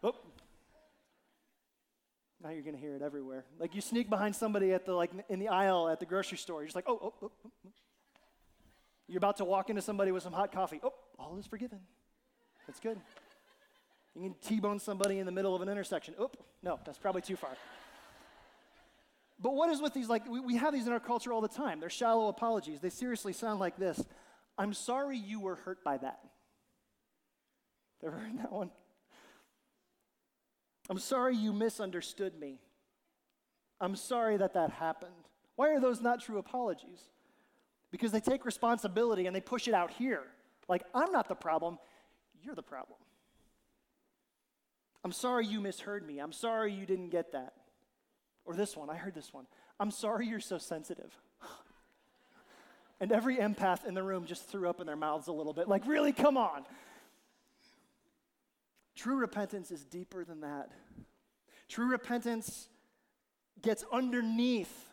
Whoop. 0.01 0.17
Now 2.43 2.51
you're 2.51 2.63
gonna 2.63 2.77
hear 2.77 2.95
it 2.95 3.03
everywhere. 3.03 3.45
Like 3.59 3.75
you 3.75 3.81
sneak 3.81 4.11
behind 4.11 4.37
somebody 4.37 4.73
at 4.73 4.85
the 4.85 4.93
like 4.93 5.11
in 5.29 5.39
the 5.39 5.49
aisle 5.49 5.89
at 5.89 5.99
the 5.99 6.07
grocery 6.07 6.39
store. 6.39 6.61
You're 6.61 6.67
just 6.67 6.77
like, 6.77 6.89
oh, 6.89 6.99
oh, 7.03 7.15
oh, 7.23 7.33
oh. 7.45 7.51
oh. 7.67 7.71
You're 9.09 9.19
about 9.19 9.39
to 9.39 9.45
walk 9.45 9.71
into 9.71 9.81
somebody 9.81 10.13
with 10.13 10.23
some 10.23 10.35
hot 10.35 10.53
coffee. 10.53 10.81
Oh, 10.83 10.93
all 11.19 11.39
is 11.39 11.47
forgiven. 11.47 11.81
That's 12.67 12.79
good. 12.79 13.01
You 14.15 14.23
can 14.23 14.35
T-bone 14.47 14.79
somebody 14.79 15.19
in 15.19 15.27
the 15.27 15.33
middle 15.33 15.55
of 15.55 15.63
an 15.63 15.69
intersection. 15.69 16.15
Oop, 16.21 16.37
no, 16.63 16.79
that's 16.85 16.99
probably 16.99 17.23
too 17.23 17.37
far. 17.37 17.57
But 19.41 19.55
what 19.55 19.71
is 19.71 19.81
with 19.81 19.95
these? 19.95 20.09
Like, 20.09 20.29
we, 20.29 20.41
we 20.41 20.57
have 20.57 20.73
these 20.73 20.87
in 20.87 20.93
our 20.93 21.01
culture 21.01 21.33
all 21.33 21.41
the 21.41 21.49
time. 21.49 21.81
They're 21.81 21.91
shallow 21.91 22.29
apologies. 22.29 22.81
They 22.81 22.91
seriously 22.91 23.33
sound 23.33 23.61
like 23.61 23.77
this 23.77 24.05
I'm 24.59 24.75
sorry 24.75 25.17
you 25.17 25.41
were 25.41 25.55
hurt 25.55 25.85
by 25.85 25.99
that. 25.99 26.21
Ever 28.05 28.17
heard 28.17 28.39
that 28.39 28.53
one? 28.53 28.71
I'm 30.91 30.99
sorry 30.99 31.37
you 31.37 31.53
misunderstood 31.53 32.39
me. 32.39 32.59
I'm 33.81 33.95
sorry 33.95 34.37
that 34.39 34.55
that 34.55 34.71
happened. 34.71 35.13
Why 35.57 35.71
are 35.71 35.81
those 35.81 36.01
not 36.01 36.21
true 36.21 36.39
apologies? 36.39 37.03
Because 37.91 38.13
they 38.13 38.21
take 38.21 38.45
responsibility 38.45 39.27
and 39.27 39.35
they 39.35 39.41
push 39.41 39.69
it 39.69 39.75
out 39.75 39.91
here. 39.93 40.23
Like, 40.69 40.83
I'm 40.95 41.13
not 41.13 41.29
the 41.29 41.35
problem, 41.35 41.79
you're 42.43 42.55
the 42.55 42.63
problem. 42.63 42.99
I'm 45.05 45.13
sorry 45.13 45.47
you 45.47 45.61
misheard 45.61 46.07
me. 46.07 46.19
I'm 46.19 46.33
sorry 46.33 46.73
you 46.73 46.87
didn't 46.87 47.11
get 47.11 47.33
that. 47.33 47.53
Or 48.49 48.55
this 48.55 48.75
one, 48.75 48.89
I 48.89 48.97
heard 48.97 49.15
this 49.15 49.31
one. 49.31 49.47
I'm 49.79 49.91
sorry 49.91 50.27
you're 50.27 50.41
so 50.41 50.57
sensitive. 50.57 51.15
and 53.01 53.13
every 53.13 53.37
empath 53.37 53.85
in 53.85 53.93
the 53.93 54.03
room 54.03 54.25
just 54.25 54.49
threw 54.49 54.71
up 54.71 54.81
in 54.81 54.87
their 54.87 54.97
mouths 54.97 55.29
a 55.29 55.33
little 55.33 55.53
bit. 55.53 55.69
Like, 55.69 55.87
really, 55.87 56.13
come 56.13 56.39
on. 56.39 56.65
True 58.97 59.17
repentance 59.17 59.71
is 59.71 59.85
deeper 59.85 60.25
than 60.25 60.41
that. 60.41 60.71
True 61.69 61.91
repentance 61.91 62.69
gets 63.61 63.85
underneath 63.93 64.87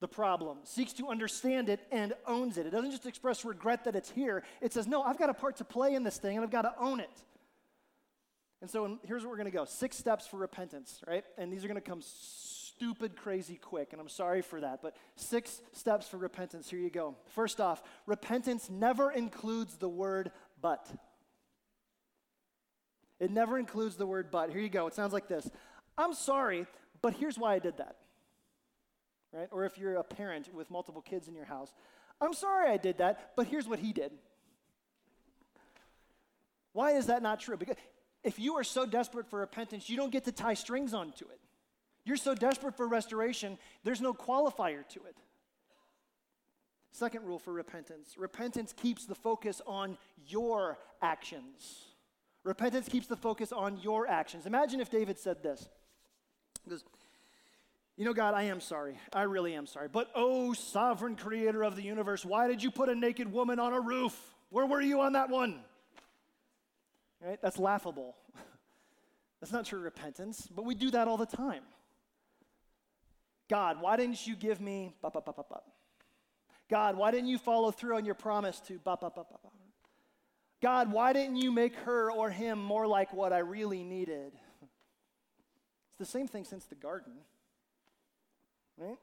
the 0.00 0.08
problem, 0.08 0.56
seeks 0.64 0.94
to 0.94 1.08
understand 1.10 1.68
it, 1.68 1.80
and 1.92 2.14
owns 2.26 2.56
it. 2.56 2.64
It 2.64 2.70
doesn't 2.70 2.90
just 2.90 3.04
express 3.04 3.44
regret 3.44 3.84
that 3.84 3.94
it's 3.94 4.10
here, 4.10 4.44
it 4.62 4.72
says, 4.72 4.86
No, 4.86 5.02
I've 5.02 5.18
got 5.18 5.28
a 5.28 5.34
part 5.34 5.58
to 5.58 5.64
play 5.64 5.94
in 5.94 6.04
this 6.04 6.16
thing, 6.16 6.38
and 6.38 6.42
I've 6.42 6.50
got 6.50 6.62
to 6.62 6.72
own 6.80 7.00
it. 7.00 7.22
And 8.62 8.70
so 8.70 8.98
here's 9.04 9.24
where 9.24 9.30
we're 9.30 9.36
going 9.36 9.50
to 9.50 9.56
go 9.56 9.66
six 9.66 9.98
steps 9.98 10.26
for 10.26 10.38
repentance, 10.38 11.02
right? 11.06 11.24
And 11.36 11.52
these 11.52 11.64
are 11.66 11.68
going 11.68 11.80
to 11.80 11.86
come 11.86 12.00
stupid, 12.82 13.14
crazy 13.16 13.54
quick, 13.54 13.92
and 13.92 14.00
I'm 14.00 14.08
sorry 14.08 14.42
for 14.42 14.60
that, 14.60 14.82
but 14.82 14.96
six 15.14 15.60
steps 15.72 16.08
for 16.08 16.16
repentance. 16.16 16.68
Here 16.68 16.80
you 16.80 16.90
go. 16.90 17.14
First 17.28 17.60
off, 17.60 17.80
repentance 18.06 18.68
never 18.68 19.12
includes 19.12 19.76
the 19.76 19.88
word 19.88 20.32
but. 20.60 20.90
It 23.20 23.30
never 23.30 23.56
includes 23.56 23.94
the 23.94 24.06
word 24.06 24.32
but. 24.32 24.50
Here 24.50 24.60
you 24.60 24.68
go. 24.68 24.88
It 24.88 24.94
sounds 24.94 25.12
like 25.12 25.28
this 25.28 25.48
I'm 25.96 26.12
sorry, 26.12 26.66
but 27.02 27.14
here's 27.14 27.38
why 27.38 27.54
I 27.54 27.58
did 27.60 27.76
that 27.76 27.96
right? 29.32 29.48
Or 29.50 29.64
if 29.64 29.78
you're 29.78 29.94
a 29.94 30.04
parent 30.04 30.52
with 30.52 30.70
multiple 30.70 31.02
kids 31.02 31.28
in 31.28 31.34
your 31.34 31.44
house, 31.44 31.72
I'm 32.20 32.34
sorry 32.34 32.70
I 32.70 32.76
did 32.76 32.98
that, 32.98 33.32
but 33.36 33.46
here's 33.46 33.66
what 33.66 33.78
he 33.78 33.92
did. 33.92 34.12
Why 36.72 36.92
is 36.92 37.06
that 37.06 37.22
not 37.22 37.40
true? 37.40 37.56
Because 37.56 37.76
if 38.24 38.38
you 38.38 38.56
are 38.56 38.64
so 38.64 38.86
desperate 38.86 39.30
for 39.30 39.40
repentance, 39.40 39.88
you 39.88 39.96
don't 39.96 40.12
get 40.12 40.24
to 40.24 40.32
tie 40.32 40.54
strings 40.54 40.94
onto 40.94 41.24
it. 41.26 41.40
You're 42.04 42.16
so 42.16 42.34
desperate 42.34 42.76
for 42.76 42.88
restoration, 42.88 43.58
there's 43.84 44.00
no 44.00 44.12
qualifier 44.12 44.86
to 44.88 45.00
it. 45.04 45.16
Second 46.92 47.24
rule 47.24 47.38
for 47.38 47.52
repentance 47.52 48.16
repentance 48.18 48.72
keeps 48.72 49.06
the 49.06 49.14
focus 49.14 49.62
on 49.66 49.96
your 50.26 50.78
actions. 51.00 51.86
Repentance 52.44 52.88
keeps 52.88 53.06
the 53.06 53.16
focus 53.16 53.52
on 53.52 53.78
your 53.78 54.06
actions. 54.08 54.46
Imagine 54.46 54.80
if 54.80 54.90
David 54.90 55.18
said 55.18 55.42
this. 55.42 55.68
He 56.64 56.70
goes, 56.70 56.84
you 57.96 58.04
know, 58.04 58.12
God, 58.12 58.34
I 58.34 58.44
am 58.44 58.60
sorry. 58.60 58.98
I 59.12 59.22
really 59.22 59.54
am 59.54 59.66
sorry. 59.66 59.88
But, 59.88 60.10
oh, 60.14 60.52
sovereign 60.54 61.14
creator 61.14 61.62
of 61.62 61.76
the 61.76 61.82
universe, 61.82 62.24
why 62.24 62.48
did 62.48 62.62
you 62.62 62.70
put 62.70 62.88
a 62.88 62.94
naked 62.94 63.30
woman 63.30 63.58
on 63.58 63.72
a 63.72 63.80
roof? 63.80 64.18
Where 64.50 64.66
were 64.66 64.80
you 64.80 65.00
on 65.02 65.12
that 65.12 65.28
one? 65.28 65.60
Right? 67.20 67.40
That's 67.40 67.58
laughable. 67.58 68.16
That's 69.40 69.52
not 69.52 69.66
true 69.66 69.80
repentance, 69.80 70.48
but 70.54 70.64
we 70.64 70.74
do 70.74 70.90
that 70.90 71.06
all 71.06 71.16
the 71.16 71.26
time. 71.26 71.62
God, 73.52 73.82
why 73.82 73.98
didn't 73.98 74.26
you 74.26 74.34
give 74.34 74.62
me. 74.62 74.94
God, 76.70 76.96
why 76.96 77.10
didn't 77.10 77.28
you 77.28 77.36
follow 77.36 77.70
through 77.70 77.96
on 77.96 78.06
your 78.06 78.14
promise 78.14 78.58
to. 78.60 78.80
God, 80.62 80.90
why 80.90 81.12
didn't 81.12 81.36
you 81.36 81.52
make 81.52 81.74
her 81.80 82.10
or 82.10 82.30
him 82.30 82.58
more 82.58 82.86
like 82.86 83.12
what 83.12 83.30
I 83.30 83.40
really 83.40 83.84
needed? 83.84 84.32
It's 84.62 85.98
the 85.98 86.06
same 86.06 86.28
thing 86.28 86.44
since 86.44 86.64
the 86.64 86.76
garden. 86.76 87.12
Right? 88.78 88.96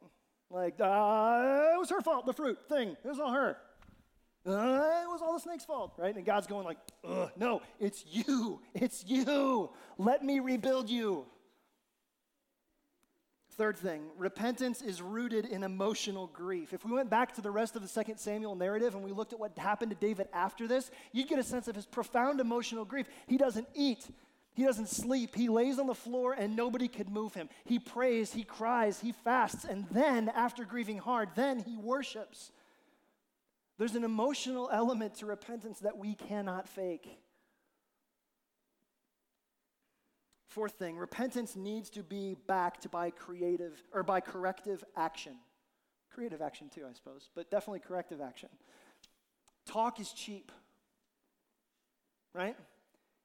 Like, 0.50 0.80
uh, 0.80 1.76
it 1.76 1.80
was 1.80 1.92
her 1.92 2.02
fault, 2.02 2.26
the 2.26 2.34
fruit 2.34 2.58
thing. 2.68 2.98
It 3.04 3.08
was 3.08 3.20
all 3.20 3.32
her. 3.32 3.56
Uh, 4.48 5.04
it 5.04 5.10
was 5.10 5.22
all 5.22 5.34
the 5.34 5.40
snake's 5.40 5.66
fault, 5.66 5.94
right? 6.00 6.16
And 6.16 6.26
God's 6.26 6.48
going 6.48 6.66
like, 6.66 6.80
no, 7.38 7.62
it's 7.80 8.04
you. 8.10 8.62
It's 8.74 9.06
you. 9.06 9.70
Let 10.00 10.26
me 10.26 10.40
rebuild 10.40 10.90
you. 10.90 11.28
Third 13.60 13.78
thing, 13.78 14.04
repentance 14.17 14.82
is 14.82 15.02
rooted 15.02 15.43
in 15.43 15.63
emotional 15.63 16.28
grief. 16.28 16.72
If 16.72 16.86
we 16.86 16.93
went 16.93 17.10
back 17.10 17.36
to 17.36 17.41
the 17.41 17.52
rest 17.52 17.76
of 17.76 17.82
the 17.82 17.89
Second 17.89 18.17
Samuel 18.17 18.56
narrative 18.56 18.95
and 18.95 19.04
we 19.04 19.12
looked 19.12 19.34
at 19.34 19.39
what 19.39 19.58
happened 19.58 19.91
to 19.91 19.98
David 19.98 20.30
after 20.32 20.65
this, 20.65 20.89
you'd 21.12 21.28
get 21.28 21.39
a 21.39 21.43
sense 21.43 21.67
of 21.67 21.76
his 21.76 21.86
profound 21.86 22.39
emotional 22.39 22.86
grief. 22.86 23.08
He 23.28 23.38
doesn't 23.38 23.67
eat, 23.76 24.08
he 24.54 24.63
doesn't 24.63 24.88
sleep. 24.88 25.36
He 25.36 25.50
lays 25.50 25.78
on 25.78 25.88
the 25.88 25.93
floor 25.93 26.32
and 26.32 26.56
nobody 26.56 26.88
could 26.88 27.10
move 27.10 27.34
him. 27.34 27.50
He 27.65 27.80
prays, 27.80 28.32
he 28.32 28.45
cries, 28.45 29.02
he 29.02 29.12
fasts, 29.12 29.65
and 29.65 29.86
then, 29.91 30.30
after 30.30 30.63
grieving 30.63 31.00
hard, 31.00 31.28
then 31.36 31.60
he 31.60 31.76
worships. 31.76 32.54
There's 33.78 33.95
an 33.95 34.06
emotional 34.06 34.69
element 34.72 35.15
to 35.15 35.26
repentance 35.26 35.80
that 35.80 35.98
we 35.98 36.15
cannot 36.15 36.69
fake. 36.69 37.10
Fourth 40.60 40.74
thing, 40.74 40.98
repentance 40.98 41.56
needs 41.56 41.89
to 41.91 42.04
be 42.04 42.36
backed 42.45 42.91
by 42.91 43.12
creative 43.12 43.82
or 43.93 44.04
by 44.04 44.19
corrective 44.19 44.84
action. 44.98 45.38
Creative 46.13 46.41
action 46.41 46.67
too, 46.67 46.82
I 46.86 46.91
suppose, 46.91 47.30
but 47.34 47.50
definitely 47.50 47.80
corrective 47.80 48.19
action. 48.19 48.50
Talk 49.65 50.02
is 50.02 50.12
cheap. 50.12 50.52
Right? 52.34 52.58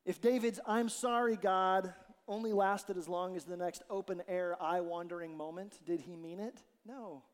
If 0.07 0.21
David's 0.21 0.61
I'm 0.65 0.89
sorry, 0.89 1.35
God, 1.35 1.93
only 2.29 2.53
lasted 2.53 2.97
as 2.97 3.09
long 3.09 3.35
as 3.35 3.43
the 3.43 3.57
next 3.57 3.83
open 3.91 4.23
air, 4.29 4.57
eye 4.63 4.83
wandering 4.83 5.37
moment, 5.37 5.81
did 5.85 6.03
he 6.03 6.15
mean 6.15 6.39
it? 6.39 6.63
No. 6.87 7.25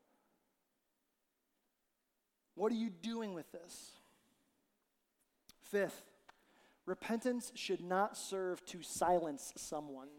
What 2.55 2.71
are 2.71 2.75
you 2.75 2.89
doing 2.89 3.35
with 3.35 3.51
this? 3.51 3.91
Fifth, 5.69 6.10
repentance 6.85 7.51
should 7.55 7.81
not 7.81 8.17
serve 8.17 8.63
to 8.65 8.81
silence 8.81 9.53
someone. 9.55 10.09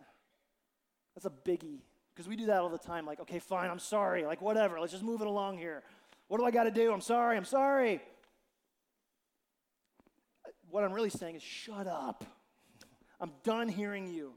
That's 1.15 1.27
a 1.27 1.31
biggie 1.31 1.83
because 2.15 2.29
we 2.29 2.37
do 2.37 2.47
that 2.47 2.61
all 2.61 2.69
the 2.69 2.79
time. 2.79 3.07
Like, 3.07 3.21
okay, 3.21 3.39
fine, 3.39 3.71
I'm 3.71 3.79
sorry. 3.79 4.25
Like, 4.25 4.43
whatever, 4.43 4.81
let's 4.81 4.93
just 4.93 5.05
move 5.05 5.21
it 5.21 5.27
along 5.27 5.59
here. 5.59 5.83
What 6.29 6.39
do 6.39 6.45
I 6.45 6.51
got 6.51 6.65
to 6.65 6.71
do? 6.71 6.93
I'm 6.93 7.01
sorry, 7.01 7.37
I'm 7.37 7.45
sorry. 7.45 8.01
What 10.71 10.85
I'm 10.85 10.93
really 10.93 11.11
saying 11.11 11.37
is, 11.37 11.43
shut 11.43 11.87
up. 11.87 12.25
I'm 13.21 13.33
done 13.45 13.69
hearing 13.69 14.07
you. 14.07 14.33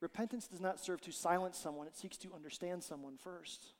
Repentance 0.00 0.46
does 0.46 0.60
not 0.60 0.80
serve 0.80 1.00
to 1.02 1.12
silence 1.12 1.58
someone, 1.58 1.86
it 1.86 1.96
seeks 1.96 2.16
to 2.18 2.32
understand 2.34 2.82
someone 2.82 3.16
first. 3.16 3.74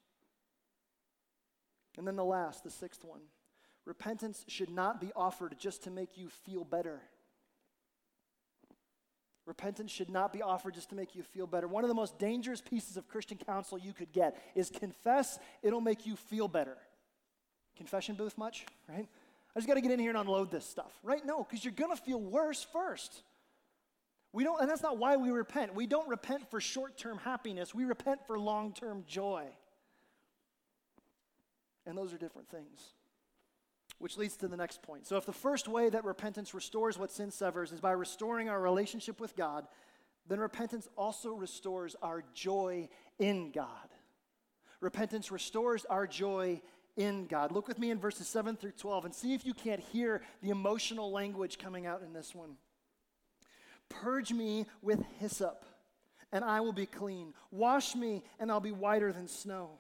And 1.97 2.07
then 2.07 2.17
the 2.17 2.25
last, 2.25 2.63
the 2.65 2.71
sixth 2.71 3.05
one 3.05 3.21
Repentance 3.87 4.45
should 4.47 4.71
not 4.71 5.01
be 5.01 5.11
offered 5.17 5.57
just 5.59 5.83
to 5.85 5.91
make 5.91 6.17
you 6.17 6.29
feel 6.29 6.65
better. 6.65 7.01
Repentance 9.51 9.91
should 9.91 10.11
not 10.11 10.33
be 10.33 10.43
offered 10.43 10.75
just 10.75 10.91
to 10.91 10.95
make 10.95 11.17
you 11.17 11.25
feel 11.25 11.45
better. 11.45 11.67
One 11.67 11.83
of 11.83 11.89
the 11.89 11.95
most 11.95 12.21
dangerous 12.21 12.61
pieces 12.61 12.97
of 12.97 13.09
Christian 13.09 13.37
counsel 13.37 13.79
you 13.79 13.93
could 13.93 14.13
get 14.13 14.41
is 14.55 14.71
confess, 14.71 15.41
it'll 15.61 15.81
make 15.81 16.07
you 16.07 16.15
feel 16.15 16.47
better. 16.47 16.77
Confession 17.77 18.15
booth 18.15 18.39
much, 18.39 18.65
right? 18.89 19.09
I 19.09 19.59
just 19.59 19.67
got 19.67 19.75
to 19.75 19.81
get 19.81 19.91
in 19.91 19.99
here 19.99 20.11
and 20.11 20.19
unload 20.21 20.53
this 20.53 20.65
stuff, 20.65 20.93
right? 21.03 21.27
No, 21.27 21.43
because 21.43 21.65
you're 21.65 21.75
going 21.75 21.91
to 21.91 22.01
feel 22.01 22.21
worse 22.21 22.65
first. 22.73 23.25
We 24.33 24.45
don't, 24.45 24.61
and 24.61 24.71
that's 24.71 24.85
not 24.85 24.99
why 24.99 25.17
we 25.17 25.31
repent. 25.33 25.75
We 25.75 25.89
don't 25.89 26.09
repent 26.09 26.49
for 26.49 26.61
short 26.61 26.97
term 26.97 27.19
happiness, 27.19 27.75
we 27.75 27.85
repent 27.85 28.21
for 28.29 28.39
long 28.39 28.73
term 28.73 29.03
joy. 29.09 29.47
And 31.87 31.99
those 31.99 32.15
are 32.15 32.19
different 32.19 32.49
things. 32.51 32.81
Which 34.01 34.17
leads 34.17 34.37
to 34.39 34.49
the 34.49 34.57
next 34.57 34.83
point. 34.83 35.07
So, 35.07 35.17
if 35.17 35.27
the 35.27 35.33
first 35.33 35.69
way 35.69 35.89
that 35.91 36.05
repentance 36.05 36.55
restores 36.55 36.99
what 36.99 37.13
sin 37.13 37.31
severs 37.31 37.71
is 37.71 37.81
by 37.81 37.93
restoring 37.93 38.49
our 38.49 38.61
relationship 38.61 39.21
with 39.21 39.37
God, 39.37 39.67
then 40.27 40.41
repentance 40.41 40.89
also 40.97 41.35
restores 41.35 41.95
our 42.03 42.25
joy 42.35 42.89
in 43.19 43.53
God. 43.53 43.69
Repentance 44.81 45.31
restores 45.31 45.85
our 45.85 46.07
joy 46.07 46.63
in 46.97 47.27
God. 47.27 47.53
Look 47.53 47.69
with 47.69 47.79
me 47.79 47.91
in 47.91 47.99
verses 47.99 48.27
7 48.29 48.57
through 48.57 48.73
12 48.73 49.05
and 49.07 49.15
see 49.15 49.35
if 49.35 49.45
you 49.45 49.55
can't 49.55 49.81
hear 49.81 50.23
the 50.43 50.51
emotional 50.51 51.13
language 51.13 51.59
coming 51.59 51.87
out 51.87 52.03
in 52.03 52.13
this 52.13 52.35
one. 52.35 52.57
Purge 53.89 54.33
me 54.33 54.67
with 54.83 55.03
hyssop, 55.19 55.65
and 56.33 56.45
I 56.45 56.61
will 56.61 56.73
be 56.73 56.87
clean. 56.87 57.35
Wash 57.51 57.95
me, 57.95 58.23
and 58.39 58.51
I'll 58.51 58.61
be 58.61 58.73
whiter 58.73 59.13
than 59.13 59.29
snow. 59.29 59.79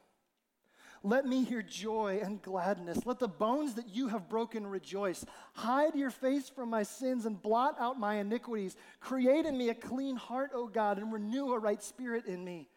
Let 1.02 1.24
me 1.24 1.44
hear 1.44 1.62
joy 1.62 2.20
and 2.22 2.42
gladness. 2.42 3.06
Let 3.06 3.18
the 3.18 3.28
bones 3.28 3.74
that 3.74 3.88
you 3.88 4.08
have 4.08 4.28
broken 4.28 4.66
rejoice. 4.66 5.24
Hide 5.54 5.94
your 5.94 6.10
face 6.10 6.50
from 6.50 6.68
my 6.68 6.82
sins 6.82 7.24
and 7.24 7.40
blot 7.40 7.76
out 7.78 7.98
my 7.98 8.16
iniquities. 8.16 8.76
Create 9.00 9.46
in 9.46 9.56
me 9.56 9.70
a 9.70 9.74
clean 9.74 10.16
heart, 10.16 10.50
O 10.54 10.66
God, 10.66 10.98
and 10.98 11.10
renew 11.10 11.52
a 11.52 11.58
right 11.58 11.82
spirit 11.82 12.26
in 12.26 12.44
me. 12.44 12.68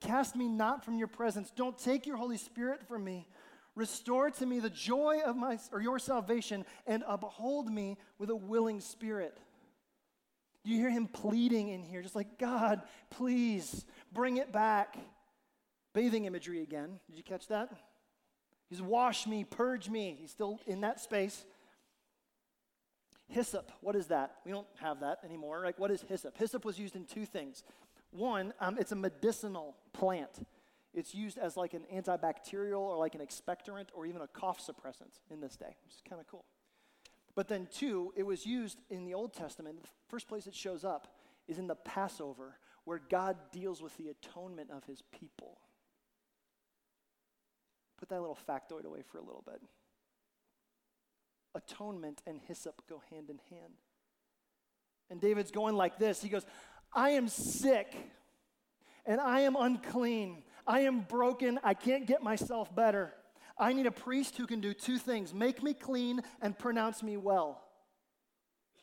Cast 0.00 0.34
me 0.34 0.48
not 0.48 0.84
from 0.84 0.96
your 0.96 1.08
presence. 1.08 1.52
Don't 1.54 1.76
take 1.76 2.06
your 2.06 2.16
Holy 2.16 2.38
Spirit 2.38 2.88
from 2.88 3.04
me. 3.04 3.28
Restore 3.74 4.30
to 4.30 4.46
me 4.46 4.58
the 4.58 4.70
joy 4.70 5.20
of 5.24 5.36
my 5.36 5.58
or 5.70 5.82
your 5.82 5.98
salvation 5.98 6.64
and 6.86 7.04
uphold 7.06 7.70
me 7.70 7.98
with 8.18 8.30
a 8.30 8.36
willing 8.36 8.80
spirit. 8.80 9.38
You 10.64 10.76
hear 10.76 10.90
him 10.90 11.06
pleading 11.06 11.68
in 11.68 11.82
here, 11.82 12.02
just 12.02 12.16
like, 12.16 12.38
God, 12.38 12.82
please 13.10 13.84
bring 14.12 14.38
it 14.38 14.52
back. 14.52 14.96
Bathing 15.92 16.24
imagery 16.24 16.62
again. 16.62 17.00
Did 17.08 17.16
you 17.16 17.22
catch 17.22 17.48
that? 17.48 17.70
He's 18.68 18.80
wash 18.80 19.26
me, 19.26 19.44
purge 19.44 19.88
me. 19.88 20.16
He's 20.20 20.30
still 20.30 20.60
in 20.66 20.82
that 20.82 21.00
space. 21.00 21.44
Hyssop, 23.28 23.70
what 23.80 23.96
is 23.96 24.08
that? 24.08 24.36
We 24.44 24.52
don't 24.52 24.66
have 24.80 25.00
that 25.00 25.18
anymore. 25.24 25.62
Like, 25.64 25.78
what 25.78 25.90
is 25.90 26.04
hyssop? 26.08 26.36
Hyssop 26.36 26.64
was 26.64 26.78
used 26.78 26.96
in 26.96 27.04
two 27.04 27.26
things. 27.26 27.62
One, 28.10 28.52
um, 28.60 28.76
it's 28.78 28.92
a 28.92 28.96
medicinal 28.96 29.76
plant. 29.92 30.46
It's 30.92 31.14
used 31.14 31.38
as 31.38 31.56
like 31.56 31.74
an 31.74 31.84
antibacterial 31.94 32.80
or 32.80 32.96
like 32.96 33.14
an 33.14 33.20
expectorant 33.20 33.86
or 33.94 34.06
even 34.06 34.20
a 34.22 34.26
cough 34.26 34.60
suppressant 34.64 35.20
in 35.30 35.40
this 35.40 35.56
day, 35.56 35.76
which 35.84 35.94
is 35.94 36.02
kind 36.08 36.20
of 36.20 36.26
cool. 36.26 36.44
But 37.36 37.46
then, 37.46 37.68
two, 37.72 38.12
it 38.16 38.24
was 38.24 38.44
used 38.44 38.78
in 38.90 39.04
the 39.04 39.14
Old 39.14 39.32
Testament. 39.32 39.82
The 39.82 39.88
first 40.08 40.26
place 40.28 40.48
it 40.48 40.54
shows 40.54 40.84
up 40.84 41.14
is 41.46 41.58
in 41.58 41.68
the 41.68 41.76
Passover, 41.76 42.56
where 42.84 43.00
God 43.08 43.36
deals 43.52 43.80
with 43.80 43.96
the 43.96 44.08
atonement 44.08 44.70
of 44.70 44.84
his 44.84 45.02
people. 45.12 45.58
Put 48.00 48.08
that 48.08 48.20
little 48.20 48.38
factoid 48.48 48.84
away 48.84 49.02
for 49.02 49.18
a 49.18 49.22
little 49.22 49.44
bit. 49.46 49.60
Atonement 51.54 52.22
and 52.26 52.40
hyssop 52.48 52.82
go 52.88 53.02
hand 53.10 53.30
in 53.30 53.38
hand. 53.50 53.74
And 55.10 55.20
David's 55.20 55.50
going 55.50 55.76
like 55.76 55.98
this 55.98 56.22
He 56.22 56.28
goes, 56.28 56.46
I 56.92 57.10
am 57.10 57.28
sick 57.28 57.94
and 59.06 59.20
I 59.20 59.40
am 59.40 59.56
unclean. 59.56 60.42
I 60.66 60.80
am 60.80 61.00
broken. 61.00 61.58
I 61.62 61.74
can't 61.74 62.06
get 62.06 62.22
myself 62.22 62.74
better. 62.74 63.12
I 63.58 63.72
need 63.72 63.86
a 63.86 63.90
priest 63.90 64.36
who 64.36 64.46
can 64.46 64.60
do 64.60 64.72
two 64.72 64.98
things 64.98 65.34
make 65.34 65.62
me 65.62 65.74
clean 65.74 66.22
and 66.40 66.58
pronounce 66.58 67.02
me 67.02 67.16
well. 67.16 67.62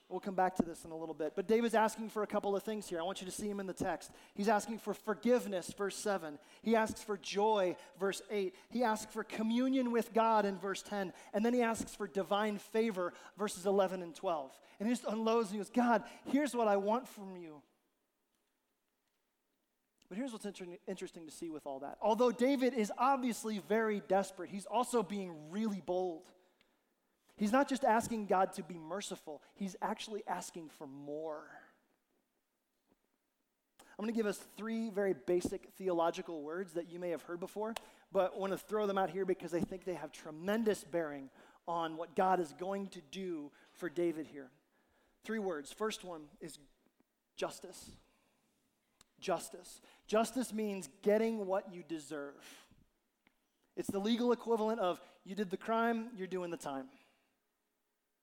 We'll 0.10 0.22
come 0.22 0.36
back 0.36 0.56
to 0.56 0.63
this 0.63 0.86
in 0.86 0.91
a 0.91 0.96
little 0.96 1.13
bit. 1.13 1.34
But 1.36 1.48
David's 1.48 1.76
asking 1.76 2.10
for 2.10 2.24
a 2.24 2.28
couple 2.28 2.56
of 2.56 2.63
things 2.63 2.88
here. 2.88 2.98
I 2.98 3.04
want 3.04 3.20
you 3.20 3.26
to 3.26 3.32
see 3.32 3.50
him 3.50 3.60
in 3.60 3.67
the 3.67 3.74
text. 3.74 4.10
He's 4.36 4.48
asking 4.48 4.78
for 4.80 4.93
forgiveness, 4.93 5.74
verse 5.78 5.98
7. 5.98 6.39
He 6.62 6.78
asks 6.78 7.04
for 7.04 7.17
joy, 7.17 7.76
verse 8.00 8.22
8. 8.32 8.56
He 8.70 8.84
asks 8.84 9.12
for 9.13 9.26
communion 9.26 9.91
with 9.91 10.13
God 10.13 10.46
in 10.46 10.58
verse 10.60 10.82
10. 10.82 11.12
And 11.34 11.46
then 11.46 11.54
he 11.54 11.62
asks 11.62 11.93
for 11.93 12.08
divine 12.08 12.58
favor, 12.58 13.13
verses 13.38 13.65
11 13.65 14.02
and 14.02 14.15
12. 14.15 14.58
And 14.80 14.88
he 14.88 14.96
just 14.96 15.06
unloads 15.08 15.50
and 15.50 15.56
he 15.56 15.58
goes, 15.58 15.72
God, 15.72 16.04
here's 16.32 16.56
what 16.56 16.70
I 16.70 16.78
want 16.78 17.06
from 17.10 17.36
you. 17.36 17.62
But 20.08 20.17
here's 20.17 20.32
what's 20.32 20.46
inter- 20.46 20.65
interesting 20.88 21.26
to 21.26 21.32
see 21.34 21.50
with 21.50 21.65
all 21.65 21.80
that. 21.80 21.98
Although 22.02 22.32
David 22.32 22.74
is 22.74 22.93
obviously 22.98 23.60
very 23.67 24.02
desperate, 24.08 24.50
he's 24.50 24.65
also 24.65 25.04
being 25.04 25.34
really 25.50 25.82
bold. 25.86 26.32
He's 27.38 27.52
not 27.52 27.69
just 27.69 27.84
asking 27.84 28.26
God 28.26 28.54
to 28.54 28.63
be 28.63 28.78
merciful, 28.78 29.41
he's 29.56 29.76
actually 29.82 30.23
asking 30.28 30.69
for 30.78 30.88
more. 30.88 31.43
I'm 33.97 34.06
going 34.06 34.13
to 34.13 34.17
give 34.17 34.28
us 34.28 34.39
three 34.56 34.91
very 34.91 35.15
basic 35.26 35.69
theological 35.76 36.43
words 36.43 36.73
that 36.73 36.91
you 36.91 37.00
may 37.00 37.10
have 37.10 37.23
heard 37.23 37.39
before, 37.39 37.73
but 38.12 38.34
I 38.36 38.38
want 38.38 38.54
to 38.54 38.58
throw 38.58 38.86
them 38.86 38.97
out 38.97 39.10
here 39.10 39.26
because 39.26 39.56
I 39.56 39.60
think 39.60 39.86
they 39.86 39.95
have 39.95 40.12
tremendous 40.12 40.84
bearing 40.84 41.32
on 41.67 41.97
what 41.97 42.15
God 42.15 42.39
is 42.39 42.54
going 42.60 42.88
to 42.89 43.02
do 43.10 43.52
for 43.73 43.89
David 43.89 44.28
here. 44.28 44.50
Three 45.23 45.39
words. 45.39 45.71
First 45.71 46.04
one 46.04 46.21
is 46.41 46.60
justice. 47.36 47.89
Justice. 49.19 49.82
Justice 50.06 50.54
means 50.54 50.89
getting 51.02 51.47
what 51.47 51.73
you 51.73 51.84
deserve. 51.88 52.36
It's 53.76 53.89
the 53.89 54.00
legal 54.00 54.32
equivalent 54.32 54.80
of 54.80 55.02
you 55.26 55.34
did 55.34 55.50
the 55.50 55.58
crime, 55.58 56.10
you're 56.15 56.28
doing 56.28 56.52
the 56.52 56.58
time 56.58 56.86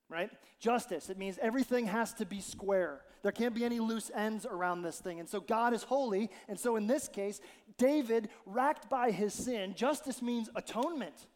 right? 0.08 0.30
Justice, 0.60 1.10
it 1.10 1.18
means 1.18 1.38
everything 1.40 1.86
has 1.86 2.12
to 2.14 2.26
be 2.26 2.40
square. 2.40 3.00
There 3.22 3.32
can't 3.32 3.54
be 3.54 3.64
any 3.64 3.80
loose 3.80 4.10
ends 4.14 4.44
around 4.46 4.82
this 4.82 4.98
thing. 4.98 5.18
And 5.18 5.28
so 5.28 5.40
God 5.40 5.72
is 5.72 5.82
holy. 5.82 6.30
And 6.48 6.58
so 6.58 6.76
in 6.76 6.86
this 6.86 7.08
case, 7.08 7.40
David, 7.78 8.28
racked 8.44 8.90
by 8.90 9.10
his 9.10 9.32
sin, 9.32 9.74
justice 9.74 10.20
means 10.20 10.50
atonement. 10.54 11.26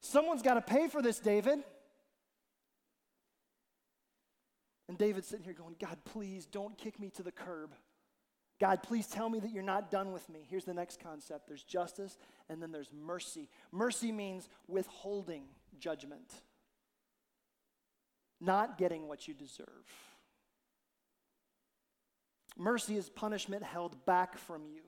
Someone's 0.00 0.42
got 0.42 0.54
to 0.54 0.60
pay 0.60 0.88
for 0.88 1.00
this, 1.00 1.18
David. 1.18 1.60
And 4.88 4.96
David's 4.96 5.26
sitting 5.26 5.44
here 5.44 5.54
going, 5.54 5.74
God, 5.80 5.96
please 6.04 6.46
don't 6.46 6.76
kick 6.78 7.00
me 7.00 7.10
to 7.16 7.22
the 7.22 7.32
curb. 7.32 7.74
God, 8.60 8.82
please 8.82 9.06
tell 9.06 9.28
me 9.28 9.38
that 9.40 9.50
you're 9.50 9.62
not 9.62 9.90
done 9.90 10.12
with 10.12 10.28
me. 10.28 10.46
Here's 10.48 10.64
the 10.64 10.72
next 10.72 11.00
concept 11.00 11.46
there's 11.48 11.62
justice, 11.62 12.16
and 12.48 12.62
then 12.62 12.72
there's 12.72 12.90
mercy. 12.92 13.48
Mercy 13.72 14.12
means 14.12 14.48
withholding 14.66 15.44
judgment 15.78 16.32
not 18.40 18.78
getting 18.78 19.08
what 19.08 19.26
you 19.26 19.34
deserve. 19.34 19.66
Mercy 22.56 22.96
is 22.96 23.08
punishment 23.08 23.62
held 23.62 24.04
back 24.06 24.38
from 24.38 24.66
you. 24.66 24.82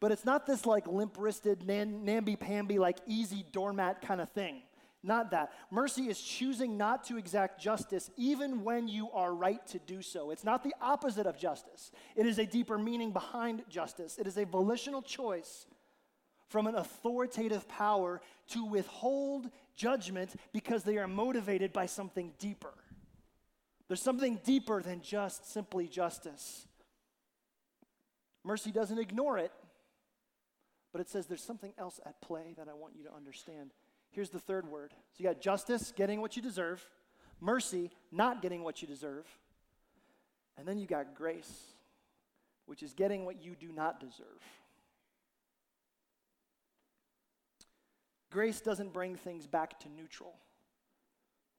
But 0.00 0.12
it's 0.12 0.24
not 0.24 0.46
this 0.46 0.64
like 0.64 0.86
limp 0.86 1.16
wristed, 1.18 1.66
namby 1.66 2.36
pamby, 2.36 2.78
like 2.78 2.98
easy 3.06 3.44
doormat 3.50 4.00
kind 4.02 4.20
of 4.20 4.30
thing. 4.30 4.62
Not 5.02 5.30
that. 5.30 5.52
Mercy 5.70 6.04
is 6.08 6.20
choosing 6.20 6.76
not 6.76 7.04
to 7.04 7.18
exact 7.18 7.60
justice 7.60 8.10
even 8.16 8.64
when 8.64 8.88
you 8.88 9.10
are 9.12 9.32
right 9.32 9.64
to 9.68 9.78
do 9.78 10.02
so. 10.02 10.30
It's 10.30 10.44
not 10.44 10.64
the 10.64 10.74
opposite 10.80 11.26
of 11.26 11.38
justice, 11.38 11.90
it 12.16 12.26
is 12.26 12.38
a 12.38 12.46
deeper 12.46 12.78
meaning 12.78 13.12
behind 13.12 13.62
justice. 13.68 14.18
It 14.18 14.26
is 14.26 14.36
a 14.38 14.44
volitional 14.44 15.02
choice 15.02 15.66
from 16.48 16.66
an 16.66 16.74
authoritative 16.74 17.68
power 17.68 18.20
to 18.48 18.64
withhold 18.64 19.50
judgment 19.76 20.34
because 20.52 20.82
they 20.82 20.96
are 20.96 21.06
motivated 21.06 21.72
by 21.72 21.86
something 21.86 22.32
deeper. 22.38 22.74
There's 23.86 24.02
something 24.02 24.40
deeper 24.44 24.82
than 24.82 25.00
just 25.00 25.50
simply 25.50 25.88
justice. 25.88 26.66
Mercy 28.44 28.70
doesn't 28.70 28.98
ignore 28.98 29.38
it, 29.38 29.52
but 30.92 31.00
it 31.00 31.08
says 31.08 31.26
there's 31.26 31.42
something 31.42 31.72
else 31.78 32.00
at 32.04 32.20
play 32.20 32.54
that 32.56 32.68
I 32.68 32.74
want 32.74 32.94
you 32.96 33.04
to 33.04 33.14
understand. 33.14 33.72
Here's 34.10 34.30
the 34.30 34.38
third 34.38 34.68
word. 34.68 34.92
So 34.92 35.22
you 35.22 35.24
got 35.24 35.40
justice, 35.40 35.92
getting 35.94 36.20
what 36.20 36.36
you 36.36 36.42
deserve, 36.42 36.86
mercy, 37.40 37.90
not 38.10 38.42
getting 38.42 38.62
what 38.62 38.80
you 38.80 38.88
deserve, 38.88 39.26
and 40.56 40.66
then 40.66 40.78
you 40.78 40.86
got 40.86 41.14
grace, 41.14 41.74
which 42.66 42.82
is 42.82 42.94
getting 42.94 43.24
what 43.24 43.42
you 43.42 43.54
do 43.54 43.70
not 43.72 44.00
deserve. 44.00 44.42
Grace 48.30 48.60
doesn't 48.60 48.92
bring 48.92 49.16
things 49.16 49.46
back 49.46 49.80
to 49.80 49.88
neutral, 49.88 50.34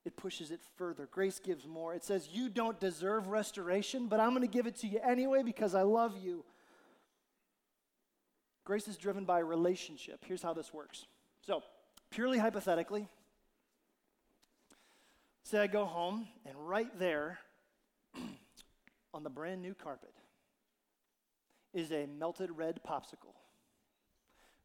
it 0.06 0.16
pushes 0.16 0.52
it 0.52 0.62
further. 0.78 1.08
Grace 1.12 1.40
gives 1.40 1.68
more. 1.68 1.94
It 1.94 2.04
says, 2.04 2.30
You 2.32 2.50
don't 2.50 2.80
deserve 2.80 3.28
restoration, 3.28 4.08
but 4.08 4.20
I'm 4.20 4.30
going 4.30 4.42
to 4.42 4.48
give 4.48 4.66
it 4.68 4.78
to 4.78 4.88
you 4.88 5.00
anyway 5.04 5.44
because 5.44 5.76
I 5.76 5.82
love 5.82 6.18
you. 6.22 6.46
Grace 8.64 8.88
is 8.88 8.98
driven 8.98 9.26
by 9.26 9.40
relationship. 9.40 10.24
Here's 10.26 10.42
how 10.42 10.54
this 10.54 10.74
works. 10.74 11.06
So, 11.42 11.64
purely 12.12 12.38
hypothetically, 12.38 13.08
Say 15.50 15.58
I 15.58 15.66
go 15.66 15.86
home, 15.86 16.28
and 16.46 16.56
right 16.56 16.92
there 17.00 17.40
on 19.16 19.24
the 19.24 19.32
brand 19.32 19.64
new 19.64 19.74
carpet 19.74 20.14
is 21.74 21.92
a 21.92 22.06
melted 22.06 22.52
red 22.56 22.82
popsicle 22.88 23.34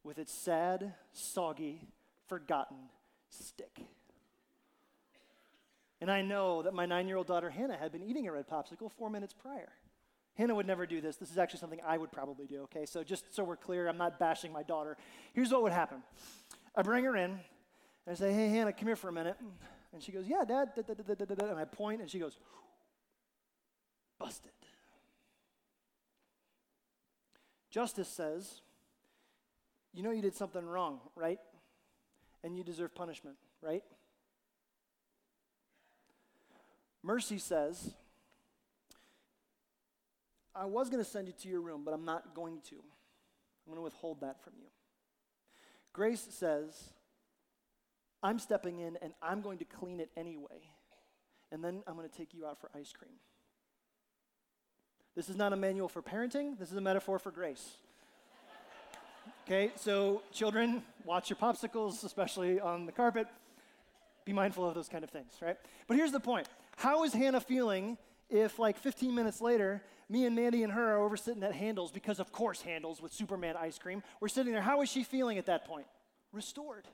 with 0.03 0.19
its 0.19 0.31
sad, 0.31 0.93
soggy, 1.11 1.81
forgotten 2.28 2.76
stick. 3.28 3.80
And 6.00 6.10
I 6.10 6.22
know 6.22 6.62
that 6.62 6.74
my 6.74 6.87
nine 6.87 7.08
year 7.08 7.16
old 7.16 7.26
daughter 7.26 7.50
Hannah 7.50 7.76
had 7.76 7.92
been 7.92 8.02
eating 8.02 8.26
a 8.28 8.32
red 8.32 8.48
popsicle 8.48 8.90
four 8.90 9.08
minutes 9.08 9.32
prior. 9.32 9.70
Hannah 10.34 10.54
would 10.54 10.66
never 10.66 10.84
do 10.84 11.00
this. 11.00 11.16
This 11.16 11.30
is 11.30 11.38
actually 11.38 11.60
something 11.60 11.80
I 11.87 11.96
would 11.96 12.10
probably 12.10 12.46
do, 12.46 12.62
okay? 12.62 12.87
So 12.87 13.04
just 13.04 13.34
so 13.34 13.44
we're 13.44 13.56
clear, 13.56 13.87
I'm 13.88 13.96
not 13.96 14.18
bashing 14.18 14.52
my 14.52 14.62
daughter. 14.62 14.96
Here's 15.32 15.52
what 15.52 15.62
would 15.62 15.72
happen 15.72 16.02
I 16.74 16.82
bring 16.82 17.04
her 17.04 17.16
in, 17.16 17.30
and 17.30 17.40
I 18.10 18.14
say, 18.14 18.32
Hey, 18.32 18.48
Hannah, 18.48 18.72
come 18.72 18.88
here 18.88 18.96
for 18.96 19.08
a 19.08 19.12
minute. 19.12 19.37
And 19.92 20.02
she 20.02 20.10
goes, 20.10 20.26
Yeah, 20.26 20.44
Dad. 20.46 20.70
And 20.76 21.58
I 21.58 21.64
point, 21.64 22.00
and 22.00 22.10
she 22.10 22.18
goes, 22.18 22.37
Busted. 24.18 24.50
Justice 27.70 28.08
says, 28.08 28.60
You 29.92 30.02
know 30.02 30.10
you 30.10 30.22
did 30.22 30.34
something 30.34 30.66
wrong, 30.66 31.00
right? 31.14 31.38
And 32.44 32.57
you 32.57 32.62
deserve 32.62 32.94
punishment, 32.94 33.37
right? 33.61 33.83
Mercy 37.02 37.38
says, 37.38 37.94
I 40.54 40.66
was 40.66 40.88
going 40.88 41.02
to 41.02 41.09
send 41.09 41.26
you 41.26 41.35
to 41.42 41.48
your 41.48 41.61
room, 41.61 41.83
but 41.85 41.92
I'm 41.92 42.04
not 42.04 42.35
going 42.35 42.61
to. 42.68 42.76
I'm 42.76 43.72
going 43.72 43.78
to 43.78 43.83
withhold 43.83 44.20
that 44.20 44.42
from 44.44 44.52
you. 44.59 44.66
Grace 45.92 46.26
says, 46.30 46.90
I'm 48.22 48.38
stepping 48.38 48.78
in 48.78 48.96
and 49.02 49.12
I'm 49.22 49.40
going 49.40 49.59
to 49.59 49.64
clean 49.64 50.00
it 50.00 50.11
anyway. 50.16 50.68
And 51.50 51.62
then 51.62 51.83
I'm 51.87 51.94
going 51.94 52.09
to 52.09 52.16
take 52.16 52.35
you 52.35 52.46
out 52.46 52.61
for 52.61 52.70
ice 52.74 52.92
cream. 52.92 53.14
This 55.14 55.28
is 55.28 55.37
not 55.37 55.52
a 55.52 55.57
manual 55.57 55.88
for 55.88 56.02
parenting, 56.02 56.59
this 56.59 56.70
is 56.70 56.76
a 56.76 56.80
metaphor 56.80 57.18
for 57.18 57.30
grace. 57.30 57.76
Okay, 59.46 59.72
so 59.76 60.22
children, 60.33 60.83
watch 61.04 61.28
your 61.28 61.37
popsicles, 61.37 62.02
especially 62.02 62.61
on 62.61 62.87
the 62.87 62.92
carpet. 62.92 63.26
Be 64.24 64.33
mindful 64.33 64.66
of 64.66 64.74
those 64.74 64.88
kind 64.88 65.04
of 65.04 65.11
things, 65.11 65.35
right? 65.42 65.59
But 65.87 65.98
here's 65.98 66.12
the 66.12 66.20
point 66.20 66.48
How 66.78 67.04
is 67.04 67.12
Hannah 67.12 67.42
feeling 67.42 67.98
if, 68.30 68.59
like 68.59 68.78
15 68.78 69.14
minutes 69.14 69.42
later, 69.42 69.83
me 70.09 70.24
and 70.24 70.35
Mandy 70.35 70.62
and 70.62 70.72
her 70.72 70.94
are 70.94 71.04
over 71.04 71.18
sitting 71.18 71.42
at 71.42 71.52
Handel's, 71.52 71.92
because 71.92 72.20
of 72.20 72.33
course, 72.33 72.62
Handel's 72.62 73.02
with 73.02 73.12
Superman 73.12 73.54
ice 73.59 73.78
cream. 73.78 74.02
We're 74.18 74.28
sitting 74.28 74.50
there. 74.50 74.62
How 74.62 74.80
is 74.80 74.88
she 74.88 75.04
feeling 75.04 75.37
at 75.37 75.44
that 75.44 75.66
point? 75.66 75.87
Restored. 76.33 76.88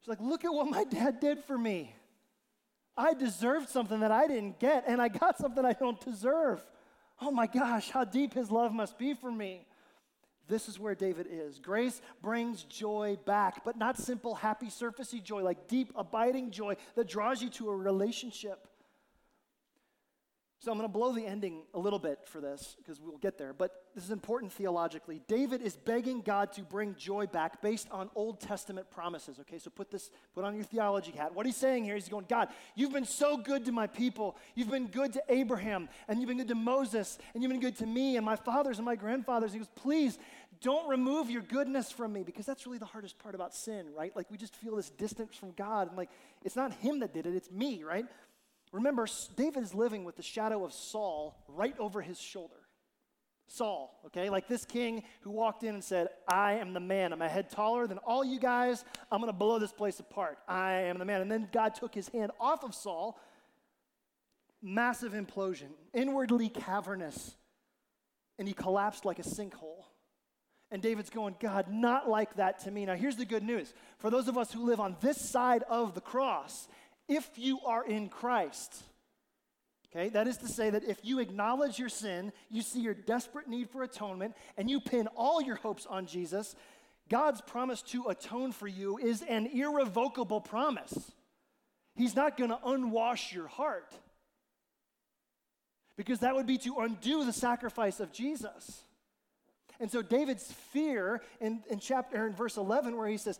She's 0.00 0.08
like, 0.08 0.20
look 0.20 0.44
at 0.44 0.52
what 0.52 0.68
my 0.68 0.82
dad 0.82 1.20
did 1.20 1.44
for 1.44 1.56
me. 1.56 1.94
I 2.96 3.14
deserved 3.14 3.68
something 3.68 4.00
that 4.00 4.10
I 4.10 4.26
didn't 4.26 4.58
get, 4.58 4.82
and 4.88 5.00
I 5.00 5.06
got 5.06 5.38
something 5.38 5.64
I 5.64 5.74
don't 5.74 6.00
deserve. 6.04 6.60
Oh 7.20 7.30
my 7.30 7.46
gosh, 7.46 7.90
how 7.90 8.02
deep 8.02 8.34
his 8.34 8.50
love 8.50 8.72
must 8.72 8.98
be 8.98 9.14
for 9.14 9.30
me. 9.30 9.66
This 10.50 10.68
is 10.68 10.78
where 10.78 10.94
David 10.94 11.28
is. 11.30 11.58
Grace 11.60 12.02
brings 12.20 12.64
joy 12.64 13.16
back, 13.24 13.64
but 13.64 13.78
not 13.78 13.96
simple, 13.96 14.34
happy, 14.34 14.66
surfacey 14.66 15.22
joy, 15.22 15.42
like 15.42 15.68
deep, 15.68 15.92
abiding 15.94 16.50
joy 16.50 16.76
that 16.96 17.08
draws 17.08 17.40
you 17.40 17.48
to 17.50 17.70
a 17.70 17.76
relationship. 17.76 18.66
So 20.62 20.70
I'm 20.70 20.76
going 20.76 20.86
to 20.86 20.92
blow 20.92 21.14
the 21.14 21.24
ending 21.24 21.62
a 21.72 21.78
little 21.78 21.98
bit 21.98 22.18
for 22.26 22.38
this 22.38 22.76
because 22.76 23.00
we'll 23.00 23.16
get 23.16 23.38
there, 23.38 23.54
but 23.54 23.86
this 23.94 24.04
is 24.04 24.10
important 24.10 24.52
theologically. 24.52 25.22
David 25.26 25.62
is 25.62 25.74
begging 25.74 26.20
God 26.20 26.52
to 26.52 26.60
bring 26.60 26.94
joy 26.96 27.26
back 27.26 27.62
based 27.62 27.88
on 27.90 28.10
Old 28.14 28.40
Testament 28.40 28.90
promises. 28.90 29.38
Okay, 29.40 29.58
so 29.58 29.70
put 29.70 29.90
this, 29.90 30.10
put 30.34 30.44
on 30.44 30.54
your 30.54 30.64
theology 30.64 31.12
hat. 31.12 31.34
What 31.34 31.46
he's 31.46 31.56
saying 31.56 31.84
here 31.84 31.96
is 31.96 32.04
he's 32.04 32.10
going, 32.10 32.26
God, 32.28 32.48
you've 32.74 32.92
been 32.92 33.06
so 33.06 33.38
good 33.38 33.64
to 33.64 33.72
my 33.72 33.86
people. 33.86 34.36
You've 34.54 34.70
been 34.70 34.88
good 34.88 35.14
to 35.14 35.22
Abraham, 35.30 35.88
and 36.08 36.20
you've 36.20 36.28
been 36.28 36.36
good 36.36 36.48
to 36.48 36.54
Moses, 36.54 37.18
and 37.32 37.42
you've 37.42 37.50
been 37.50 37.60
good 37.62 37.78
to 37.78 37.86
me 37.86 38.18
and 38.18 38.26
my 38.26 38.36
fathers 38.36 38.76
and 38.76 38.84
my 38.84 38.96
grandfathers. 38.96 39.54
He 39.54 39.58
goes, 39.60 39.68
please 39.74 40.18
don't 40.62 40.88
remove 40.88 41.30
your 41.30 41.42
goodness 41.42 41.90
from 41.90 42.12
me 42.12 42.22
because 42.22 42.46
that's 42.46 42.66
really 42.66 42.78
the 42.78 42.84
hardest 42.84 43.18
part 43.18 43.34
about 43.34 43.54
sin, 43.54 43.86
right? 43.96 44.14
Like 44.14 44.30
we 44.30 44.36
just 44.36 44.54
feel 44.56 44.76
this 44.76 44.90
distance 44.90 45.34
from 45.34 45.52
God, 45.52 45.88
and 45.88 45.96
like 45.96 46.10
it's 46.44 46.56
not 46.56 46.72
him 46.74 47.00
that 47.00 47.14
did 47.14 47.26
it, 47.26 47.34
it's 47.34 47.50
me, 47.50 47.82
right? 47.82 48.04
Remember, 48.72 49.06
David 49.36 49.62
is 49.62 49.74
living 49.74 50.04
with 50.04 50.16
the 50.16 50.22
shadow 50.22 50.64
of 50.64 50.72
Saul 50.72 51.36
right 51.48 51.74
over 51.78 52.00
his 52.00 52.20
shoulder. 52.20 52.54
Saul, 53.48 54.00
okay? 54.06 54.30
Like 54.30 54.46
this 54.46 54.64
king 54.64 55.02
who 55.22 55.30
walked 55.32 55.64
in 55.64 55.74
and 55.74 55.82
said, 55.82 56.08
I 56.28 56.54
am 56.54 56.72
the 56.72 56.80
man. 56.80 57.12
I'm 57.12 57.20
a 57.20 57.28
head 57.28 57.50
taller 57.50 57.88
than 57.88 57.98
all 57.98 58.24
you 58.24 58.38
guys. 58.38 58.84
I'm 59.10 59.20
going 59.20 59.32
to 59.32 59.36
blow 59.36 59.58
this 59.58 59.72
place 59.72 59.98
apart. 59.98 60.38
I 60.46 60.72
am 60.82 60.98
the 60.98 61.04
man. 61.04 61.20
And 61.20 61.30
then 61.30 61.48
God 61.52 61.74
took 61.74 61.92
his 61.92 62.08
hand 62.08 62.30
off 62.38 62.62
of 62.62 62.74
Saul. 62.74 63.18
Massive 64.62 65.14
implosion, 65.14 65.70
inwardly 65.92 66.48
cavernous. 66.48 67.34
And 68.38 68.46
he 68.46 68.54
collapsed 68.54 69.04
like 69.04 69.18
a 69.18 69.22
sinkhole. 69.22 69.84
And 70.70 70.80
David's 70.80 71.10
going, 71.10 71.34
God, 71.40 71.66
not 71.68 72.08
like 72.08 72.34
that 72.36 72.60
to 72.60 72.70
me. 72.70 72.86
Now, 72.86 72.94
here's 72.94 73.16
the 73.16 73.24
good 73.24 73.42
news. 73.42 73.72
For 73.98 74.10
those 74.10 74.28
of 74.28 74.38
us 74.38 74.52
who 74.52 74.64
live 74.64 74.80
on 74.80 74.96
this 75.00 75.20
side 75.30 75.64
of 75.68 75.94
the 75.94 76.00
cross, 76.00 76.68
if 77.08 77.28
you 77.36 77.60
are 77.66 77.84
in 77.84 78.08
Christ. 78.08 78.84
Okay, 79.92 80.10
that 80.10 80.28
is 80.28 80.36
to 80.38 80.48
say 80.48 80.70
that 80.70 80.84
if 80.84 80.98
you 81.02 81.18
acknowledge 81.18 81.78
your 81.78 81.88
sin, 81.88 82.32
you 82.48 82.62
see 82.62 82.80
your 82.80 82.94
desperate 82.94 83.48
need 83.48 83.68
for 83.68 83.82
atonement, 83.82 84.36
and 84.56 84.70
you 84.70 84.80
pin 84.80 85.08
all 85.16 85.42
your 85.42 85.56
hopes 85.56 85.86
on 85.86 86.06
Jesus, 86.06 86.54
God's 87.08 87.40
promise 87.40 87.82
to 87.82 88.04
atone 88.04 88.52
for 88.52 88.68
you 88.68 88.98
is 88.98 89.22
an 89.22 89.46
irrevocable 89.46 90.40
promise. 90.40 91.10
He's 91.96 92.14
not 92.14 92.36
going 92.36 92.50
to 92.50 92.58
unwash 92.64 93.32
your 93.32 93.48
heart 93.48 93.92
because 95.96 96.20
that 96.20 96.36
would 96.36 96.46
be 96.46 96.56
to 96.58 96.76
undo 96.78 97.24
the 97.24 97.32
sacrifice 97.32 97.98
of 97.98 98.12
Jesus. 98.12 98.84
And 99.80 99.90
so 99.90 100.02
David's 100.02 100.52
fear 100.72 101.22
in, 101.40 101.62
in 101.70 101.80
chapter 101.80 102.26
in 102.26 102.34
verse 102.34 102.58
11, 102.58 102.96
where 102.96 103.08
he 103.08 103.16
says, 103.16 103.38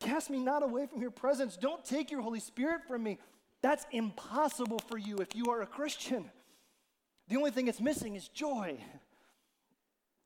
Cast 0.00 0.30
me 0.30 0.38
not 0.38 0.62
away 0.62 0.86
from 0.86 1.00
your 1.00 1.10
presence. 1.10 1.56
Don't 1.56 1.84
take 1.84 2.10
your 2.10 2.20
Holy 2.20 2.40
Spirit 2.40 2.82
from 2.86 3.02
me. 3.02 3.18
That's 3.62 3.86
impossible 3.90 4.80
for 4.88 4.98
you 4.98 5.16
if 5.18 5.34
you 5.34 5.46
are 5.46 5.62
a 5.62 5.66
Christian. 5.66 6.30
The 7.28 7.36
only 7.36 7.50
thing 7.50 7.68
it's 7.68 7.80
missing 7.80 8.14
is 8.14 8.28
joy. 8.28 8.78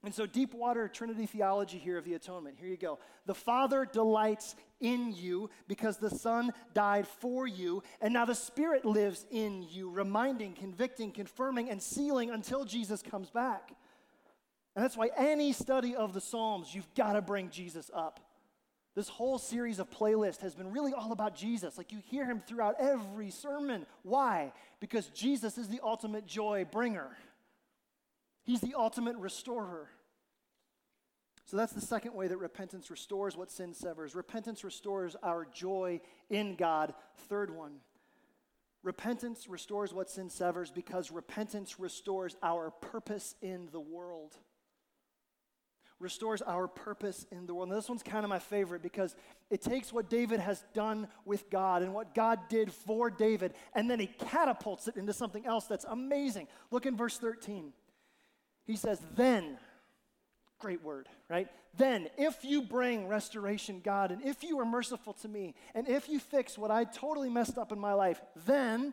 And 0.04 0.12
so, 0.12 0.26
deep 0.26 0.52
water 0.52 0.88
Trinity 0.88 1.26
theology 1.26 1.78
here 1.78 1.96
of 1.96 2.04
the 2.04 2.14
atonement. 2.14 2.56
Here 2.58 2.68
you 2.68 2.76
go. 2.76 2.98
The 3.26 3.34
Father 3.34 3.88
delights 3.90 4.56
in 4.80 5.14
you 5.14 5.48
because 5.68 5.98
the 5.98 6.10
Son 6.10 6.52
died 6.74 7.06
for 7.06 7.46
you, 7.46 7.84
and 8.00 8.12
now 8.12 8.24
the 8.24 8.34
Spirit 8.34 8.84
lives 8.84 9.24
in 9.30 9.64
you, 9.70 9.88
reminding, 9.90 10.54
convicting, 10.54 11.12
confirming, 11.12 11.70
and 11.70 11.80
sealing 11.80 12.30
until 12.30 12.64
Jesus 12.64 13.00
comes 13.00 13.30
back. 13.30 13.72
And 14.74 14.84
that's 14.84 14.96
why 14.96 15.10
any 15.16 15.52
study 15.52 15.94
of 15.94 16.14
the 16.14 16.20
Psalms, 16.20 16.74
you've 16.74 16.92
got 16.94 17.12
to 17.12 17.22
bring 17.22 17.50
Jesus 17.50 17.90
up. 17.94 18.20
This 18.94 19.08
whole 19.08 19.38
series 19.38 19.78
of 19.78 19.90
playlist 19.90 20.42
has 20.42 20.54
been 20.54 20.70
really 20.70 20.92
all 20.92 21.12
about 21.12 21.34
Jesus. 21.34 21.78
Like 21.78 21.92
you 21.92 21.98
hear 22.10 22.26
him 22.26 22.40
throughout 22.40 22.76
every 22.78 23.30
sermon. 23.30 23.86
Why? 24.02 24.52
Because 24.80 25.08
Jesus 25.08 25.56
is 25.56 25.68
the 25.68 25.80
ultimate 25.82 26.26
joy 26.26 26.66
bringer. 26.70 27.08
He's 28.44 28.60
the 28.60 28.74
ultimate 28.76 29.16
restorer. 29.16 29.88
So 31.46 31.56
that's 31.56 31.72
the 31.72 31.80
second 31.80 32.14
way 32.14 32.28
that 32.28 32.36
repentance 32.36 32.90
restores 32.90 33.36
what 33.36 33.50
sin 33.50 33.72
severs. 33.74 34.14
Repentance 34.14 34.62
restores 34.62 35.16
our 35.22 35.46
joy 35.46 36.00
in 36.28 36.54
God. 36.56 36.94
Third 37.28 37.54
one. 37.54 37.76
Repentance 38.82 39.48
restores 39.48 39.94
what 39.94 40.10
sin 40.10 40.28
severs 40.28 40.70
because 40.70 41.10
repentance 41.10 41.78
restores 41.78 42.36
our 42.42 42.70
purpose 42.70 43.36
in 43.40 43.68
the 43.70 43.80
world 43.80 44.36
restores 46.02 46.42
our 46.42 46.66
purpose 46.66 47.24
in 47.30 47.46
the 47.46 47.54
world. 47.54 47.68
And 47.68 47.78
this 47.78 47.88
one's 47.88 48.02
kind 48.02 48.24
of 48.24 48.28
my 48.28 48.40
favorite 48.40 48.82
because 48.82 49.14
it 49.48 49.62
takes 49.62 49.92
what 49.92 50.10
David 50.10 50.40
has 50.40 50.62
done 50.74 51.08
with 51.24 51.48
God 51.48 51.82
and 51.82 51.94
what 51.94 52.14
God 52.14 52.40
did 52.48 52.72
for 52.72 53.10
David, 53.10 53.54
and 53.74 53.90
then 53.90 54.00
he 54.00 54.06
catapults 54.06 54.88
it 54.88 54.96
into 54.96 55.12
something 55.12 55.46
else 55.46 55.66
that's 55.66 55.84
amazing. 55.88 56.48
Look 56.70 56.84
in 56.86 56.96
verse 56.96 57.18
13. 57.18 57.72
He 58.66 58.76
says, 58.76 59.00
Then, 59.14 59.58
great 60.58 60.82
word, 60.82 61.08
right? 61.30 61.48
Then, 61.76 62.08
if 62.18 62.44
you 62.44 62.62
bring 62.62 63.08
restoration, 63.08 63.80
God, 63.82 64.10
and 64.10 64.22
if 64.22 64.42
you 64.42 64.58
are 64.58 64.66
merciful 64.66 65.14
to 65.14 65.28
me, 65.28 65.54
and 65.74 65.88
if 65.88 66.08
you 66.08 66.18
fix 66.18 66.58
what 66.58 66.70
I 66.70 66.84
totally 66.84 67.30
messed 67.30 67.56
up 67.56 67.72
in 67.72 67.78
my 67.78 67.94
life, 67.94 68.20
then 68.44 68.92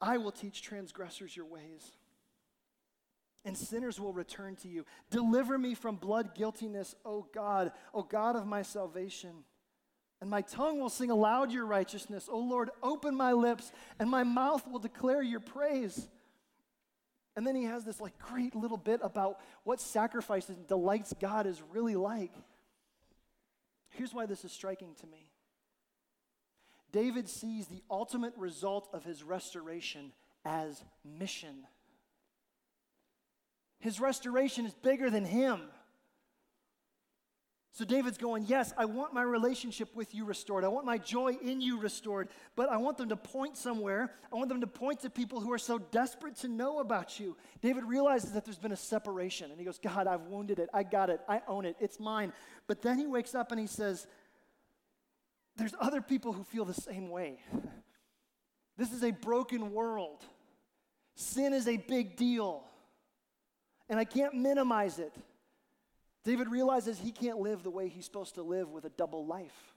I 0.00 0.18
will 0.18 0.32
teach 0.32 0.60
transgressors 0.60 1.34
your 1.34 1.46
ways 1.46 1.92
and 3.46 3.56
sinners 3.56 4.00
will 4.00 4.12
return 4.12 4.56
to 4.56 4.68
you. 4.68 4.84
Deliver 5.10 5.56
me 5.56 5.74
from 5.74 5.96
blood 5.96 6.34
guiltiness, 6.34 6.94
O 7.04 7.26
God, 7.32 7.70
O 7.94 8.02
God 8.02 8.34
of 8.34 8.44
my 8.46 8.62
salvation. 8.62 9.44
And 10.20 10.28
my 10.28 10.42
tongue 10.42 10.80
will 10.80 10.90
sing 10.90 11.10
aloud 11.10 11.52
your 11.52 11.64
righteousness. 11.64 12.28
O 12.30 12.38
Lord, 12.38 12.70
open 12.82 13.14
my 13.14 13.32
lips, 13.32 13.70
and 14.00 14.10
my 14.10 14.24
mouth 14.24 14.66
will 14.66 14.80
declare 14.80 15.22
your 15.22 15.40
praise. 15.40 16.08
And 17.36 17.46
then 17.46 17.54
he 17.54 17.64
has 17.64 17.84
this 17.84 18.00
like 18.00 18.18
great 18.18 18.56
little 18.56 18.78
bit 18.78 19.00
about 19.02 19.38
what 19.62 19.80
sacrifices 19.80 20.56
and 20.56 20.66
delights 20.66 21.14
God 21.20 21.46
is 21.46 21.62
really 21.70 21.94
like. 21.94 22.32
Here's 23.90 24.12
why 24.12 24.26
this 24.26 24.44
is 24.44 24.52
striking 24.52 24.94
to 25.00 25.06
me. 25.06 25.30
David 26.90 27.28
sees 27.28 27.66
the 27.66 27.82
ultimate 27.90 28.34
result 28.36 28.88
of 28.92 29.04
his 29.04 29.22
restoration 29.22 30.12
as 30.44 30.82
mission. 31.04 31.66
His 33.78 34.00
restoration 34.00 34.66
is 34.66 34.74
bigger 34.74 35.10
than 35.10 35.24
him. 35.24 35.60
So 37.76 37.84
David's 37.84 38.16
going, 38.16 38.46
Yes, 38.46 38.72
I 38.78 38.86
want 38.86 39.12
my 39.12 39.20
relationship 39.20 39.94
with 39.94 40.14
you 40.14 40.24
restored. 40.24 40.64
I 40.64 40.68
want 40.68 40.86
my 40.86 40.96
joy 40.96 41.36
in 41.42 41.60
you 41.60 41.78
restored, 41.78 42.30
but 42.56 42.70
I 42.70 42.78
want 42.78 42.96
them 42.96 43.10
to 43.10 43.16
point 43.16 43.58
somewhere. 43.58 44.14
I 44.32 44.36
want 44.36 44.48
them 44.48 44.62
to 44.62 44.66
point 44.66 45.00
to 45.00 45.10
people 45.10 45.40
who 45.40 45.52
are 45.52 45.58
so 45.58 45.76
desperate 45.76 46.36
to 46.36 46.48
know 46.48 46.78
about 46.78 47.20
you. 47.20 47.36
David 47.60 47.84
realizes 47.84 48.32
that 48.32 48.46
there's 48.46 48.58
been 48.58 48.72
a 48.72 48.76
separation, 48.76 49.50
and 49.50 49.60
he 49.60 49.66
goes, 49.66 49.78
God, 49.78 50.06
I've 50.06 50.22
wounded 50.22 50.58
it. 50.58 50.70
I 50.72 50.84
got 50.84 51.10
it. 51.10 51.20
I 51.28 51.42
own 51.46 51.66
it. 51.66 51.76
It's 51.78 52.00
mine. 52.00 52.32
But 52.66 52.80
then 52.80 52.98
he 52.98 53.06
wakes 53.06 53.34
up 53.34 53.52
and 53.52 53.60
he 53.60 53.66
says, 53.66 54.06
There's 55.58 55.74
other 55.78 56.00
people 56.00 56.32
who 56.32 56.44
feel 56.44 56.64
the 56.64 56.72
same 56.72 57.10
way. 57.10 57.40
This 58.78 58.90
is 58.90 59.04
a 59.04 59.10
broken 59.10 59.72
world. 59.72 60.24
Sin 61.14 61.52
is 61.52 61.68
a 61.68 61.76
big 61.76 62.16
deal, 62.16 62.64
and 63.88 63.98
I 63.98 64.04
can't 64.04 64.34
minimize 64.34 64.98
it. 64.98 65.14
David 66.24 66.48
realizes 66.48 66.98
he 66.98 67.12
can't 67.12 67.38
live 67.38 67.62
the 67.62 67.70
way 67.70 67.88
he's 67.88 68.04
supposed 68.04 68.34
to 68.34 68.42
live 68.42 68.70
with 68.70 68.84
a 68.84 68.90
double 68.90 69.26
life. 69.26 69.74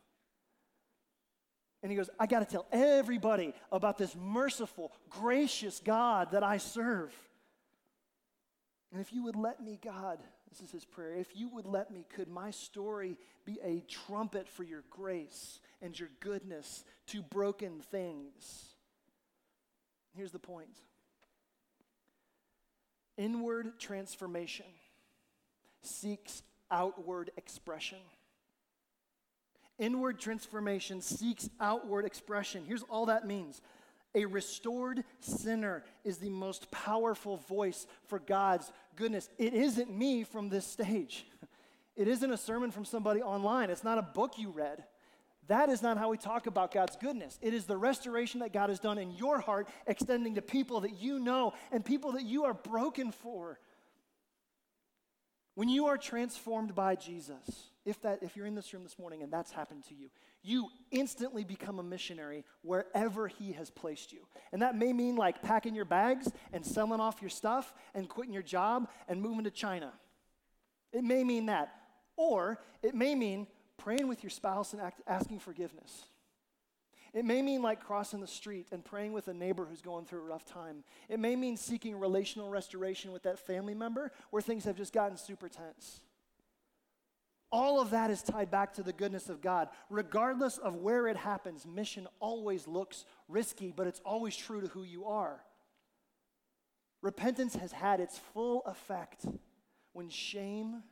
And 1.81 1.91
he 1.91 1.95
goes, 1.95 2.09
I 2.19 2.25
got 2.25 2.39
to 2.39 2.45
tell 2.45 2.65
everybody 2.71 3.53
about 3.71 3.97
this 3.97 4.15
merciful, 4.15 4.91
gracious 5.09 5.79
God 5.79 6.31
that 6.31 6.43
I 6.43 6.57
serve. 6.57 7.13
And 8.91 8.99
if 8.99 9.13
you 9.13 9.23
would 9.23 9.35
let 9.35 9.63
me, 9.63 9.79
God, 9.81 10.19
this 10.49 10.61
is 10.61 10.71
his 10.71 10.83
prayer, 10.83 11.13
if 11.13 11.35
you 11.35 11.47
would 11.49 11.67
let 11.67 11.91
me, 11.91 12.05
could 12.15 12.27
my 12.27 12.51
story 12.51 13.17
be 13.45 13.59
a 13.63 13.83
trumpet 13.87 14.49
for 14.49 14.63
your 14.63 14.83
grace 14.89 15.59
and 15.81 15.97
your 15.97 16.09
goodness 16.19 16.83
to 17.07 17.21
broken 17.21 17.79
things? 17.91 18.65
Here's 20.15 20.31
the 20.31 20.39
point 20.39 20.81
inward 23.19 23.77
transformation 23.77 24.65
seeks 25.83 26.41
outward 26.71 27.29
expression. 27.37 27.99
Inward 29.77 30.19
transformation 30.19 31.01
seeks 31.01 31.49
outward 31.59 32.05
expression. 32.05 32.63
Here's 32.65 32.83
all 32.83 33.05
that 33.07 33.27
means 33.27 33.61
a 34.15 34.25
restored 34.25 35.03
sinner 35.19 35.83
is 36.03 36.17
the 36.17 36.29
most 36.29 36.71
powerful 36.71 37.37
voice 37.37 37.85
for 38.07 38.17
God's 38.17 38.71
goodness. 38.95 39.29
It 39.37 39.53
isn't 39.53 39.95
me 39.95 40.23
from 40.23 40.49
this 40.49 40.65
stage. 40.65 41.27
It 41.95 42.07
isn't 42.07 42.31
a 42.31 42.37
sermon 42.37 42.71
from 42.71 42.85
somebody 42.85 43.21
online. 43.21 43.69
It's 43.69 43.83
not 43.83 43.97
a 43.97 44.01
book 44.01 44.37
you 44.37 44.51
read. 44.51 44.85
That 45.49 45.69
is 45.69 45.81
not 45.81 45.97
how 45.97 46.09
we 46.09 46.17
talk 46.17 46.45
about 46.45 46.71
God's 46.71 46.95
goodness. 46.95 47.39
It 47.41 47.55
is 47.55 47.65
the 47.65 47.75
restoration 47.75 48.41
that 48.41 48.53
God 48.53 48.69
has 48.69 48.79
done 48.79 48.99
in 48.99 49.11
your 49.11 49.39
heart, 49.39 49.67
extending 49.87 50.35
to 50.35 50.43
people 50.43 50.81
that 50.81 51.01
you 51.01 51.19
know 51.19 51.53
and 51.71 51.83
people 51.83 52.13
that 52.13 52.23
you 52.23 52.45
are 52.45 52.53
broken 52.53 53.11
for. 53.11 53.59
When 55.55 55.67
you 55.67 55.87
are 55.87 55.97
transformed 55.97 56.75
by 56.75 56.95
Jesus, 56.95 57.71
if, 57.83 57.99
that, 58.03 58.19
if 58.21 58.37
you're 58.37 58.45
in 58.45 58.53
this 58.53 58.71
room 58.73 58.83
this 58.83 58.99
morning 58.99 59.23
and 59.23 59.33
that's 59.33 59.51
happened 59.51 59.85
to 59.85 59.95
you, 59.95 60.11
you 60.43 60.69
instantly 60.91 61.43
become 61.43 61.79
a 61.79 61.83
missionary 61.83 62.45
wherever 62.61 63.27
He 63.27 63.53
has 63.53 63.71
placed 63.71 64.13
you. 64.13 64.27
And 64.53 64.61
that 64.61 64.77
may 64.77 64.93
mean 64.93 65.15
like 65.15 65.41
packing 65.41 65.73
your 65.73 65.83
bags 65.83 66.31
and 66.53 66.63
selling 66.63 67.01
off 67.01 67.21
your 67.21 67.29
stuff 67.31 67.73
and 67.95 68.07
quitting 68.07 68.33
your 68.33 68.43
job 68.43 68.87
and 69.07 69.19
moving 69.19 69.45
to 69.45 69.51
China. 69.51 69.93
It 70.93 71.03
may 71.03 71.23
mean 71.23 71.47
that. 71.47 71.73
Or 72.15 72.59
it 72.83 72.93
may 72.93 73.15
mean 73.15 73.47
praying 73.79 74.07
with 74.07 74.23
your 74.23 74.29
spouse 74.29 74.73
and 74.73 74.81
act, 74.81 75.01
asking 75.07 75.39
forgiveness. 75.39 76.05
It 77.13 77.25
may 77.25 77.41
mean 77.41 77.63
like 77.63 77.83
crossing 77.83 78.19
the 78.19 78.27
street 78.27 78.67
and 78.71 78.85
praying 78.85 79.13
with 79.13 79.27
a 79.27 79.33
neighbor 79.33 79.65
who's 79.65 79.81
going 79.81 80.05
through 80.05 80.19
a 80.19 80.25
rough 80.25 80.45
time. 80.45 80.83
It 81.07 81.19
may 81.19 81.35
mean 81.35 81.57
seeking 81.57 81.99
relational 81.99 82.49
restoration 82.49 83.11
with 83.11 83.23
that 83.23 83.39
family 83.39 83.73
member 83.73 84.11
where 84.29 84.41
things 84.41 84.65
have 84.65 84.77
just 84.77 84.93
gotten 84.93 85.17
super 85.17 85.49
tense. 85.49 86.01
All 87.51 87.81
of 87.81 87.89
that 87.89 88.11
is 88.11 88.21
tied 88.21 88.51
back 88.51 88.73
to 88.73 88.83
the 88.83 88.93
goodness 88.93 89.27
of 89.27 89.41
God. 89.41 89.69
Regardless 89.89 90.59
of 90.59 90.75
where 90.75 91.07
it 91.07 91.17
happens, 91.17 91.65
mission 91.65 92.07
always 92.19 92.67
looks 92.67 93.05
risky, 93.27 93.73
but 93.75 93.87
it's 93.87 94.01
always 94.05 94.35
true 94.35 94.61
to 94.61 94.67
who 94.67 94.83
you 94.83 95.05
are. 95.05 95.41
Repentance 97.01 97.55
has 97.55 97.71
had 97.71 97.99
its 97.99 98.19
full 98.19 98.61
effect 98.65 99.25
when 99.93 100.09
shame 100.09 100.83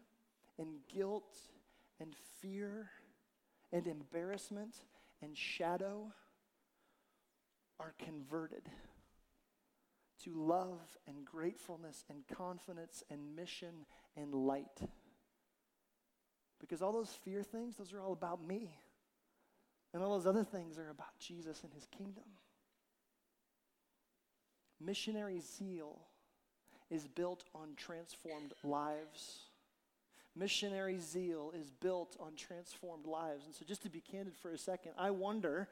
and 0.58 0.80
guilt 0.92 1.38
and 2.00 2.16
fear 2.42 2.90
and 3.72 3.88
embarrassment 3.88 4.76
and 5.22 5.38
shadow 5.38 6.12
are 7.80 7.94
converted 8.04 8.70
to 10.24 10.34
love 10.34 10.80
and 11.08 11.26
gratefulness 11.26 12.06
and 12.10 12.28
confidence 12.28 13.04
and 13.10 13.36
mission 13.36 13.86
and 14.16 14.34
light. 14.34 14.82
Because 16.60 16.82
all 16.82 16.92
those 16.92 17.12
fear 17.24 17.44
things, 17.44 17.76
those 17.78 17.94
are 17.94 18.02
all 18.02 18.14
about 18.14 18.46
me. 18.46 18.76
And 19.94 20.04
all 20.04 20.18
those 20.18 20.28
other 20.28 20.44
things 20.44 20.78
are 20.78 20.90
about 20.90 21.18
Jesus 21.20 21.64
and 21.64 21.74
his 21.74 21.88
kingdom. 21.96 22.24
Missionary 24.80 25.40
zeal 25.40 26.00
is 26.90 27.08
built 27.08 27.44
on 27.54 27.70
transformed 27.76 28.54
lives. 28.64 29.47
Missionary 30.38 31.00
zeal 31.00 31.52
is 31.60 31.72
built 31.72 32.16
on 32.20 32.36
transformed 32.36 33.06
lives. 33.06 33.46
And 33.46 33.56
so, 33.56 33.66
just 33.66 33.84
to 33.84 33.90
be 33.90 34.02
candid 34.02 34.36
for 34.36 34.52
a 34.52 34.58
second, 34.58 34.92
I 34.98 35.12
wonder 35.12 35.68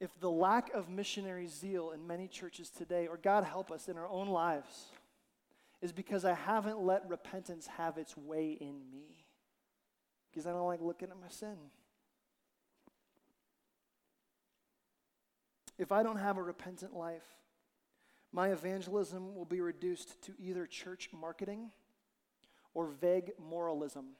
if 0.00 0.10
the 0.20 0.30
lack 0.30 0.72
of 0.74 0.88
missionary 0.88 1.46
zeal 1.46 1.92
in 1.92 2.06
many 2.06 2.28
churches 2.28 2.70
today, 2.70 3.06
or 3.06 3.16
God 3.16 3.44
help 3.44 3.70
us 3.70 3.88
in 3.88 3.96
our 3.96 4.08
own 4.08 4.28
lives, 4.28 4.86
is 5.80 5.92
because 5.92 6.24
I 6.24 6.34
haven't 6.34 6.80
let 6.80 7.08
repentance 7.08 7.66
have 7.66 7.98
its 7.98 8.16
way 8.16 8.52
in 8.52 8.80
me. 8.92 9.26
Because 10.30 10.46
I 10.46 10.50
don't 10.50 10.66
like 10.66 10.80
looking 10.80 11.10
at 11.10 11.20
my 11.20 11.28
sin. 11.28 11.56
If 15.78 15.90
I 15.90 16.02
don't 16.02 16.18
have 16.18 16.36
a 16.36 16.42
repentant 16.42 16.94
life, 16.94 17.24
my 18.32 18.48
evangelism 18.48 19.34
will 19.34 19.44
be 19.44 19.60
reduced 19.60 20.22
to 20.22 20.32
either 20.38 20.66
church 20.66 21.10
marketing 21.12 21.70
or 22.74 22.86
vague 22.86 23.32
moralism. 23.38 24.16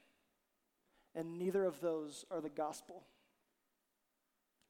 And 1.13 1.37
neither 1.37 1.65
of 1.65 1.79
those 1.81 2.25
are 2.31 2.41
the 2.41 2.49
gospel. 2.49 3.03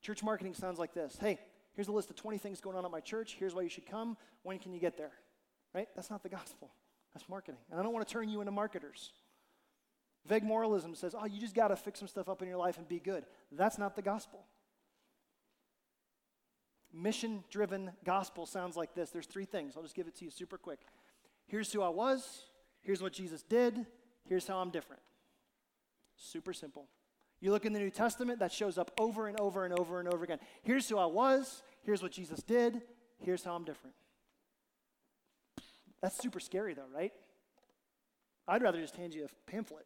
Church 0.01 0.21
marketing 0.21 0.53
sounds 0.53 0.77
like 0.77 0.93
this 0.93 1.17
Hey, 1.19 1.39
here's 1.73 1.87
a 1.87 1.91
list 1.91 2.09
of 2.09 2.15
20 2.15 2.37
things 2.37 2.61
going 2.61 2.75
on 2.75 2.85
at 2.85 2.91
my 2.91 2.99
church. 2.99 3.35
Here's 3.39 3.55
why 3.55 3.61
you 3.61 3.69
should 3.69 3.87
come. 3.87 4.17
When 4.43 4.59
can 4.59 4.73
you 4.73 4.79
get 4.79 4.97
there? 4.97 5.11
Right? 5.73 5.87
That's 5.95 6.09
not 6.09 6.23
the 6.23 6.29
gospel. 6.29 6.71
That's 7.13 7.27
marketing. 7.29 7.59
And 7.71 7.79
I 7.79 7.83
don't 7.83 7.93
want 7.93 8.07
to 8.07 8.13
turn 8.13 8.29
you 8.29 8.41
into 8.41 8.51
marketers. 8.51 9.13
Vague 10.27 10.43
moralism 10.43 10.95
says, 10.95 11.15
oh, 11.17 11.25
you 11.25 11.39
just 11.39 11.53
got 11.53 11.67
to 11.69 11.75
fix 11.75 11.99
some 11.99 12.07
stuff 12.07 12.29
up 12.29 12.41
in 12.41 12.47
your 12.47 12.57
life 12.57 12.77
and 12.77 12.87
be 12.87 12.99
good. 12.99 13.25
That's 13.51 13.77
not 13.77 13.95
the 13.95 14.01
gospel. 14.01 14.45
Mission 16.91 17.43
driven 17.49 17.91
gospel 18.03 18.45
sounds 18.45 18.75
like 18.75 18.95
this. 18.95 19.11
There's 19.11 19.27
three 19.27 19.45
things. 19.45 19.75
I'll 19.75 19.83
just 19.83 19.95
give 19.95 20.07
it 20.07 20.15
to 20.17 20.25
you 20.25 20.31
super 20.31 20.57
quick. 20.57 20.79
Here's 21.45 21.71
who 21.71 21.81
I 21.81 21.89
was, 21.89 22.45
Here's 22.85 23.01
what 23.01 23.13
Jesus 23.13 23.41
did. 23.41 23.85
Here's 24.29 24.47
how 24.47 24.59
I'm 24.59 24.69
different. 24.69 25.01
Super 26.15 26.53
simple. 26.53 26.87
You 27.41 27.51
look 27.51 27.65
in 27.65 27.73
the 27.73 27.79
New 27.79 27.89
Testament, 27.89 28.39
that 28.39 28.51
shows 28.51 28.77
up 28.77 28.91
over 28.99 29.27
and 29.27 29.39
over 29.39 29.65
and 29.65 29.77
over 29.77 29.99
and 29.99 30.07
over 30.07 30.23
again. 30.23 30.39
Here's 30.61 30.87
who 30.87 30.97
I 30.97 31.07
was. 31.07 31.63
Here's 31.83 32.03
what 32.03 32.11
Jesus 32.11 32.41
did. 32.43 32.81
Here's 33.19 33.43
how 33.43 33.55
I'm 33.55 33.63
different. 33.63 33.95
That's 36.01 36.15
super 36.15 36.39
scary, 36.39 36.75
though, 36.75 36.87
right? 36.93 37.11
I'd 38.47 38.61
rather 38.61 38.79
just 38.79 38.95
hand 38.95 39.15
you 39.15 39.25
a 39.25 39.51
pamphlet. 39.51 39.85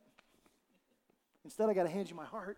Instead, 1.46 1.70
I 1.70 1.74
got 1.74 1.84
to 1.84 1.90
hand 1.90 2.10
you 2.10 2.16
my 2.16 2.26
heart. 2.26 2.58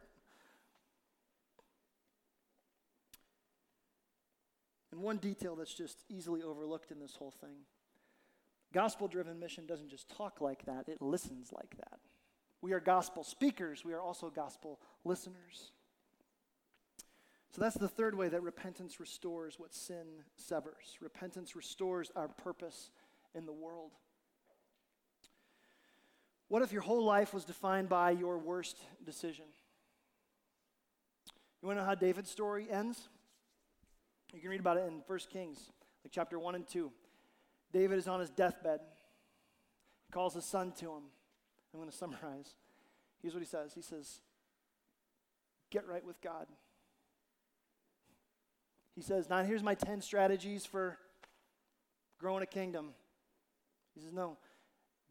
And 4.92 5.02
one 5.02 5.18
detail 5.18 5.56
that's 5.56 5.74
just 5.74 6.00
easily 6.10 6.42
overlooked 6.42 6.92
in 6.92 7.00
this 7.00 7.16
whole 7.16 7.32
thing 7.32 7.58
Gospel 8.74 9.08
driven 9.08 9.40
mission 9.40 9.66
doesn't 9.66 9.90
just 9.90 10.10
talk 10.10 10.40
like 10.40 10.66
that, 10.66 10.88
it 10.88 11.02
listens 11.02 11.52
like 11.52 11.76
that. 11.78 12.00
We 12.62 12.74
are 12.74 12.80
gospel 12.80 13.24
speakers, 13.24 13.84
we 13.84 13.94
are 13.94 14.02
also 14.02 14.30
gospel 14.30 14.80
listeners. 15.04 15.72
So 17.52 17.62
that's 17.62 17.76
the 17.76 17.90
third 17.90 18.16
way 18.16 18.30
that 18.30 18.42
repentance 18.42 19.00
restores 19.00 19.60
what 19.60 19.74
sin 19.74 20.06
severs. 20.38 20.98
Repentance 21.02 21.54
restores 21.54 22.10
our 22.16 22.30
purpose 22.30 22.92
in 23.36 23.46
the 23.46 23.52
world. 23.52 23.92
What 26.48 26.62
if 26.62 26.72
your 26.72 26.82
whole 26.82 27.04
life 27.04 27.34
was 27.34 27.44
defined 27.44 27.90
by 27.90 28.12
your 28.12 28.38
worst 28.38 28.78
decision? 29.06 29.46
You 31.62 31.68
want 31.68 31.78
to 31.78 31.82
know 31.82 31.88
how 31.88 31.96
David's 31.96 32.32
story 32.32 32.68
ends? 32.72 33.10
You 34.34 34.40
can 34.40 34.50
read 34.50 34.62
about 34.62 34.78
it 34.78 34.88
in 34.88 35.02
1 35.06 35.20
Kings, 35.32 35.60
like 36.06 36.12
chapter 36.12 36.40
1 36.40 36.56
and 36.56 36.68
2. 36.68 36.92
David 37.72 37.98
is 37.98 38.08
on 38.08 38.20
his 38.20 38.30
deathbed. 38.30 38.80
He 40.08 40.12
calls 40.12 40.34
his 40.34 40.46
son 40.46 40.74
to 40.80 40.86
him. 40.86 41.04
I'm 41.74 41.80
going 41.80 41.90
to 41.92 41.96
summarize. 41.96 42.56
Here's 43.22 43.34
what 43.34 43.44
he 43.44 43.50
says 43.50 43.74
He 43.74 43.82
says, 43.82 44.22
Get 45.70 45.88
right 45.88 46.06
with 46.06 46.22
God. 46.22 46.48
He 48.96 49.02
says, 49.02 49.30
Not 49.30 49.46
here's 49.46 49.64
my 49.64 49.76
10 49.76 50.02
strategies 50.02 50.66
for 50.66 50.98
growing 52.20 52.44
a 52.44 52.48
kingdom. 52.48 52.90
He 53.96 54.02
says, 54.02 54.12
No, 54.12 54.38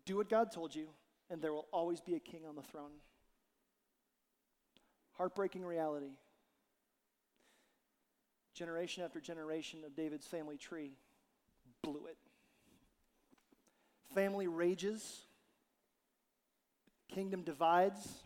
do 0.05 0.17
what 0.17 0.29
God 0.29 0.53
told 0.53 0.75
you, 0.75 0.89
and 1.31 1.41
there 1.41 1.53
will 1.53 1.67
always 1.73 2.01
be 2.01 2.15
a 2.15 2.21
king 2.21 2.43
on 2.49 2.57
the 2.57 2.63
throne. 2.63 2.91
Heartbreaking 5.13 5.65
reality. 5.65 6.13
Generation 8.55 9.05
after 9.05 9.21
generation 9.21 9.81
of 9.85 9.95
David's 9.95 10.27
family 10.27 10.57
tree 10.57 10.93
blew 11.83 12.07
it. 12.07 12.17
Family 14.15 14.49
rages, 14.49 15.23
kingdom 17.09 17.43
divides, 17.43 18.25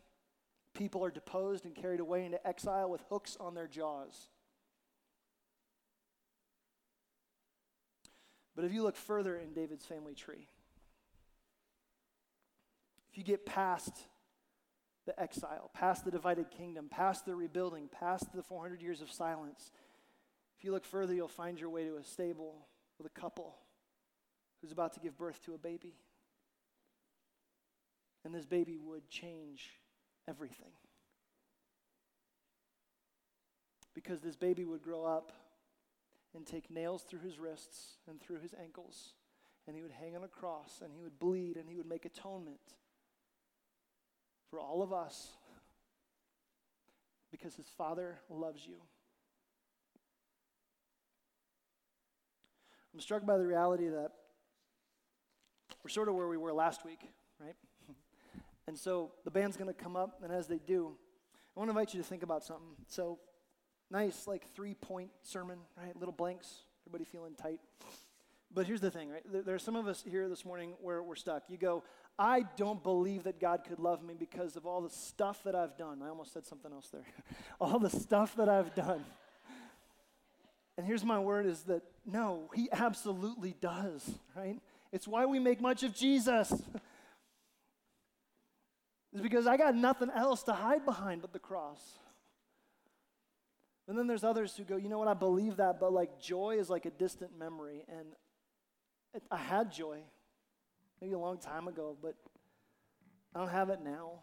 people 0.75 1.05
are 1.05 1.11
deposed 1.11 1.65
and 1.65 1.75
carried 1.75 2.01
away 2.01 2.25
into 2.25 2.45
exile 2.47 2.91
with 2.91 3.03
hooks 3.11 3.37
on 3.39 3.55
their 3.55 3.69
jaws. 3.69 4.29
But 8.57 8.65
if 8.65 8.73
you 8.73 8.83
look 8.83 8.97
further 8.97 9.37
in 9.37 9.53
David's 9.53 9.85
family 9.85 10.15
tree, 10.15 10.49
if 13.11 13.19
you 13.19 13.25
get 13.25 13.45
past 13.45 13.93
the 15.07 15.21
exile, 15.21 15.71
past 15.75 16.05
the 16.05 16.11
divided 16.11 16.51
kingdom, 16.51 16.89
past 16.89 17.27
the 17.27 17.35
rebuilding, 17.35 17.89
past 17.89 18.33
the 18.33 18.43
400 18.43 18.81
years 18.81 19.01
of 19.01 19.11
silence, 19.11 19.71
if 20.57 20.65
you 20.65 20.73
look 20.73 20.85
further, 20.85 21.15
you'll 21.15 21.29
find 21.29 21.61
your 21.61 21.69
way 21.69 21.85
to 21.85 21.97
a 21.97 22.05
stable 22.05 22.69
with 22.97 23.07
a 23.07 23.21
couple 23.21 23.57
who's 24.65 24.73
about 24.73 24.95
to 24.95 25.01
give 25.01 25.19
birth 25.19 25.45
to 25.45 25.53
a 25.53 25.59
baby. 25.59 25.93
And 28.25 28.35
this 28.35 28.47
baby 28.47 28.79
would 28.79 29.11
change 29.11 29.79
everything. 30.27 30.71
Because 33.95 34.23
this 34.23 34.37
baby 34.37 34.65
would 34.65 34.83
grow 34.83 35.05
up 35.05 35.33
and 36.35 36.47
take 36.47 36.71
nails 36.71 37.03
through 37.03 37.21
his 37.21 37.39
wrists 37.39 37.99
and 38.09 38.19
through 38.19 38.39
his 38.41 38.55
ankles, 38.59 39.13
and 39.67 39.77
he 39.77 39.83
would 39.83 39.93
hang 39.93 40.17
on 40.17 40.25
a 40.25 40.29
cross, 40.29 40.81
and 40.83 40.95
he 40.95 41.03
would 41.03 41.19
bleed, 41.19 41.59
and 41.59 41.69
he 41.69 41.77
would 41.77 41.87
make 41.87 42.07
atonement 42.07 42.57
for 44.49 44.59
all 44.59 44.83
of 44.83 44.95
us 44.95 45.29
because 47.31 47.55
his 47.55 47.69
Father 47.77 48.17
loves 48.31 48.67
you. 48.67 48.77
I'm 52.95 53.01
struck 53.01 53.27
by 53.27 53.37
the 53.37 53.47
reality 53.47 53.89
that 53.89 54.13
we're 55.85 55.91
sort 55.91 56.09
of 56.09 56.15
where 56.15 56.29
we 56.29 56.39
were 56.39 56.53
last 56.53 56.85
week, 56.85 57.01
right? 57.39 57.55
and 58.67 58.79
so 58.79 59.13
the 59.25 59.31
band's 59.31 59.57
going 59.57 59.73
to 59.73 59.75
come 59.75 59.97
up, 59.97 60.21
and 60.23 60.33
as 60.33 60.47
they 60.47 60.59
do, 60.59 60.97
I 61.55 61.61
want 61.61 61.69
to 61.69 61.79
invite 61.79 61.95
you 61.95 62.01
to 62.01 62.09
think 62.09 62.23
about 62.23 62.43
something. 62.43 62.75
So, 62.89 63.19
nice, 63.91 64.27
like 64.27 64.49
three 64.55 64.75
point 64.75 65.11
sermon, 65.23 65.59
right? 65.77 65.95
Little 65.97 66.15
blanks, 66.15 66.63
everybody 66.87 67.05
feeling 67.05 67.35
tight. 67.35 67.61
But 68.53 68.67
here's 68.67 68.81
the 68.81 68.91
thing, 68.91 69.11
right? 69.11 69.23
There 69.45 69.55
are 69.55 69.61
some 69.61 69.77
of 69.77 69.87
us 69.87 70.05
here 70.09 70.29
this 70.29 70.45
morning 70.45 70.75
where 70.81 71.03
we're 71.03 71.17
stuck. 71.17 71.43
You 71.49 71.59
go, 71.59 71.83
I 72.19 72.45
don't 72.57 72.83
believe 72.83 73.25
that 73.25 73.41
God 73.41 73.65
could 73.69 73.81
love 73.81 74.03
me 74.03 74.15
because 74.17 74.57
of 74.57 74.65
all 74.65 74.81
the 74.81 74.91
stuff 74.91 75.43
that 75.45 75.57
I've 75.57 75.77
done. 75.77 76.03
I 76.03 76.09
almost 76.09 76.33
said 76.33 76.47
something 76.47 76.73
else 76.73 76.89
there. 76.89 77.05
all 77.61 77.81
the 77.81 77.91
stuff 77.91 78.37
that 78.37 78.49
I've 78.49 78.75
done. 78.75 79.05
And 80.77 80.87
here's 80.87 81.05
my 81.05 81.19
word 81.19 81.47
is 81.47 81.63
that 81.63 81.83
no, 82.07 82.51
he 82.55 82.69
absolutely 82.73 83.57
does, 83.61 84.09
right? 84.37 84.61
It's 84.95 85.09
why 85.09 85.27
we 85.27 85.41
make 85.41 85.61
much 85.61 85.83
of 85.83 85.93
Jesus. 85.93 86.53
it's 89.13 89.21
because 89.21 89.49
I 89.49 89.57
got 89.57 89.75
nothing 89.75 90.09
else 90.15 90.45
to 90.45 90.53
hide 90.53 90.85
behind 90.85 91.21
but 91.21 91.33
the 91.33 91.41
cross. 91.41 91.81
And 93.89 93.99
then 93.99 94.07
there's 94.07 94.23
others 94.23 94.57
who 94.57 94.63
go, 94.63 94.77
you 94.77 94.89
know 94.89 95.01
what, 95.01 95.09
I 95.09 95.15
believe 95.15 95.57
that, 95.57 95.81
but 95.81 95.93
like 95.93 96.21
joy 96.21 96.59
is 96.61 96.71
like 96.71 96.87
a 96.87 96.91
distant 96.91 97.37
memory. 97.37 97.85
And 97.89 98.07
it, 99.15 99.25
I 99.33 99.37
had 99.37 99.73
joy 99.73 99.99
maybe 101.01 101.15
a 101.15 101.19
long 101.19 101.39
time 101.39 101.67
ago, 101.67 101.97
but 102.01 102.15
I 103.35 103.41
don't 103.41 103.51
have 103.51 103.71
it 103.71 103.81
now. 103.83 104.21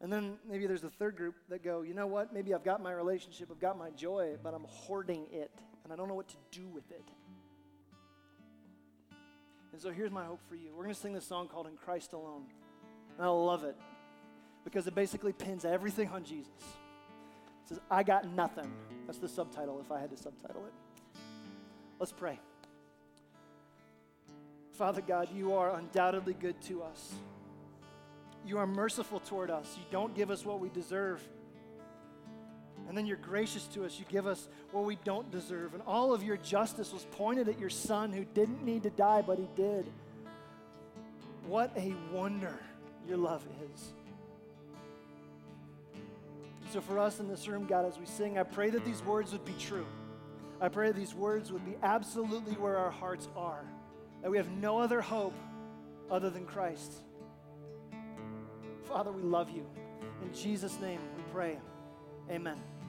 And 0.00 0.10
then 0.10 0.38
maybe 0.48 0.66
there's 0.66 0.84
a 0.84 0.88
third 0.88 1.18
group 1.18 1.34
that 1.50 1.62
go, 1.62 1.82
you 1.82 1.92
know 1.92 2.06
what? 2.06 2.32
Maybe 2.32 2.54
I've 2.54 2.64
got 2.64 2.82
my 2.82 2.92
relationship, 2.92 3.50
I've 3.52 3.60
got 3.60 3.76
my 3.76 3.90
joy, 3.90 4.36
but 4.42 4.54
I'm 4.54 4.64
hoarding 4.66 5.26
it, 5.30 5.50
and 5.84 5.92
I 5.92 5.96
don't 5.96 6.08
know 6.08 6.14
what 6.14 6.28
to 6.28 6.36
do 6.50 6.66
with 6.66 6.90
it. 6.90 7.04
And 9.72 9.80
so 9.80 9.90
here's 9.90 10.10
my 10.10 10.24
hope 10.24 10.40
for 10.48 10.56
you. 10.56 10.70
We're 10.76 10.84
going 10.84 10.94
to 10.94 11.00
sing 11.00 11.12
this 11.12 11.26
song 11.26 11.48
called 11.48 11.66
In 11.66 11.76
Christ 11.76 12.12
Alone. 12.12 12.44
And 13.16 13.26
I 13.26 13.30
love 13.30 13.64
it 13.64 13.76
because 14.64 14.86
it 14.86 14.94
basically 14.94 15.32
pins 15.32 15.64
everything 15.64 16.08
on 16.08 16.24
Jesus. 16.24 16.52
It 16.58 17.68
says, 17.68 17.80
I 17.90 18.02
got 18.02 18.26
nothing. 18.28 18.70
That's 19.06 19.18
the 19.18 19.28
subtitle 19.28 19.80
if 19.80 19.92
I 19.92 20.00
had 20.00 20.10
to 20.10 20.16
subtitle 20.16 20.64
it. 20.66 20.72
Let's 21.98 22.12
pray. 22.12 22.38
Father 24.72 25.02
God, 25.02 25.28
you 25.34 25.54
are 25.54 25.76
undoubtedly 25.76 26.34
good 26.34 26.60
to 26.62 26.82
us. 26.82 27.12
You 28.46 28.58
are 28.58 28.66
merciful 28.66 29.20
toward 29.20 29.50
us. 29.50 29.76
You 29.76 29.84
don't 29.90 30.14
give 30.14 30.30
us 30.30 30.44
what 30.44 30.60
we 30.60 30.70
deserve. 30.70 31.22
And 32.88 32.96
then 32.96 33.06
you're 33.06 33.16
gracious 33.16 33.66
to 33.68 33.84
us. 33.84 33.98
You 33.98 34.04
give 34.08 34.26
us 34.26 34.48
what 34.72 34.84
we 34.84 34.98
don't 35.04 35.30
deserve. 35.30 35.74
And 35.74 35.82
all 35.86 36.12
of 36.12 36.22
your 36.22 36.36
justice 36.38 36.92
was 36.92 37.06
pointed 37.12 37.48
at 37.48 37.58
your 37.58 37.70
son 37.70 38.12
who 38.12 38.24
didn't 38.24 38.64
need 38.64 38.82
to 38.82 38.90
die, 38.90 39.22
but 39.22 39.38
he 39.38 39.48
did. 39.54 39.86
What 41.46 41.72
a 41.76 41.94
wonder 42.12 42.58
your 43.08 43.16
love 43.16 43.46
is. 43.72 43.92
So, 46.72 46.80
for 46.80 46.98
us 46.98 47.18
in 47.18 47.28
this 47.28 47.48
room, 47.48 47.66
God, 47.66 47.84
as 47.84 47.98
we 47.98 48.06
sing, 48.06 48.38
I 48.38 48.44
pray 48.44 48.70
that 48.70 48.84
these 48.84 49.02
words 49.02 49.32
would 49.32 49.44
be 49.44 49.54
true. 49.58 49.86
I 50.60 50.68
pray 50.68 50.92
these 50.92 51.14
words 51.14 51.50
would 51.50 51.64
be 51.64 51.74
absolutely 51.82 52.54
where 52.54 52.76
our 52.76 52.90
hearts 52.90 53.28
are 53.36 53.64
that 54.22 54.30
we 54.30 54.36
have 54.36 54.50
no 54.50 54.78
other 54.78 55.00
hope 55.00 55.34
other 56.10 56.30
than 56.30 56.44
Christ. 56.44 56.92
Father, 58.84 59.12
we 59.12 59.22
love 59.22 59.50
you. 59.50 59.66
In 60.22 60.34
Jesus' 60.34 60.78
name 60.80 61.00
we 61.16 61.22
pray. 61.32 61.58
Amen. 62.30 62.79